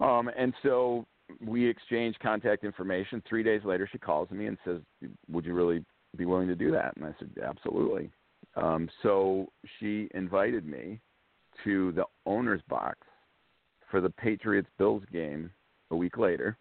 Um, 0.00 0.30
and 0.36 0.52
so 0.62 1.06
we 1.40 1.66
exchanged 1.66 2.18
contact 2.20 2.64
information. 2.64 3.22
Three 3.28 3.42
days 3.42 3.62
later, 3.64 3.88
she 3.90 3.98
calls 3.98 4.30
me 4.30 4.46
and 4.46 4.58
says, 4.64 4.80
"Would 5.30 5.44
you 5.44 5.54
really 5.54 5.84
be 6.16 6.24
willing 6.24 6.48
to 6.48 6.56
do 6.56 6.70
that?" 6.72 6.96
And 6.96 7.04
I 7.04 7.14
said, 7.18 7.30
"Absolutely." 7.42 8.10
Um, 8.56 8.88
so 9.02 9.50
she 9.78 10.08
invited 10.14 10.66
me 10.66 11.00
to 11.64 11.92
the 11.92 12.04
owner's 12.26 12.62
box 12.68 12.98
for 13.90 14.00
the 14.00 14.10
Patriots 14.10 14.68
Bills 14.78 15.02
game 15.12 15.50
a 15.90 15.96
week 15.96 16.18
later, 16.18 16.56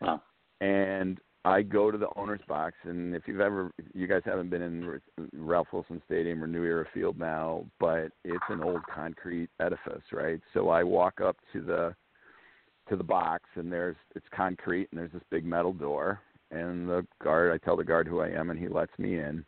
Wow. 0.00 0.22
and 0.60 1.20
I 1.44 1.62
go 1.62 1.90
to 1.90 1.98
the 1.98 2.08
owner's 2.16 2.40
box. 2.46 2.76
And 2.84 3.14
if 3.14 3.22
you've 3.26 3.40
ever, 3.40 3.72
you 3.94 4.06
guys 4.06 4.22
haven't 4.24 4.50
been 4.50 4.62
in 4.62 5.00
Ralph 5.32 5.68
Wilson 5.72 6.00
Stadium 6.06 6.42
or 6.42 6.46
New 6.46 6.64
Era 6.64 6.84
Field 6.94 7.18
now, 7.18 7.64
but 7.80 8.12
it's 8.24 8.44
an 8.48 8.62
old 8.62 8.82
concrete 8.92 9.50
edifice, 9.60 10.02
right? 10.12 10.40
So 10.54 10.68
I 10.68 10.84
walk 10.84 11.20
up 11.20 11.36
to 11.52 11.60
the 11.60 11.94
to 12.88 12.96
the 12.96 13.04
box 13.04 13.44
and 13.54 13.72
there's 13.72 13.96
it's 14.16 14.26
concrete 14.34 14.88
and 14.90 14.98
there's 14.98 15.12
this 15.12 15.22
big 15.30 15.44
metal 15.44 15.72
door 15.72 16.20
and 16.50 16.88
the 16.88 17.06
guard 17.22 17.52
I 17.52 17.64
tell 17.64 17.76
the 17.76 17.84
guard 17.84 18.08
who 18.08 18.20
I 18.20 18.28
am 18.28 18.50
and 18.50 18.58
he 18.58 18.66
lets 18.66 18.90
me 18.98 19.20
in 19.20 19.44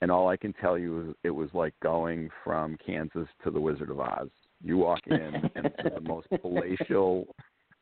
and 0.00 0.10
all 0.10 0.28
I 0.28 0.36
can 0.36 0.52
tell 0.54 0.76
you 0.76 1.10
is 1.10 1.14
it 1.22 1.30
was 1.30 1.48
like 1.54 1.74
going 1.80 2.28
from 2.42 2.76
Kansas 2.84 3.28
to 3.44 3.52
the 3.52 3.60
Wizard 3.60 3.90
of 3.90 4.00
Oz. 4.00 4.28
You 4.62 4.78
walk 4.78 4.98
in 5.06 5.16
and 5.54 5.66
it's 5.66 5.94
the 5.94 6.00
most 6.00 6.26
palatial 6.42 7.28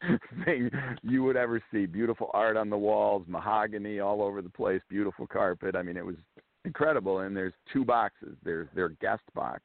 thing 0.45 0.71
you 1.03 1.23
would 1.23 1.37
ever 1.37 1.63
see. 1.73 1.87
Beautiful 1.87 2.31
art 2.33 2.57
on 2.57 2.71
the 2.71 2.79
walls, 2.79 3.25
mahogany 3.29 4.01
all 4.01 4.23
over 4.23 4.43
the 4.43 4.49
place, 4.49 4.81
beautiful 4.89 5.27
carpet. 5.27 5.77
I 5.77 5.83
mean 5.83 5.97
it 5.97 6.05
was 6.05 6.17
incredible 6.65 7.21
and 7.21 7.37
there's 7.37 7.55
two 7.73 7.85
boxes. 7.85 8.37
There's 8.43 8.69
their 8.75 8.91
guest 8.91 9.23
box 9.35 9.63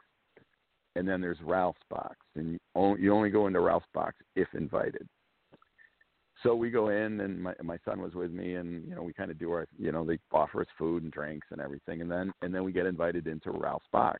and 0.95 1.07
then 1.07 1.21
there's 1.21 1.41
Ralph's 1.41 1.81
box, 1.89 2.15
and 2.35 2.53
you 2.53 2.59
only, 2.73 3.01
you 3.01 3.13
only 3.13 3.29
go 3.29 3.47
into 3.47 3.59
Ralph's 3.59 3.85
box 3.93 4.15
if 4.35 4.47
invited. 4.53 5.07
So 6.43 6.55
we 6.55 6.69
go 6.69 6.89
in, 6.89 7.21
and 7.21 7.41
my 7.41 7.53
my 7.63 7.77
son 7.85 8.01
was 8.01 8.13
with 8.13 8.31
me, 8.31 8.55
and 8.55 8.87
you 8.87 8.95
know 8.95 9.03
we 9.03 9.13
kind 9.13 9.31
of 9.31 9.39
do 9.39 9.51
our, 9.51 9.67
you 9.77 9.91
know, 9.91 10.05
they 10.05 10.19
offer 10.31 10.61
us 10.61 10.67
food 10.77 11.03
and 11.03 11.11
drinks 11.11 11.47
and 11.51 11.59
everything, 11.59 12.01
and 12.01 12.11
then 12.11 12.31
and 12.41 12.53
then 12.53 12.63
we 12.63 12.71
get 12.71 12.85
invited 12.85 13.27
into 13.27 13.51
Ralph's 13.51 13.87
box. 13.91 14.19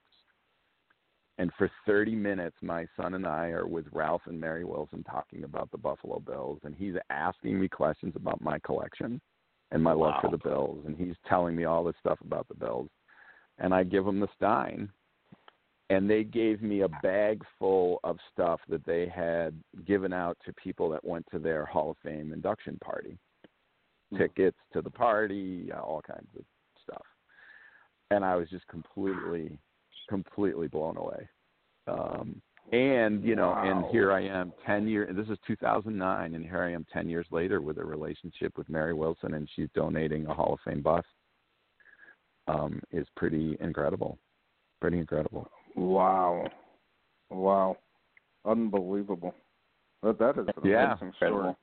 And 1.38 1.52
for 1.58 1.70
30 1.86 2.16
minutes, 2.16 2.56
my 2.62 2.88
son 2.96 3.14
and 3.16 3.28
I 3.28 3.48
are 3.48 3.68
with 3.68 3.86
Ralph 3.92 4.22
and 4.26 4.40
Mary 4.40 4.64
Wilson 4.64 5.04
talking 5.04 5.44
about 5.44 5.70
the 5.72 5.78
Buffalo 5.78 6.20
Bills, 6.20 6.60
and 6.64 6.74
he's 6.74 6.96
asking 7.10 7.60
me 7.60 7.68
questions 7.68 8.14
about 8.16 8.42
my 8.42 8.58
collection 8.60 9.20
and 9.72 9.84
my 9.84 9.92
love 9.92 10.14
Wow. 10.16 10.22
for 10.22 10.32
the 10.32 10.38
Bills, 10.38 10.86
and 10.86 10.96
he's 10.96 11.16
telling 11.28 11.56
me 11.56 11.66
all 11.66 11.84
this 11.84 11.98
stuff 12.00 12.20
about 12.22 12.48
the 12.48 12.56
Bills. 12.56 12.90
And 13.58 13.74
I 13.74 13.84
give 13.84 14.08
him 14.08 14.20
the 14.22 14.30
Stein, 14.36 14.90
and 15.90 16.10
they 16.10 16.24
gave 16.24 16.62
me 16.62 16.82
a 16.82 16.90
bag 17.04 17.44
full 17.60 18.00
of 18.04 18.18
stuff 18.32 18.62
that 18.70 18.86
they 18.86 19.08
had 19.08 19.62
given 19.86 20.14
out 20.14 20.38
to 20.46 20.54
people 20.54 20.90
that 20.90 21.04
went 21.04 21.26
to 21.32 21.40
their 21.40 21.66
Hall 21.66 21.92
of 21.92 21.98
Fame 21.98 22.32
induction 22.32 22.78
party. 22.84 23.18
Hmm. 24.12 24.18
Tickets 24.18 24.58
to 24.72 24.82
the 24.82 24.90
party, 24.90 25.72
all 25.74 26.02
kinds 26.02 26.30
of 26.38 26.46
stuff. 26.82 27.06
And 28.12 28.24
I 28.24 28.36
was 28.36 28.50
just 28.50 28.68
completely, 28.68 29.58
completely 30.10 30.68
blown 30.68 30.98
away. 30.98 31.28
Um, 31.88 32.42
and 32.72 33.24
you 33.24 33.36
know, 33.36 33.54
and 33.54 33.86
here 33.92 34.12
I 34.12 34.22
am, 34.22 34.52
ten 34.66 34.88
years. 34.88 35.16
This 35.16 35.28
is 35.28 35.38
2009, 35.46 36.34
and 36.34 36.44
here 36.44 36.64
I 36.64 36.72
am, 36.72 36.86
ten 36.92 37.08
years 37.08 37.28
later, 37.30 37.62
with 37.62 37.78
a 37.78 37.86
relationship 37.86 38.58
with 38.58 38.68
Mary 38.70 38.94
Wilson, 38.94 39.36
and 39.36 39.48
she's 39.56 39.70
donating 39.76 40.26
a 40.26 40.34
Hall 40.34 40.54
of 40.54 40.60
Fame 40.66 40.82
bust. 40.82 41.08
Um, 42.48 42.80
is 42.92 43.08
pretty 43.16 43.58
incredible, 43.60 44.20
pretty 44.80 45.00
incredible. 45.00 45.48
Wow. 45.76 46.46
Wow. 47.30 47.78
Unbelievable. 48.46 49.34
That 50.04 50.20
that 50.20 50.38
is 50.38 50.48
an 50.48 50.70
Yeah. 50.70 50.92
amazing 50.94 51.14
story. 51.18 51.56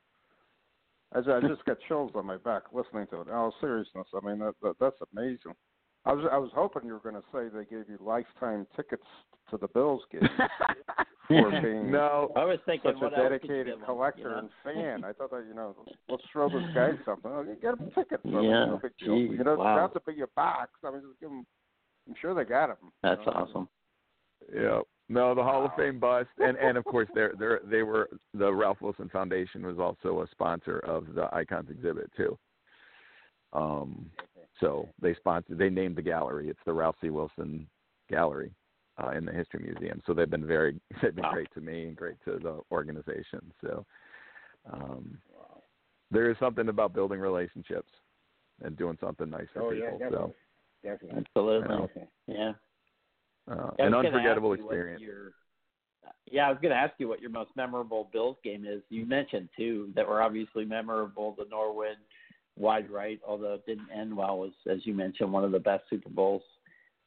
I 1.14 1.18
just, 1.18 1.28
I 1.28 1.40
just 1.47 1.64
got 1.66 1.76
chills 1.88 2.12
on 2.14 2.26
my 2.26 2.38
back 2.38 2.62
listening 2.72 3.07
to 3.09 3.20
it. 3.20 3.28
In 3.28 3.34
all 3.34 3.55
seriousness, 3.61 4.07
I 4.14 4.26
mean 4.26 4.38
that, 4.38 4.55
that 4.62 4.74
that's 4.80 4.97
amazing. 5.12 5.55
I 6.05 6.12
was 6.12 6.24
I 6.32 6.36
was 6.38 6.50
hoping 6.55 6.82
you 6.86 6.92
were 6.94 6.98
going 6.98 7.14
to 7.14 7.22
say 7.32 7.48
they 7.48 7.64
gave 7.64 7.88
you 7.88 7.98
lifetime 8.00 8.66
tickets 8.76 9.05
to 9.50 9.57
the 9.57 9.68
Bills 9.68 10.03
game 10.11 10.22
for 11.28 11.50
being 11.62 11.90
no, 11.92 12.32
I 12.36 12.44
was 12.44 12.59
thinking, 12.66 12.90
such 12.92 13.00
a 13.03 13.05
what 13.05 13.12
else 13.12 13.14
could 13.14 13.22
you 13.22 13.28
dedicated 13.38 13.66
give 13.66 13.78
'em, 13.80 13.84
collector 13.86 14.22
you 14.22 14.28
know? 14.28 14.38
and 14.38 14.50
fan. 14.64 15.05
I 15.05 15.12
thought 15.12 15.30
that 15.30 15.44
you 15.48 15.55
know, 15.55 15.76
let's 16.09 16.22
throw 16.32 16.48
this 16.48 16.62
guy 16.74 16.90
something. 17.05 17.30
Oh, 17.32 17.42
you 17.42 17.57
get 17.61 17.74
him 17.78 17.90
tickets. 17.94 18.22
I 18.24 18.28
mean, 18.28 18.44
Yeah. 18.44 18.64
no 18.66 18.80
big 18.82 18.92
deal. 18.98 19.16
Gee, 19.16 19.34
You 19.36 19.44
know, 19.44 19.55
wow. 19.57 19.76
not 19.76 19.92
to 19.94 20.00
be 20.12 20.20
a 20.22 20.26
box. 20.34 20.70
I 20.84 20.90
mean, 20.90 21.03
just 21.07 21.20
give 21.20 21.30
him. 21.30 21.46
I'm 22.09 22.14
sure 22.20 22.34
they 22.34 22.44
got 22.44 22.70
him. 22.70 22.76
you 22.82 22.90
That's 23.03 23.24
know. 23.26 23.32
awesome. 23.32 23.68
Yeah. 24.53 24.80
No, 25.09 25.34
the 25.34 25.42
Hall 25.42 25.64
of 25.64 25.70
Fame 25.76 26.00
bust, 26.00 26.30
and 26.38 26.57
and 26.57 26.76
of 26.78 26.84
course 26.84 27.09
they're 27.14 27.32
they're 27.38 27.61
they 27.64 27.82
were 27.82 28.09
the 28.34 28.53
Ralph 28.53 28.80
Wilson 28.80 29.09
Foundation 29.11 29.64
was 29.64 29.78
also 29.78 30.22
a 30.22 30.28
sponsor 30.30 30.78
of 30.80 31.14
the 31.14 31.28
Icons 31.34 31.70
exhibit 31.70 32.11
too. 32.16 32.36
Um, 33.53 34.11
so 34.62 34.88
they 35.00 35.14
sponsored 35.14 35.58
they 35.58 35.68
named 35.68 35.96
the 35.96 36.02
gallery. 36.02 36.48
It's 36.48 36.60
the 36.64 36.72
Ralph 36.72 36.96
C. 37.02 37.10
Wilson 37.10 37.66
Gallery 38.08 38.52
uh, 39.02 39.10
in 39.10 39.24
the 39.26 39.32
History 39.32 39.60
Museum. 39.62 40.00
So 40.06 40.14
they've 40.14 40.30
been 40.30 40.46
very 40.46 40.80
they've 41.02 41.14
been 41.14 41.24
Wow. 41.24 41.32
great 41.32 41.52
to 41.54 41.60
me 41.60 41.84
and 41.88 41.96
great 41.96 42.16
to 42.24 42.38
the 42.38 42.60
organization. 42.70 43.52
So 43.60 43.84
um, 44.72 45.18
there 46.10 46.30
is 46.30 46.36
something 46.38 46.68
about 46.68 46.94
building 46.94 47.20
relationships 47.20 47.90
and 48.62 48.76
doing 48.76 48.96
something 49.00 49.28
nice 49.28 49.48
for 49.52 49.62
Oh 49.62 49.70
yeah, 49.72 49.90
people. 49.90 50.08
So 50.10 50.34
Definitely. 50.82 51.24
Absolutely. 51.36 51.68
know. 51.68 51.90
Yeah. 52.26 52.52
so 53.48 53.52
uh, 53.52 53.86
an 53.86 53.94
unforgettable 53.94 54.56
you 54.56 54.64
what 54.64 54.72
experience. 54.72 55.02
your- 55.02 55.32
yeah, 56.30 56.46
I 56.46 56.50
was 56.50 56.58
going 56.60 56.72
to 56.72 56.78
ask 56.78 56.94
you 56.98 57.08
what 57.08 57.20
your 57.20 57.30
most 57.30 57.50
memorable 57.54 58.08
Bills 58.12 58.36
game 58.42 58.64
is. 58.66 58.82
You 58.88 59.06
mentioned 59.06 59.48
two 59.56 59.92
that 59.94 60.08
were 60.08 60.22
obviously 60.22 60.64
memorable. 60.64 61.34
The 61.38 61.44
Norwood 61.48 61.96
wide 62.59 62.90
right, 62.90 63.20
although 63.26 63.55
it 63.55 63.66
didn't 63.66 63.88
end 63.94 64.16
well, 64.16 64.38
was 64.38 64.53
as 64.70 64.78
you 64.84 64.94
mentioned 64.94 65.32
one 65.32 65.44
of 65.44 65.53
the 65.53 65.59
best 65.59 65.84
Super 65.88 66.11
Bowls 66.11 66.42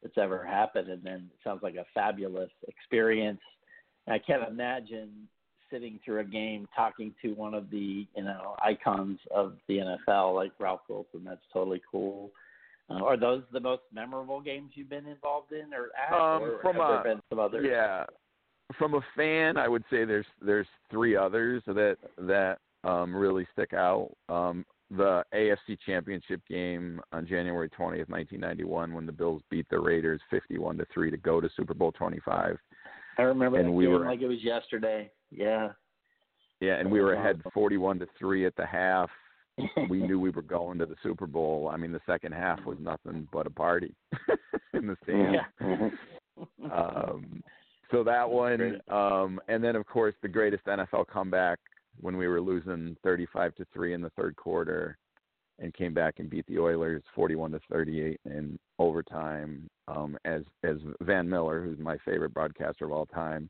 that's 0.02 0.18
ever 0.18 0.44
happened, 0.44 0.88
and 0.88 1.02
then 1.02 1.30
it 1.32 1.38
sounds 1.44 1.62
like 1.62 1.76
a 1.76 1.86
fabulous 1.94 2.50
experience. 2.68 3.40
And 4.06 4.14
I 4.14 4.18
can't 4.18 4.46
imagine 4.48 5.28
sitting 5.70 5.98
through 6.04 6.20
a 6.20 6.24
game 6.24 6.68
talking 6.76 7.12
to 7.22 7.32
one 7.34 7.54
of 7.54 7.70
the 7.70 8.06
you 8.14 8.24
know 8.24 8.56
icons 8.62 9.18
of 9.34 9.54
the 9.68 9.78
NFL 10.08 10.34
like 10.34 10.52
Ralph 10.58 10.82
Wilson. 10.88 11.22
That's 11.24 11.40
totally 11.52 11.82
cool. 11.90 12.30
Uh, 12.88 13.02
are 13.02 13.16
those 13.16 13.42
the 13.52 13.58
most 13.60 13.82
memorable 13.92 14.40
games 14.40 14.70
you've 14.74 14.90
been 14.90 15.06
involved 15.06 15.50
in, 15.52 15.74
or 15.74 15.90
at, 15.96 16.12
Um, 16.12 16.42
or 16.42 16.58
from 16.60 16.76
have 16.76 16.84
a- 16.88 16.92
there 17.04 17.14
been 17.14 17.22
some 17.30 17.40
others? 17.40 17.66
Yeah, 17.68 18.04
from 18.78 18.94
a 18.94 19.00
fan, 19.16 19.56
I 19.56 19.68
would 19.68 19.84
say 19.90 20.04
there's 20.04 20.26
there's 20.40 20.68
three 20.90 21.16
others 21.16 21.62
that 21.66 21.98
that 22.18 22.58
um, 22.84 23.14
really 23.14 23.46
stick 23.52 23.72
out. 23.72 24.12
Um, 24.28 24.64
the 24.90 25.24
AFC 25.34 25.78
Championship 25.84 26.40
game 26.48 27.00
on 27.12 27.26
January 27.26 27.68
20th, 27.68 28.08
1991, 28.08 28.92
when 28.94 29.06
the 29.06 29.12
Bills 29.12 29.42
beat 29.50 29.66
the 29.70 29.78
Raiders 29.78 30.20
51 30.30 30.78
to 30.78 30.86
three 30.94 31.10
to 31.10 31.16
go 31.16 31.40
to 31.40 31.48
Super 31.56 31.74
Bowl 31.74 31.92
25. 31.92 32.56
I 33.18 33.22
remember 33.22 33.58
And 33.58 33.68
that 33.68 33.72
we 33.72 33.84
game 33.84 33.92
were- 33.94 34.04
like 34.04 34.20
it 34.20 34.28
was 34.28 34.42
yesterday. 34.44 35.10
Yeah. 35.30 35.72
Yeah, 36.60 36.74
and 36.76 36.90
we 36.90 37.00
were 37.00 37.14
ahead 37.14 37.42
41 37.52 37.98
to 37.98 38.06
three 38.18 38.46
at 38.46 38.54
the 38.56 38.66
half. 38.66 39.10
We 39.88 40.02
knew 40.02 40.20
we 40.20 40.30
were 40.30 40.42
going 40.42 40.78
to 40.80 40.86
the 40.86 40.96
Super 41.02 41.26
Bowl. 41.26 41.70
I 41.72 41.78
mean, 41.78 41.90
the 41.90 42.00
second 42.06 42.32
half 42.32 42.62
was 42.66 42.76
nothing 42.78 43.26
but 43.32 43.46
a 43.46 43.50
party 43.50 43.94
in 44.74 44.86
the 44.86 44.96
stadium. 45.02 45.34
Yeah. 45.60 45.88
Um, 46.70 47.42
so 47.90 48.04
that 48.04 48.28
one, 48.28 48.80
um, 48.90 49.40
and 49.48 49.64
then 49.64 49.74
of 49.76 49.86
course 49.86 50.14
the 50.20 50.28
greatest 50.28 50.64
NFL 50.66 51.06
comeback 51.08 51.58
when 52.00 52.16
we 52.16 52.28
were 52.28 52.40
losing 52.40 52.96
35 53.02 53.54
to 53.56 53.66
three 53.72 53.94
in 53.94 54.00
the 54.02 54.10
third 54.10 54.36
quarter, 54.36 54.96
and 55.58 55.72
came 55.72 55.94
back 55.94 56.18
and 56.18 56.28
beat 56.28 56.46
the 56.48 56.58
Oilers 56.58 57.02
41 57.14 57.52
to 57.52 57.60
38 57.70 58.20
in 58.26 58.58
overtime. 58.78 59.68
Um, 59.88 60.18
as 60.24 60.42
as 60.64 60.76
Van 61.00 61.28
Miller, 61.28 61.62
who's 61.62 61.78
my 61.78 61.96
favorite 62.04 62.34
broadcaster 62.34 62.84
of 62.84 62.92
all 62.92 63.06
time, 63.06 63.48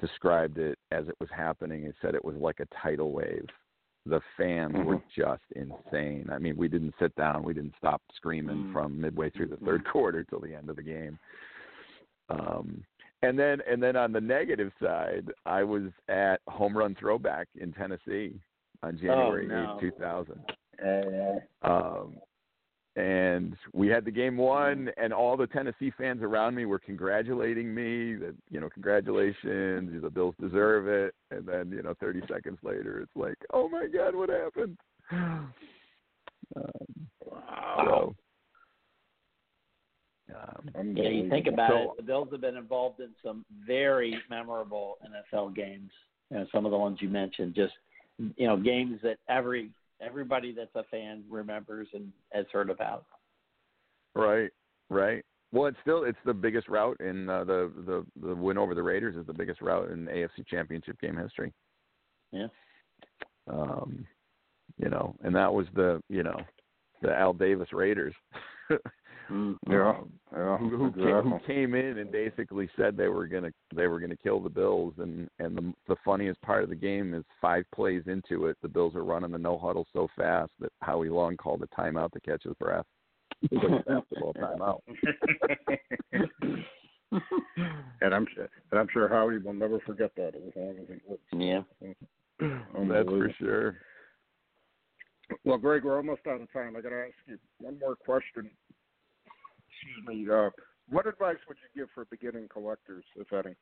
described 0.00 0.58
it 0.58 0.78
as 0.90 1.06
it 1.08 1.14
was 1.20 1.28
happening. 1.34 1.82
He 1.84 1.90
said 2.02 2.14
it 2.14 2.24
was 2.24 2.34
like 2.36 2.58
a 2.60 2.66
tidal 2.82 3.12
wave. 3.12 3.46
The 4.06 4.20
fans 4.36 4.74
were 4.84 5.00
just 5.16 5.42
insane. 5.54 6.28
I 6.32 6.38
mean, 6.38 6.56
we 6.56 6.66
didn't 6.66 6.94
sit 6.98 7.14
down. 7.14 7.42
We 7.42 7.52
didn't 7.52 7.74
stop 7.78 8.00
screaming 8.16 8.56
Mm. 8.64 8.72
from 8.72 9.00
midway 9.00 9.28
through 9.30 9.48
the 9.48 9.58
third 9.58 9.84
quarter 9.92 10.24
till 10.24 10.40
the 10.40 10.54
end 10.54 10.70
of 10.70 10.76
the 10.76 10.82
game. 10.82 11.18
Um, 12.30 12.82
and 13.22 13.38
then 13.38 13.60
and 13.68 13.82
then 13.82 13.96
on 13.96 14.12
the 14.12 14.20
negative 14.20 14.72
side, 14.82 15.32
I 15.46 15.62
was 15.62 15.84
at 16.08 16.40
Home 16.48 16.76
Run 16.76 16.94
Throwback 16.98 17.48
in 17.56 17.72
Tennessee 17.72 18.40
on 18.82 18.96
January 18.96 19.46
no. 19.46 19.78
8, 19.78 19.90
2000. 19.98 20.40
Uh, 20.80 21.68
Um, 21.68 22.14
and 22.96 23.56
we 23.72 23.86
had 23.86 24.04
the 24.04 24.10
game 24.10 24.36
won, 24.36 24.90
and 24.96 25.12
all 25.12 25.36
the 25.36 25.46
Tennessee 25.46 25.92
fans 25.96 26.20
around 26.20 26.56
me 26.56 26.64
were 26.64 26.80
congratulating 26.80 27.72
me 27.72 28.14
that 28.16 28.34
you 28.50 28.60
know 28.60 28.68
congratulations, 28.68 30.02
the 30.02 30.10
Bills 30.10 30.34
deserve 30.40 30.88
it. 30.88 31.14
And 31.30 31.46
then 31.46 31.70
you 31.70 31.82
know 31.82 31.94
30 32.00 32.22
seconds 32.28 32.58
later, 32.62 33.00
it's 33.00 33.16
like, 33.16 33.38
oh 33.52 33.68
my 33.68 33.86
God, 33.86 34.14
what 34.14 34.28
happened? 34.28 34.76
Um, 36.56 37.08
wow. 37.24 37.84
so, 37.84 38.14
um, 40.34 40.96
Yeah, 40.96 41.08
you 41.08 41.28
think 41.28 41.46
about 41.46 41.70
So- 41.70 41.92
it, 41.92 41.96
the 41.98 42.02
Bills 42.02 42.28
have 42.32 42.40
been 42.40 42.56
involved 42.56 43.00
in 43.00 43.10
some 43.22 43.44
very 43.66 44.16
memorable 44.28 44.98
NFL 45.04 45.54
games. 45.54 45.90
You 46.30 46.38
know, 46.38 46.46
some 46.52 46.66
of 46.66 46.70
the 46.72 46.78
ones 46.78 47.00
you 47.00 47.08
mentioned, 47.08 47.54
just 47.54 47.74
you 48.36 48.46
know, 48.46 48.56
games 48.56 49.00
that 49.02 49.18
every 49.28 49.70
everybody 50.00 50.52
that's 50.52 50.74
a 50.74 50.84
fan 50.84 51.24
remembers 51.28 51.88
and 51.94 52.12
has 52.32 52.46
heard 52.52 52.70
about. 52.70 53.04
Right, 54.14 54.50
right. 54.90 55.24
Well, 55.52 55.66
it's 55.66 55.78
still 55.80 56.04
it's 56.04 56.18
the 56.24 56.34
biggest 56.34 56.68
rout 56.68 57.00
in 57.00 57.28
uh, 57.28 57.44
the 57.44 57.72
the 57.86 58.26
the 58.26 58.34
win 58.34 58.58
over 58.58 58.74
the 58.74 58.82
Raiders 58.82 59.16
is 59.16 59.26
the 59.26 59.32
biggest 59.32 59.62
rout 59.62 59.90
in 59.90 60.06
AFC 60.06 60.46
Championship 60.46 61.00
game 61.00 61.16
history. 61.16 61.52
Yeah. 62.32 62.48
Um, 63.50 64.06
you 64.76 64.90
know, 64.90 65.14
and 65.22 65.34
that 65.34 65.52
was 65.52 65.66
the 65.74 66.02
you 66.10 66.22
know 66.22 66.36
the 67.00 67.14
Al 67.14 67.32
Davis 67.32 67.72
Raiders. 67.72 68.14
Mm. 69.30 69.56
Yeah. 69.68 69.94
Yeah. 70.32 70.56
who, 70.58 70.68
who, 70.76 70.92
came, 70.92 71.30
who 71.30 71.38
came 71.46 71.74
in 71.74 71.98
and 71.98 72.10
basically 72.10 72.68
said 72.76 72.96
they 72.96 73.08
were 73.08 73.26
gonna 73.26 73.50
they 73.74 73.86
were 73.86 74.00
gonna 74.00 74.16
kill 74.16 74.40
the 74.40 74.48
Bills 74.48 74.94
and 74.98 75.28
and 75.38 75.56
the 75.56 75.72
the 75.86 75.96
funniest 76.04 76.40
part 76.42 76.62
of 76.62 76.70
the 76.70 76.76
game 76.76 77.14
is 77.14 77.24
five 77.40 77.64
plays 77.74 78.02
into 78.06 78.46
it 78.46 78.56
the 78.62 78.68
Bills 78.68 78.94
are 78.94 79.04
running 79.04 79.30
the 79.30 79.38
no 79.38 79.58
huddle 79.58 79.86
so 79.92 80.08
fast 80.16 80.50
that 80.60 80.72
Howie 80.80 81.08
Long 81.10 81.36
called 81.36 81.62
a 81.62 81.66
timeout 81.80 82.12
to 82.12 82.20
catch 82.20 82.44
his 82.44 82.54
breath. 82.54 82.86
It 83.42 83.52
was 83.52 83.70
like 83.70 83.80
a 83.86 84.00
basketball 84.00 84.34
timeout. 84.34 84.80
and 88.00 88.14
I'm 88.14 88.26
sure, 88.34 88.48
and 88.70 88.80
I'm 88.80 88.88
sure 88.92 89.08
Howie 89.08 89.38
will 89.38 89.52
never 89.54 89.80
forget 89.80 90.12
that 90.16 90.34
as 90.34 90.52
long 90.56 90.76
as 90.80 90.88
he 90.88 90.94
lives. 91.08 91.22
Yeah. 91.32 91.62
That's 92.40 93.08
for 93.08 93.34
sure. 93.38 93.76
Well, 95.44 95.58
Greg, 95.58 95.84
we're 95.84 95.96
almost 95.96 96.26
out 96.26 96.40
of 96.40 96.52
time. 96.52 96.76
I 96.76 96.80
got 96.80 96.90
to 96.90 97.06
ask 97.06 97.14
you 97.26 97.38
one 97.58 97.78
more 97.78 97.96
question. 97.96 98.50
Excuse 99.80 100.06
me. 100.06 100.32
Uh, 100.32 100.50
what 100.88 101.06
advice 101.06 101.36
would 101.46 101.56
you 101.58 101.80
give 101.80 101.88
for 101.94 102.04
beginning 102.06 102.48
collectors, 102.52 103.04
if 103.16 103.32
any? 103.32 103.54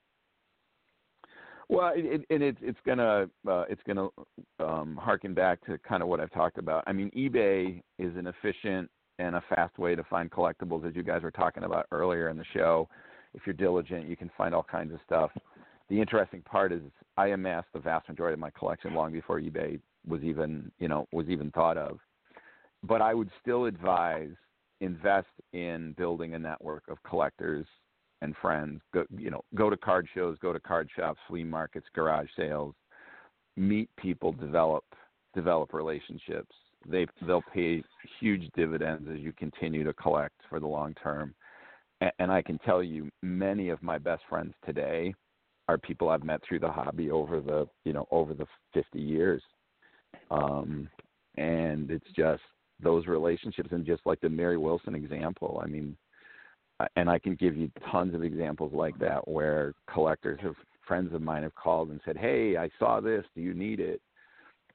Well, 1.68 1.92
it, 1.96 2.04
it, 2.04 2.20
and 2.30 2.42
it's 2.42 2.58
it's 2.62 2.78
gonna 2.86 3.28
uh, 3.48 3.64
it's 3.68 3.82
gonna 3.86 4.08
um, 4.60 4.96
harken 4.96 5.34
back 5.34 5.64
to 5.66 5.78
kind 5.78 6.02
of 6.02 6.08
what 6.08 6.20
I've 6.20 6.32
talked 6.32 6.58
about. 6.58 6.84
I 6.86 6.92
mean, 6.92 7.10
eBay 7.16 7.82
is 7.98 8.16
an 8.16 8.28
efficient 8.28 8.88
and 9.18 9.34
a 9.34 9.42
fast 9.48 9.76
way 9.78 9.96
to 9.96 10.04
find 10.04 10.30
collectibles, 10.30 10.86
as 10.86 10.94
you 10.94 11.02
guys 11.02 11.22
were 11.22 11.30
talking 11.30 11.64
about 11.64 11.86
earlier 11.90 12.28
in 12.28 12.36
the 12.36 12.44
show. 12.52 12.88
If 13.34 13.42
you're 13.46 13.54
diligent, 13.54 14.08
you 14.08 14.16
can 14.16 14.30
find 14.36 14.54
all 14.54 14.62
kinds 14.62 14.92
of 14.92 15.00
stuff. 15.04 15.30
The 15.88 16.00
interesting 16.00 16.42
part 16.42 16.72
is 16.72 16.82
I 17.16 17.28
amassed 17.28 17.68
the 17.72 17.80
vast 17.80 18.08
majority 18.08 18.34
of 18.34 18.40
my 18.40 18.50
collection 18.50 18.94
long 18.94 19.12
before 19.12 19.40
eBay 19.40 19.80
was 20.06 20.22
even 20.22 20.70
you 20.78 20.86
know 20.86 21.08
was 21.12 21.26
even 21.28 21.50
thought 21.50 21.76
of. 21.76 21.98
But 22.84 23.02
I 23.02 23.12
would 23.12 23.30
still 23.42 23.64
advise 23.64 24.34
invest 24.80 25.28
in 25.52 25.94
building 25.96 26.34
a 26.34 26.38
network 26.38 26.84
of 26.88 27.02
collectors 27.02 27.66
and 28.22 28.34
friends. 28.40 28.80
Go, 28.92 29.04
you 29.16 29.30
know, 29.30 29.42
go 29.54 29.70
to 29.70 29.76
card 29.76 30.08
shows, 30.14 30.36
go 30.40 30.52
to 30.52 30.60
card 30.60 30.88
shops, 30.96 31.20
flea 31.28 31.44
markets, 31.44 31.86
garage 31.94 32.28
sales. 32.36 32.74
Meet 33.56 33.88
people, 33.96 34.32
develop 34.32 34.84
develop 35.34 35.72
relationships. 35.72 36.54
They 36.88 37.06
they'll 37.26 37.42
pay 37.54 37.82
huge 38.20 38.48
dividends 38.54 39.08
as 39.12 39.20
you 39.20 39.32
continue 39.32 39.84
to 39.84 39.92
collect 39.94 40.34
for 40.48 40.60
the 40.60 40.66
long 40.66 40.94
term. 40.94 41.34
And, 42.00 42.12
and 42.18 42.32
I 42.32 42.42
can 42.42 42.58
tell 42.58 42.82
you, 42.82 43.10
many 43.22 43.70
of 43.70 43.82
my 43.82 43.98
best 43.98 44.22
friends 44.28 44.54
today 44.64 45.14
are 45.68 45.78
people 45.78 46.08
I've 46.08 46.24
met 46.24 46.40
through 46.46 46.60
the 46.60 46.70
hobby 46.70 47.10
over 47.10 47.40
the 47.40 47.66
you 47.84 47.92
know 47.92 48.06
over 48.10 48.34
the 48.34 48.46
50 48.74 48.98
years. 48.98 49.42
Um, 50.30 50.88
and 51.36 51.90
it's 51.90 52.10
just 52.16 52.42
those 52.82 53.06
relationships 53.06 53.70
and 53.72 53.86
just 53.86 54.04
like 54.04 54.20
the 54.20 54.28
Mary 54.28 54.58
Wilson 54.58 54.94
example. 54.94 55.60
I 55.62 55.66
mean, 55.66 55.96
and 56.96 57.08
I 57.08 57.18
can 57.18 57.34
give 57.34 57.56
you 57.56 57.70
tons 57.90 58.14
of 58.14 58.22
examples 58.22 58.72
like 58.74 58.98
that 58.98 59.26
where 59.26 59.72
collectors 59.90 60.38
have 60.42 60.54
friends 60.86 61.12
of 61.14 61.22
mine 61.22 61.42
have 61.42 61.54
called 61.54 61.90
and 61.90 62.00
said, 62.04 62.16
"Hey, 62.16 62.56
I 62.56 62.68
saw 62.78 63.00
this. 63.00 63.24
Do 63.34 63.40
you 63.40 63.54
need 63.54 63.80
it?" 63.80 64.00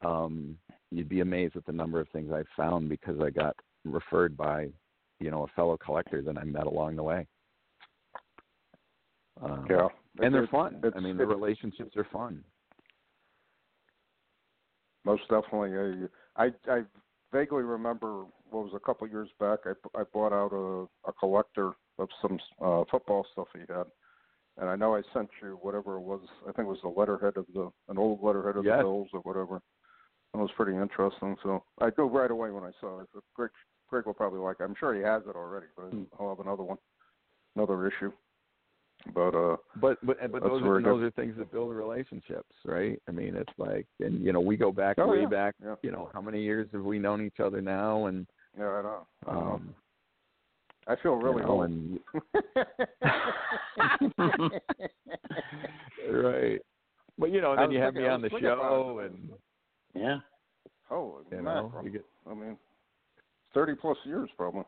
Um, 0.01 0.57
you'd 0.89 1.09
be 1.09 1.19
amazed 1.19 1.55
at 1.55 1.65
the 1.65 1.71
number 1.71 1.99
of 1.99 2.09
things 2.09 2.31
I've 2.31 2.47
found 2.57 2.89
because 2.89 3.19
I 3.21 3.29
got 3.29 3.55
referred 3.85 4.35
by, 4.35 4.69
you 5.19 5.29
know, 5.29 5.43
a 5.43 5.47
fellow 5.55 5.77
collector 5.77 6.21
that 6.23 6.37
I 6.37 6.43
met 6.43 6.65
along 6.65 6.95
the 6.95 7.03
way. 7.03 7.27
Um, 9.41 9.67
yeah, 9.69 9.87
and 10.21 10.33
they're 10.33 10.47
fun. 10.47 10.81
I 10.95 10.99
mean, 10.99 11.17
the 11.17 11.25
relationships 11.25 11.95
are 11.95 12.07
fun. 12.11 12.43
Most 15.05 15.23
definitely. 15.29 16.07
I 16.35 16.45
I, 16.45 16.51
I 16.67 16.81
vaguely 17.31 17.63
remember 17.63 18.25
what 18.49 18.63
was 18.65 18.73
a 18.75 18.79
couple 18.79 19.07
years 19.07 19.29
back. 19.39 19.59
I 19.65 19.73
I 19.99 20.03
bought 20.13 20.33
out 20.33 20.53
a 20.53 21.09
a 21.09 21.13
collector 21.13 21.71
of 21.99 22.09
some 22.21 22.39
uh, 22.61 22.83
football 22.89 23.25
stuff 23.31 23.47
he 23.53 23.59
had, 23.61 23.85
and 24.57 24.69
I 24.69 24.75
know 24.75 24.95
I 24.95 25.01
sent 25.13 25.29
you 25.41 25.57
whatever 25.61 25.97
it 25.97 26.01
was. 26.01 26.21
I 26.43 26.51
think 26.51 26.67
it 26.67 26.71
was 26.71 26.79
the 26.81 26.89
letterhead 26.89 27.37
of 27.37 27.45
the 27.53 27.71
an 27.89 27.97
old 27.97 28.21
letterhead 28.23 28.57
of 28.57 28.65
yes. 28.65 28.77
the 28.77 28.83
Bills 28.83 29.09
or 29.13 29.19
whatever. 29.21 29.61
And 30.33 30.39
it 30.39 30.43
was 30.43 30.51
pretty 30.55 30.77
interesting. 30.77 31.35
So 31.43 31.63
I 31.81 31.89
go 31.89 32.09
right 32.09 32.31
away 32.31 32.51
when 32.51 32.63
I 32.63 32.71
saw 32.79 33.01
it. 33.01 33.07
Greg 33.35 33.51
Greg 33.89 34.05
will 34.05 34.13
probably 34.13 34.39
like. 34.39 34.57
it. 34.59 34.63
I'm 34.63 34.75
sure 34.79 34.95
he 34.95 35.01
has 35.01 35.23
it 35.27 35.35
already, 35.35 35.67
but 35.75 35.85
Hmm. 35.87 36.03
I'll 36.19 36.29
have 36.29 36.39
another 36.45 36.63
one, 36.63 36.77
another 37.55 37.87
issue. 37.87 38.11
But 39.13 39.35
uh, 39.35 39.57
But 39.79 39.97
but 40.05 40.17
but 40.31 40.43
those 40.43 40.61
are 40.63 40.81
those 40.81 41.03
are 41.03 41.11
things 41.11 41.35
that 41.37 41.51
build 41.51 41.73
relationships, 41.73 42.53
right? 42.65 43.01
I 43.07 43.11
mean, 43.11 43.35
it's 43.35 43.51
like, 43.57 43.87
and 43.99 44.23
you 44.23 44.31
know, 44.33 44.39
we 44.39 44.57
go 44.57 44.71
back 44.71 44.97
Oh, 44.99 45.07
way 45.07 45.21
yeah. 45.21 45.27
back. 45.27 45.55
Yeah. 45.63 45.75
You 45.81 45.91
know, 45.91 46.09
how 46.13 46.21
many 46.21 46.41
years 46.41 46.67
have 46.73 46.83
we 46.83 46.99
known 46.99 47.25
each 47.25 47.39
other 47.39 47.61
now? 47.61 48.05
And 48.05 48.27
yeah, 48.57 48.65
I 48.67 48.81
know. 48.81 49.07
I, 49.27 49.33
know. 49.33 49.39
um, 49.39 49.75
I 50.87 50.95
feel 51.01 51.15
really 51.15 51.41
you 51.41 51.47
know, 51.47 51.61
old. 51.61 51.69
and 51.69 51.99
right. 56.11 56.59
But 57.17 57.31
you 57.31 57.41
know, 57.41 57.51
and 57.53 57.61
then 57.61 57.71
you 57.71 57.79
have 57.79 57.93
thinking- 57.93 58.03
me 58.03 58.09
on 58.09 58.21
the 58.21 58.25
was 58.25 58.31
thinking 58.31 58.49
about 58.49 58.61
show, 58.71 58.99
and 58.99 59.29
Yeah. 59.93 60.17
Holy 60.89 61.23
you 61.31 61.41
know, 61.41 61.71
you 61.83 61.89
get 61.89 62.05
I 62.29 62.33
mean, 62.33 62.57
thirty 63.53 63.75
plus 63.75 63.97
years 64.05 64.29
probably, 64.35 64.63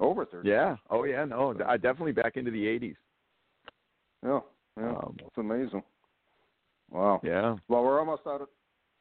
over 0.00 0.24
thirty. 0.24 0.48
yeah. 0.48 0.76
Oh 0.90 1.04
yeah, 1.04 1.24
no, 1.24 1.54
I 1.66 1.76
definitely 1.76 2.12
back 2.12 2.36
into 2.36 2.50
the 2.50 2.64
'80s. 2.64 2.96
Yeah, 4.24 4.40
yeah. 4.78 4.90
Um, 4.90 5.16
It's 5.20 5.38
amazing. 5.38 5.82
Wow. 6.90 7.20
yeah. 7.22 7.56
Well, 7.68 7.82
we're 7.82 7.98
almost 7.98 8.22
out 8.26 8.40
of 8.40 8.48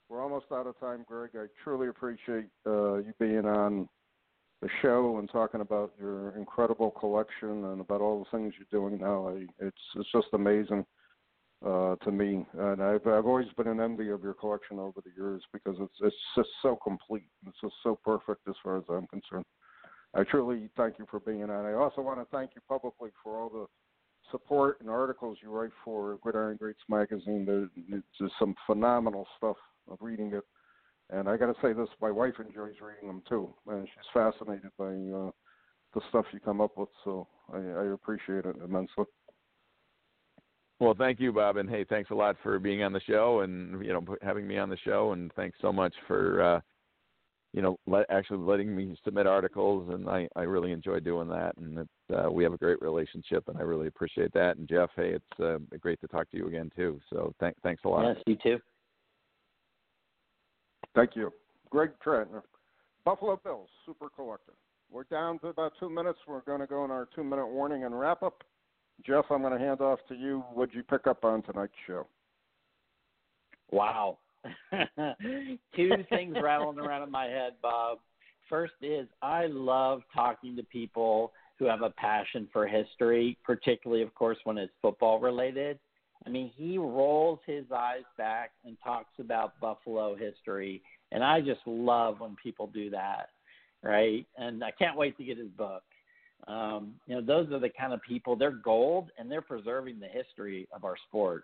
we're 0.10 0.22
almost 0.22 0.46
out 0.52 0.68
of 0.68 0.80
time, 0.80 1.06
Greg. 1.08 1.32
I 1.36 1.46
truly 1.64 1.88
appreciate 1.88 2.46
uh, 2.68 2.96
you 2.98 3.14
being 3.20 3.46
on 3.46 3.88
the 4.62 4.70
show 4.82 5.18
and 5.18 5.30
talking 5.30 5.62
about 5.62 5.94
your 6.00 6.38
incredible 6.38 6.92
collection 6.92 7.66
and 7.66 7.82
about 7.82 8.02
all 8.02 8.20
the 8.20 8.38
things 8.38 8.54
you're 8.58 8.80
doing 8.90 9.02
now. 9.02 9.30
I, 9.30 9.46
it's 9.60 9.78
it's 9.96 10.12
just 10.12 10.28
amazing 10.34 10.86
uh, 11.66 11.96
to 11.98 12.12
me, 12.12 12.46
and 12.58 12.82
I've 12.82 13.06
I've 13.08 13.26
always 13.26 13.48
been 13.58 13.68
an 13.68 13.80
envy 13.80 14.10
of 14.10 14.24
your 14.24 14.34
collection 14.34 14.80
over 14.80 15.02
the 15.04 15.12
years 15.16 15.42
because 15.52 15.76
it's 15.80 15.96
it's 16.02 16.16
just 16.36 16.50
so 16.62 16.78
complete. 16.84 17.28
It's 17.48 17.60
just 17.62 17.76
so 17.82 18.00
perfect 18.04 18.48
as 18.48 18.56
far 18.64 18.78
as 18.78 18.84
I'm 18.90 19.08
concerned. 19.08 19.46
I 20.14 20.24
truly 20.24 20.70
thank 20.78 21.00
you 21.00 21.06
for 21.10 21.20
being 21.20 21.44
on. 21.44 21.66
I 21.66 21.74
also 21.74 22.02
want 22.02 22.20
to 22.20 22.26
thank 22.36 22.52
you 22.56 22.62
publicly 22.70 23.10
for 23.24 23.40
all 23.40 23.50
the 23.50 23.66
support 24.32 24.80
and 24.82 24.90
articles 24.90 25.38
you 25.42 25.50
write 25.50 25.72
for 25.84 26.18
Gridiron 26.22 26.58
Greats 26.58 26.80
magazine. 26.90 27.46
There, 27.46 27.70
it's 27.98 28.06
just 28.20 28.34
some 28.40 28.56
phenomenal 28.66 29.28
stuff 29.38 29.58
of 29.90 29.98
reading 30.02 30.34
it. 30.34 30.44
And 31.10 31.28
I 31.30 31.38
got 31.38 31.48
to 31.48 31.62
say 31.62 31.74
this: 31.74 31.90
my 32.02 32.12
wife 32.12 32.36
enjoys 32.40 32.76
reading 32.82 33.08
them 33.08 33.22
too, 33.28 33.54
and 33.68 33.88
she's 33.88 34.12
fascinated 34.14 34.72
by 34.78 34.86
uh, 34.86 35.32
the 35.94 36.02
stuff 36.10 36.26
you 36.32 36.40
come 36.40 36.62
up 36.62 36.78
with. 36.78 36.90
So 37.04 37.28
I, 37.54 37.58
I 37.58 37.94
appreciate 37.94 38.46
it 38.46 38.56
immensely. 38.64 39.06
Well, 40.80 40.96
thank 40.98 41.20
you, 41.20 41.32
Bob, 41.32 41.58
and 41.58 41.70
hey, 41.70 41.86
thanks 41.86 42.10
a 42.10 42.16
lot 42.16 42.36
for 42.44 42.60
being 42.60 42.84
on 42.84 42.94
the 42.94 43.00
show 43.02 43.42
and 43.42 43.84
you 43.86 43.94
know 43.94 44.04
having 44.22 44.48
me 44.48 44.58
on 44.58 44.70
the 44.70 44.78
show, 44.78 45.12
and 45.12 45.32
thanks 45.34 45.58
so 45.62 45.72
much 45.72 45.94
for 46.08 46.42
uh, 46.42 46.60
you 47.54 47.62
know 47.62 47.78
let, 47.88 48.06
actually 48.10 48.40
letting 48.40 48.76
me 48.76 48.98
submit 49.04 49.28
articles, 49.28 49.90
and 49.94 50.10
I 50.10 50.28
I 50.36 50.42
really 50.42 50.72
enjoy 50.72 51.00
doing 51.00 51.30
that, 51.30 51.56
and 51.58 51.80
it, 51.80 51.90
uh, 52.14 52.30
we 52.32 52.44
have 52.44 52.54
a 52.54 52.58
great 52.58 52.82
relationship, 52.82 53.48
and 53.48 53.58
I 53.58 53.62
really 53.62 53.88
appreciate 53.88 54.34
that. 54.34 54.58
And 54.58 54.68
Jeff, 54.68 54.90
hey, 54.96 55.16
it's 55.16 55.40
uh, 55.40 55.60
great 55.80 56.02
to 56.02 56.08
talk 56.08 56.30
to 56.32 56.38
you 56.38 56.48
again 56.48 56.72
too. 56.76 57.00
So 57.10 57.34
th- 57.40 57.56
thanks 57.64 57.84
a 57.86 57.90
lot. 57.90 58.06
Yes, 58.06 58.18
you 58.28 58.38
too. 58.44 58.60
Thank 60.96 61.16
you, 61.16 61.32
Greg 61.70 61.92
Tranter, 62.04 62.44
Buffalo 63.06 63.40
Bills 63.44 63.70
Super 63.86 64.10
Collector. 64.10 64.54
We're 64.92 65.06
down 65.06 65.40
to 65.40 65.48
about 65.48 65.74
two 65.80 65.90
minutes. 65.90 66.20
We're 66.28 66.42
going 66.42 66.60
to 66.60 66.68
go 66.68 66.84
on 66.84 66.92
our 66.92 67.08
two-minute 67.16 67.48
warning 67.48 67.84
and 67.84 68.00
wrap 68.00 68.22
up. 68.22 68.44
Jeff, 69.04 69.26
I'm 69.32 69.42
going 69.42 69.58
to 69.58 69.60
hand 69.60 69.82
off 69.82 69.98
to 70.08 70.14
you. 70.14 70.44
What'd 70.54 70.76
you 70.76 70.84
pick 70.84 71.08
up 71.08 71.26
on 71.26 71.42
tonight's 71.42 71.74
show? 71.88 72.06
Wow. 73.72 74.20
Two 75.76 75.92
things 76.10 76.36
rattling 76.42 76.80
around 76.80 77.04
in 77.04 77.12
my 77.12 77.26
head, 77.26 77.54
Bob. 77.62 78.00
First 78.50 78.74
is 78.82 79.08
I 79.22 79.48
love 79.48 80.02
talking 80.14 80.56
to 80.56 80.64
people 80.64 81.32
who 81.58 81.66
have 81.66 81.82
a 81.82 81.90
passion 81.92 82.48
for 82.52 82.68
history, 82.68 83.38
particularly, 83.44 84.04
of 84.04 84.14
course, 84.16 84.38
when 84.44 84.58
it's 84.58 84.74
football 84.82 85.20
related. 85.20 85.80
I 86.26 86.30
mean, 86.30 86.52
he 86.56 86.78
rolls 86.78 87.40
his 87.46 87.66
eyes 87.74 88.04
back 88.18 88.52
and 88.66 88.78
talks 88.84 89.14
about 89.20 89.60
Buffalo 89.60 90.16
history, 90.16 90.82
and 91.12 91.24
I 91.24 91.42
just 91.42 91.62
love 91.66 92.20
when 92.20 92.36
people 92.42 92.68
do 92.68 92.90
that, 92.92 93.30
right? 93.82 94.26
And 94.38 94.64
I 94.64 94.72
can't 94.72 94.98
wait 94.98 95.18
to 95.18 95.24
get 95.24 95.38
his 95.38 95.50
book. 95.50 95.84
Um, 96.48 96.96
you 97.08 97.16
know, 97.16 97.22
those 97.22 97.52
are 97.52 97.60
the 97.60 97.70
kind 97.70 97.94
of 97.94 98.02
people. 98.02 98.36
They're 98.36 98.52
gold, 98.52 99.10
and 99.18 99.32
they're 99.32 99.42
preserving 99.42 100.00
the 100.00 100.08
history 100.08 100.68
of 100.74 100.84
our 100.84 100.96
sport. 101.08 101.44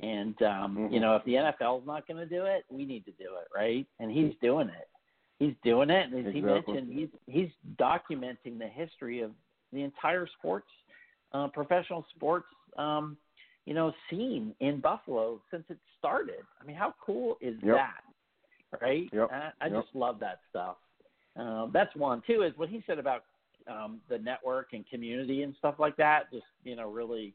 And 0.00 0.40
um, 0.42 0.76
Mhm. 0.76 0.92
you 0.92 1.00
know, 1.00 1.16
if 1.16 1.24
the 1.24 1.34
NFL's 1.36 1.86
not 1.86 2.06
going 2.06 2.16
to 2.16 2.26
do 2.26 2.44
it, 2.46 2.64
we 2.68 2.84
need 2.84 3.04
to 3.04 3.12
do 3.12 3.36
it, 3.36 3.48
right? 3.54 3.86
And 4.00 4.10
he's 4.10 4.34
doing 4.42 4.68
it. 4.68 4.88
He's 5.38 5.54
doing 5.62 5.90
it, 5.90 6.12
and 6.12 6.26
as 6.26 6.32
he 6.32 6.40
mentioned, 6.40 6.92
he's 6.92 7.08
he's 7.26 7.50
documenting 7.76 8.58
the 8.58 8.68
history 8.68 9.20
of 9.20 9.32
the 9.72 9.82
entire 9.82 10.26
sports, 10.38 10.68
uh, 11.32 11.48
professional 11.48 12.06
sports, 12.14 12.46
um, 12.76 13.16
you 13.66 13.74
know, 13.74 13.92
scene 14.08 14.54
in 14.60 14.80
Buffalo 14.80 15.40
since 15.50 15.64
it 15.70 15.78
started. 15.98 16.44
I 16.60 16.64
mean, 16.64 16.76
how 16.76 16.94
cool 17.04 17.36
is 17.40 17.56
Yep. 17.62 17.76
that, 17.76 18.80
right? 18.80 19.08
Yep. 19.12 19.32
I, 19.32 19.52
I 19.60 19.68
Yep. 19.68 19.82
just 19.82 19.94
love 19.94 20.20
that 20.20 20.40
stuff. 20.50 20.76
Um, 21.36 21.70
that's 21.72 21.94
one. 21.96 22.22
Two 22.26 22.42
is 22.42 22.56
what 22.56 22.68
he 22.68 22.82
said 22.86 22.98
about 22.98 23.24
um, 23.66 24.00
the 24.08 24.18
network 24.18 24.72
and 24.72 24.86
community 24.86 25.42
and 25.42 25.54
stuff 25.56 25.78
like 25.78 25.96
that. 25.96 26.30
Just 26.30 26.46
you 26.62 26.76
know, 26.76 26.88
really 26.90 27.34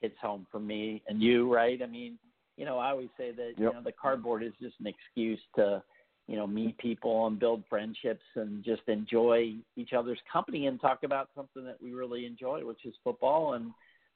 hits 0.00 0.16
home 0.20 0.46
for 0.50 0.60
me 0.60 1.02
and 1.08 1.22
you, 1.22 1.52
right? 1.52 1.80
I 1.82 1.86
mean, 1.86 2.18
you 2.56 2.64
know, 2.64 2.78
I 2.78 2.90
always 2.90 3.08
say 3.16 3.30
that 3.32 3.52
you 3.56 3.64
know 3.64 3.82
the 3.84 3.92
cardboard 3.92 4.42
is 4.42 4.52
just 4.60 4.74
an 4.80 4.86
excuse 4.86 5.40
to 5.56 5.82
you 6.26 6.36
know 6.36 6.46
meet 6.46 6.76
people 6.78 7.26
and 7.26 7.38
build 7.38 7.62
friendships 7.70 8.24
and 8.34 8.64
just 8.64 8.82
enjoy 8.88 9.54
each 9.76 9.92
other's 9.92 10.18
company 10.30 10.66
and 10.66 10.80
talk 10.80 11.04
about 11.04 11.28
something 11.36 11.64
that 11.64 11.80
we 11.82 11.92
really 11.92 12.26
enjoy, 12.26 12.64
which 12.64 12.84
is 12.84 12.94
football 13.04 13.54
and 13.54 13.72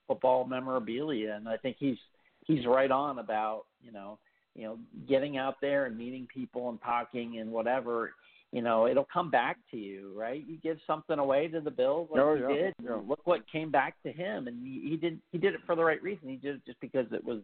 football 0.09 0.45
memorabilia. 0.45 1.35
And 1.35 1.49
I 1.49 1.57
think 1.57 1.77
he's 1.79 1.99
he's 2.45 2.67
right 2.67 2.91
on 2.91 3.19
about 3.21 3.65
you 3.81 3.93
know 3.93 4.19
you 4.55 4.65
know 4.65 4.79
getting 5.09 5.37
out 5.37 5.57
there 5.61 5.87
and 5.87 5.97
meeting 5.97 6.27
people 6.33 6.69
and 6.69 6.81
talking 6.83 7.39
and 7.39 7.51
whatever. 7.51 8.13
You 8.53 8.61
know, 8.61 8.87
it'll 8.87 9.09
come 9.11 9.31
back 9.31 9.57
to 9.71 9.79
you, 9.79 10.13
right? 10.15 10.45
You 10.47 10.59
give 10.59 10.77
something 10.87 11.19
away 11.19 11.49
to 11.49 11.61
the 11.63 11.71
Bills 11.71 12.11
like 12.13 12.21
Oh, 12.21 12.37
he 12.37 12.43
yeah, 12.43 12.49
did. 12.49 12.75
yeah. 12.85 12.99
Look 13.07 13.27
what 13.27 13.51
came 13.51 13.71
back 13.71 13.95
to 14.03 14.13
him, 14.13 14.47
and 14.47 14.65
he, 14.67 14.91
he 14.91 14.97
did 14.97 15.19
he 15.31 15.39
did 15.39 15.55
it 15.55 15.61
for 15.65 15.75
the 15.75 15.83
right 15.83 16.03
reason. 16.03 16.29
He 16.29 16.37
did 16.37 16.57
it 16.57 16.67
just 16.67 16.79
because 16.81 17.07
it 17.13 17.25
was 17.25 17.41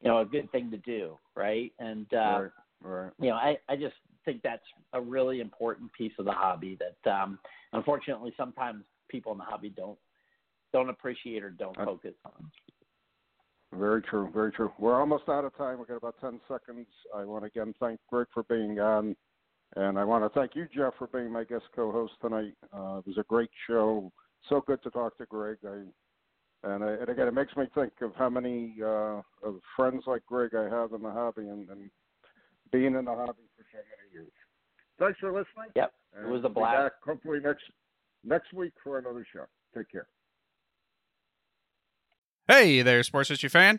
you 0.00 0.08
know 0.08 0.20
a 0.20 0.24
good 0.24 0.50
thing 0.50 0.70
to 0.70 0.78
do, 0.78 1.18
right? 1.36 1.70
And 1.78 2.06
uh, 2.14 2.16
right, 2.16 2.50
right. 2.82 3.12
you 3.20 3.28
know, 3.28 3.34
I 3.36 3.58
I 3.68 3.76
just 3.76 3.96
think 4.24 4.40
that's 4.42 4.62
a 4.94 5.00
really 5.00 5.40
important 5.40 5.92
piece 5.92 6.12
of 6.18 6.24
the 6.24 6.32
hobby 6.32 6.78
that 6.80 7.10
um, 7.10 7.38
unfortunately 7.74 8.32
sometimes 8.36 8.84
people 9.08 9.32
in 9.32 9.38
the 9.38 9.44
hobby 9.44 9.68
don't 9.68 9.98
don't 10.72 10.88
appreciate 10.88 11.42
or 11.42 11.50
don't 11.50 11.76
focus 11.76 12.14
on. 12.24 12.50
Very 13.78 14.00
true, 14.00 14.30
very 14.32 14.50
true. 14.50 14.72
We're 14.78 14.98
almost 14.98 15.28
out 15.28 15.44
of 15.44 15.54
time. 15.58 15.78
We've 15.78 15.88
got 15.88 15.96
about 15.96 16.14
10 16.22 16.40
seconds. 16.48 16.86
I 17.14 17.24
want 17.24 17.44
to 17.44 17.46
again 17.48 17.74
thank 17.78 18.00
Greg 18.08 18.26
for 18.32 18.44
being 18.44 18.80
on, 18.80 19.14
and 19.76 19.98
I 19.98 20.04
want 20.04 20.24
to 20.24 20.38
thank 20.38 20.54
you, 20.54 20.66
Jeff, 20.74 20.94
for 20.98 21.06
being 21.08 21.30
my 21.30 21.44
guest 21.44 21.64
co 21.74 21.92
host 21.92 22.14
tonight. 22.20 22.54
Uh, 22.72 22.98
it 22.98 23.06
was 23.06 23.18
a 23.18 23.24
great 23.24 23.50
show. 23.66 24.10
So 24.48 24.62
good 24.66 24.82
to 24.82 24.90
talk 24.90 25.18
to 25.18 25.26
Greg. 25.26 25.58
I, 25.64 26.68
and, 26.68 26.82
I, 26.82 26.92
and 26.92 27.08
again, 27.08 27.28
it 27.28 27.34
makes 27.34 27.56
me 27.56 27.66
think 27.74 27.92
of 28.02 28.12
how 28.16 28.28
many 28.30 28.76
uh, 28.82 29.20
of 29.42 29.60
friends 29.76 30.04
like 30.06 30.24
Greg 30.26 30.54
I 30.54 30.64
have 30.64 30.92
in 30.92 31.02
the 31.02 31.10
hobby 31.10 31.42
and, 31.42 31.68
and 31.68 31.90
being 32.72 32.94
in 32.94 33.04
the 33.04 33.14
hobby 33.14 33.44
for 33.56 33.64
so 33.72 33.78
many 33.78 34.12
years. 34.12 34.32
Thanks 34.98 35.18
for 35.20 35.28
listening. 35.28 35.70
Yep, 35.76 35.92
it 36.24 36.28
was 36.28 36.40
a 36.40 36.42
we'll 36.42 36.50
blast. 36.50 36.76
back 36.76 36.92
hopefully 37.04 37.38
next 37.42 37.62
next 38.24 38.52
week 38.52 38.72
for 38.82 38.98
another 38.98 39.24
show. 39.32 39.44
Take 39.76 39.90
care. 39.90 40.08
Hey 42.48 42.82
there, 42.82 43.02
sports 43.02 43.28
history 43.28 43.50
fan. 43.50 43.78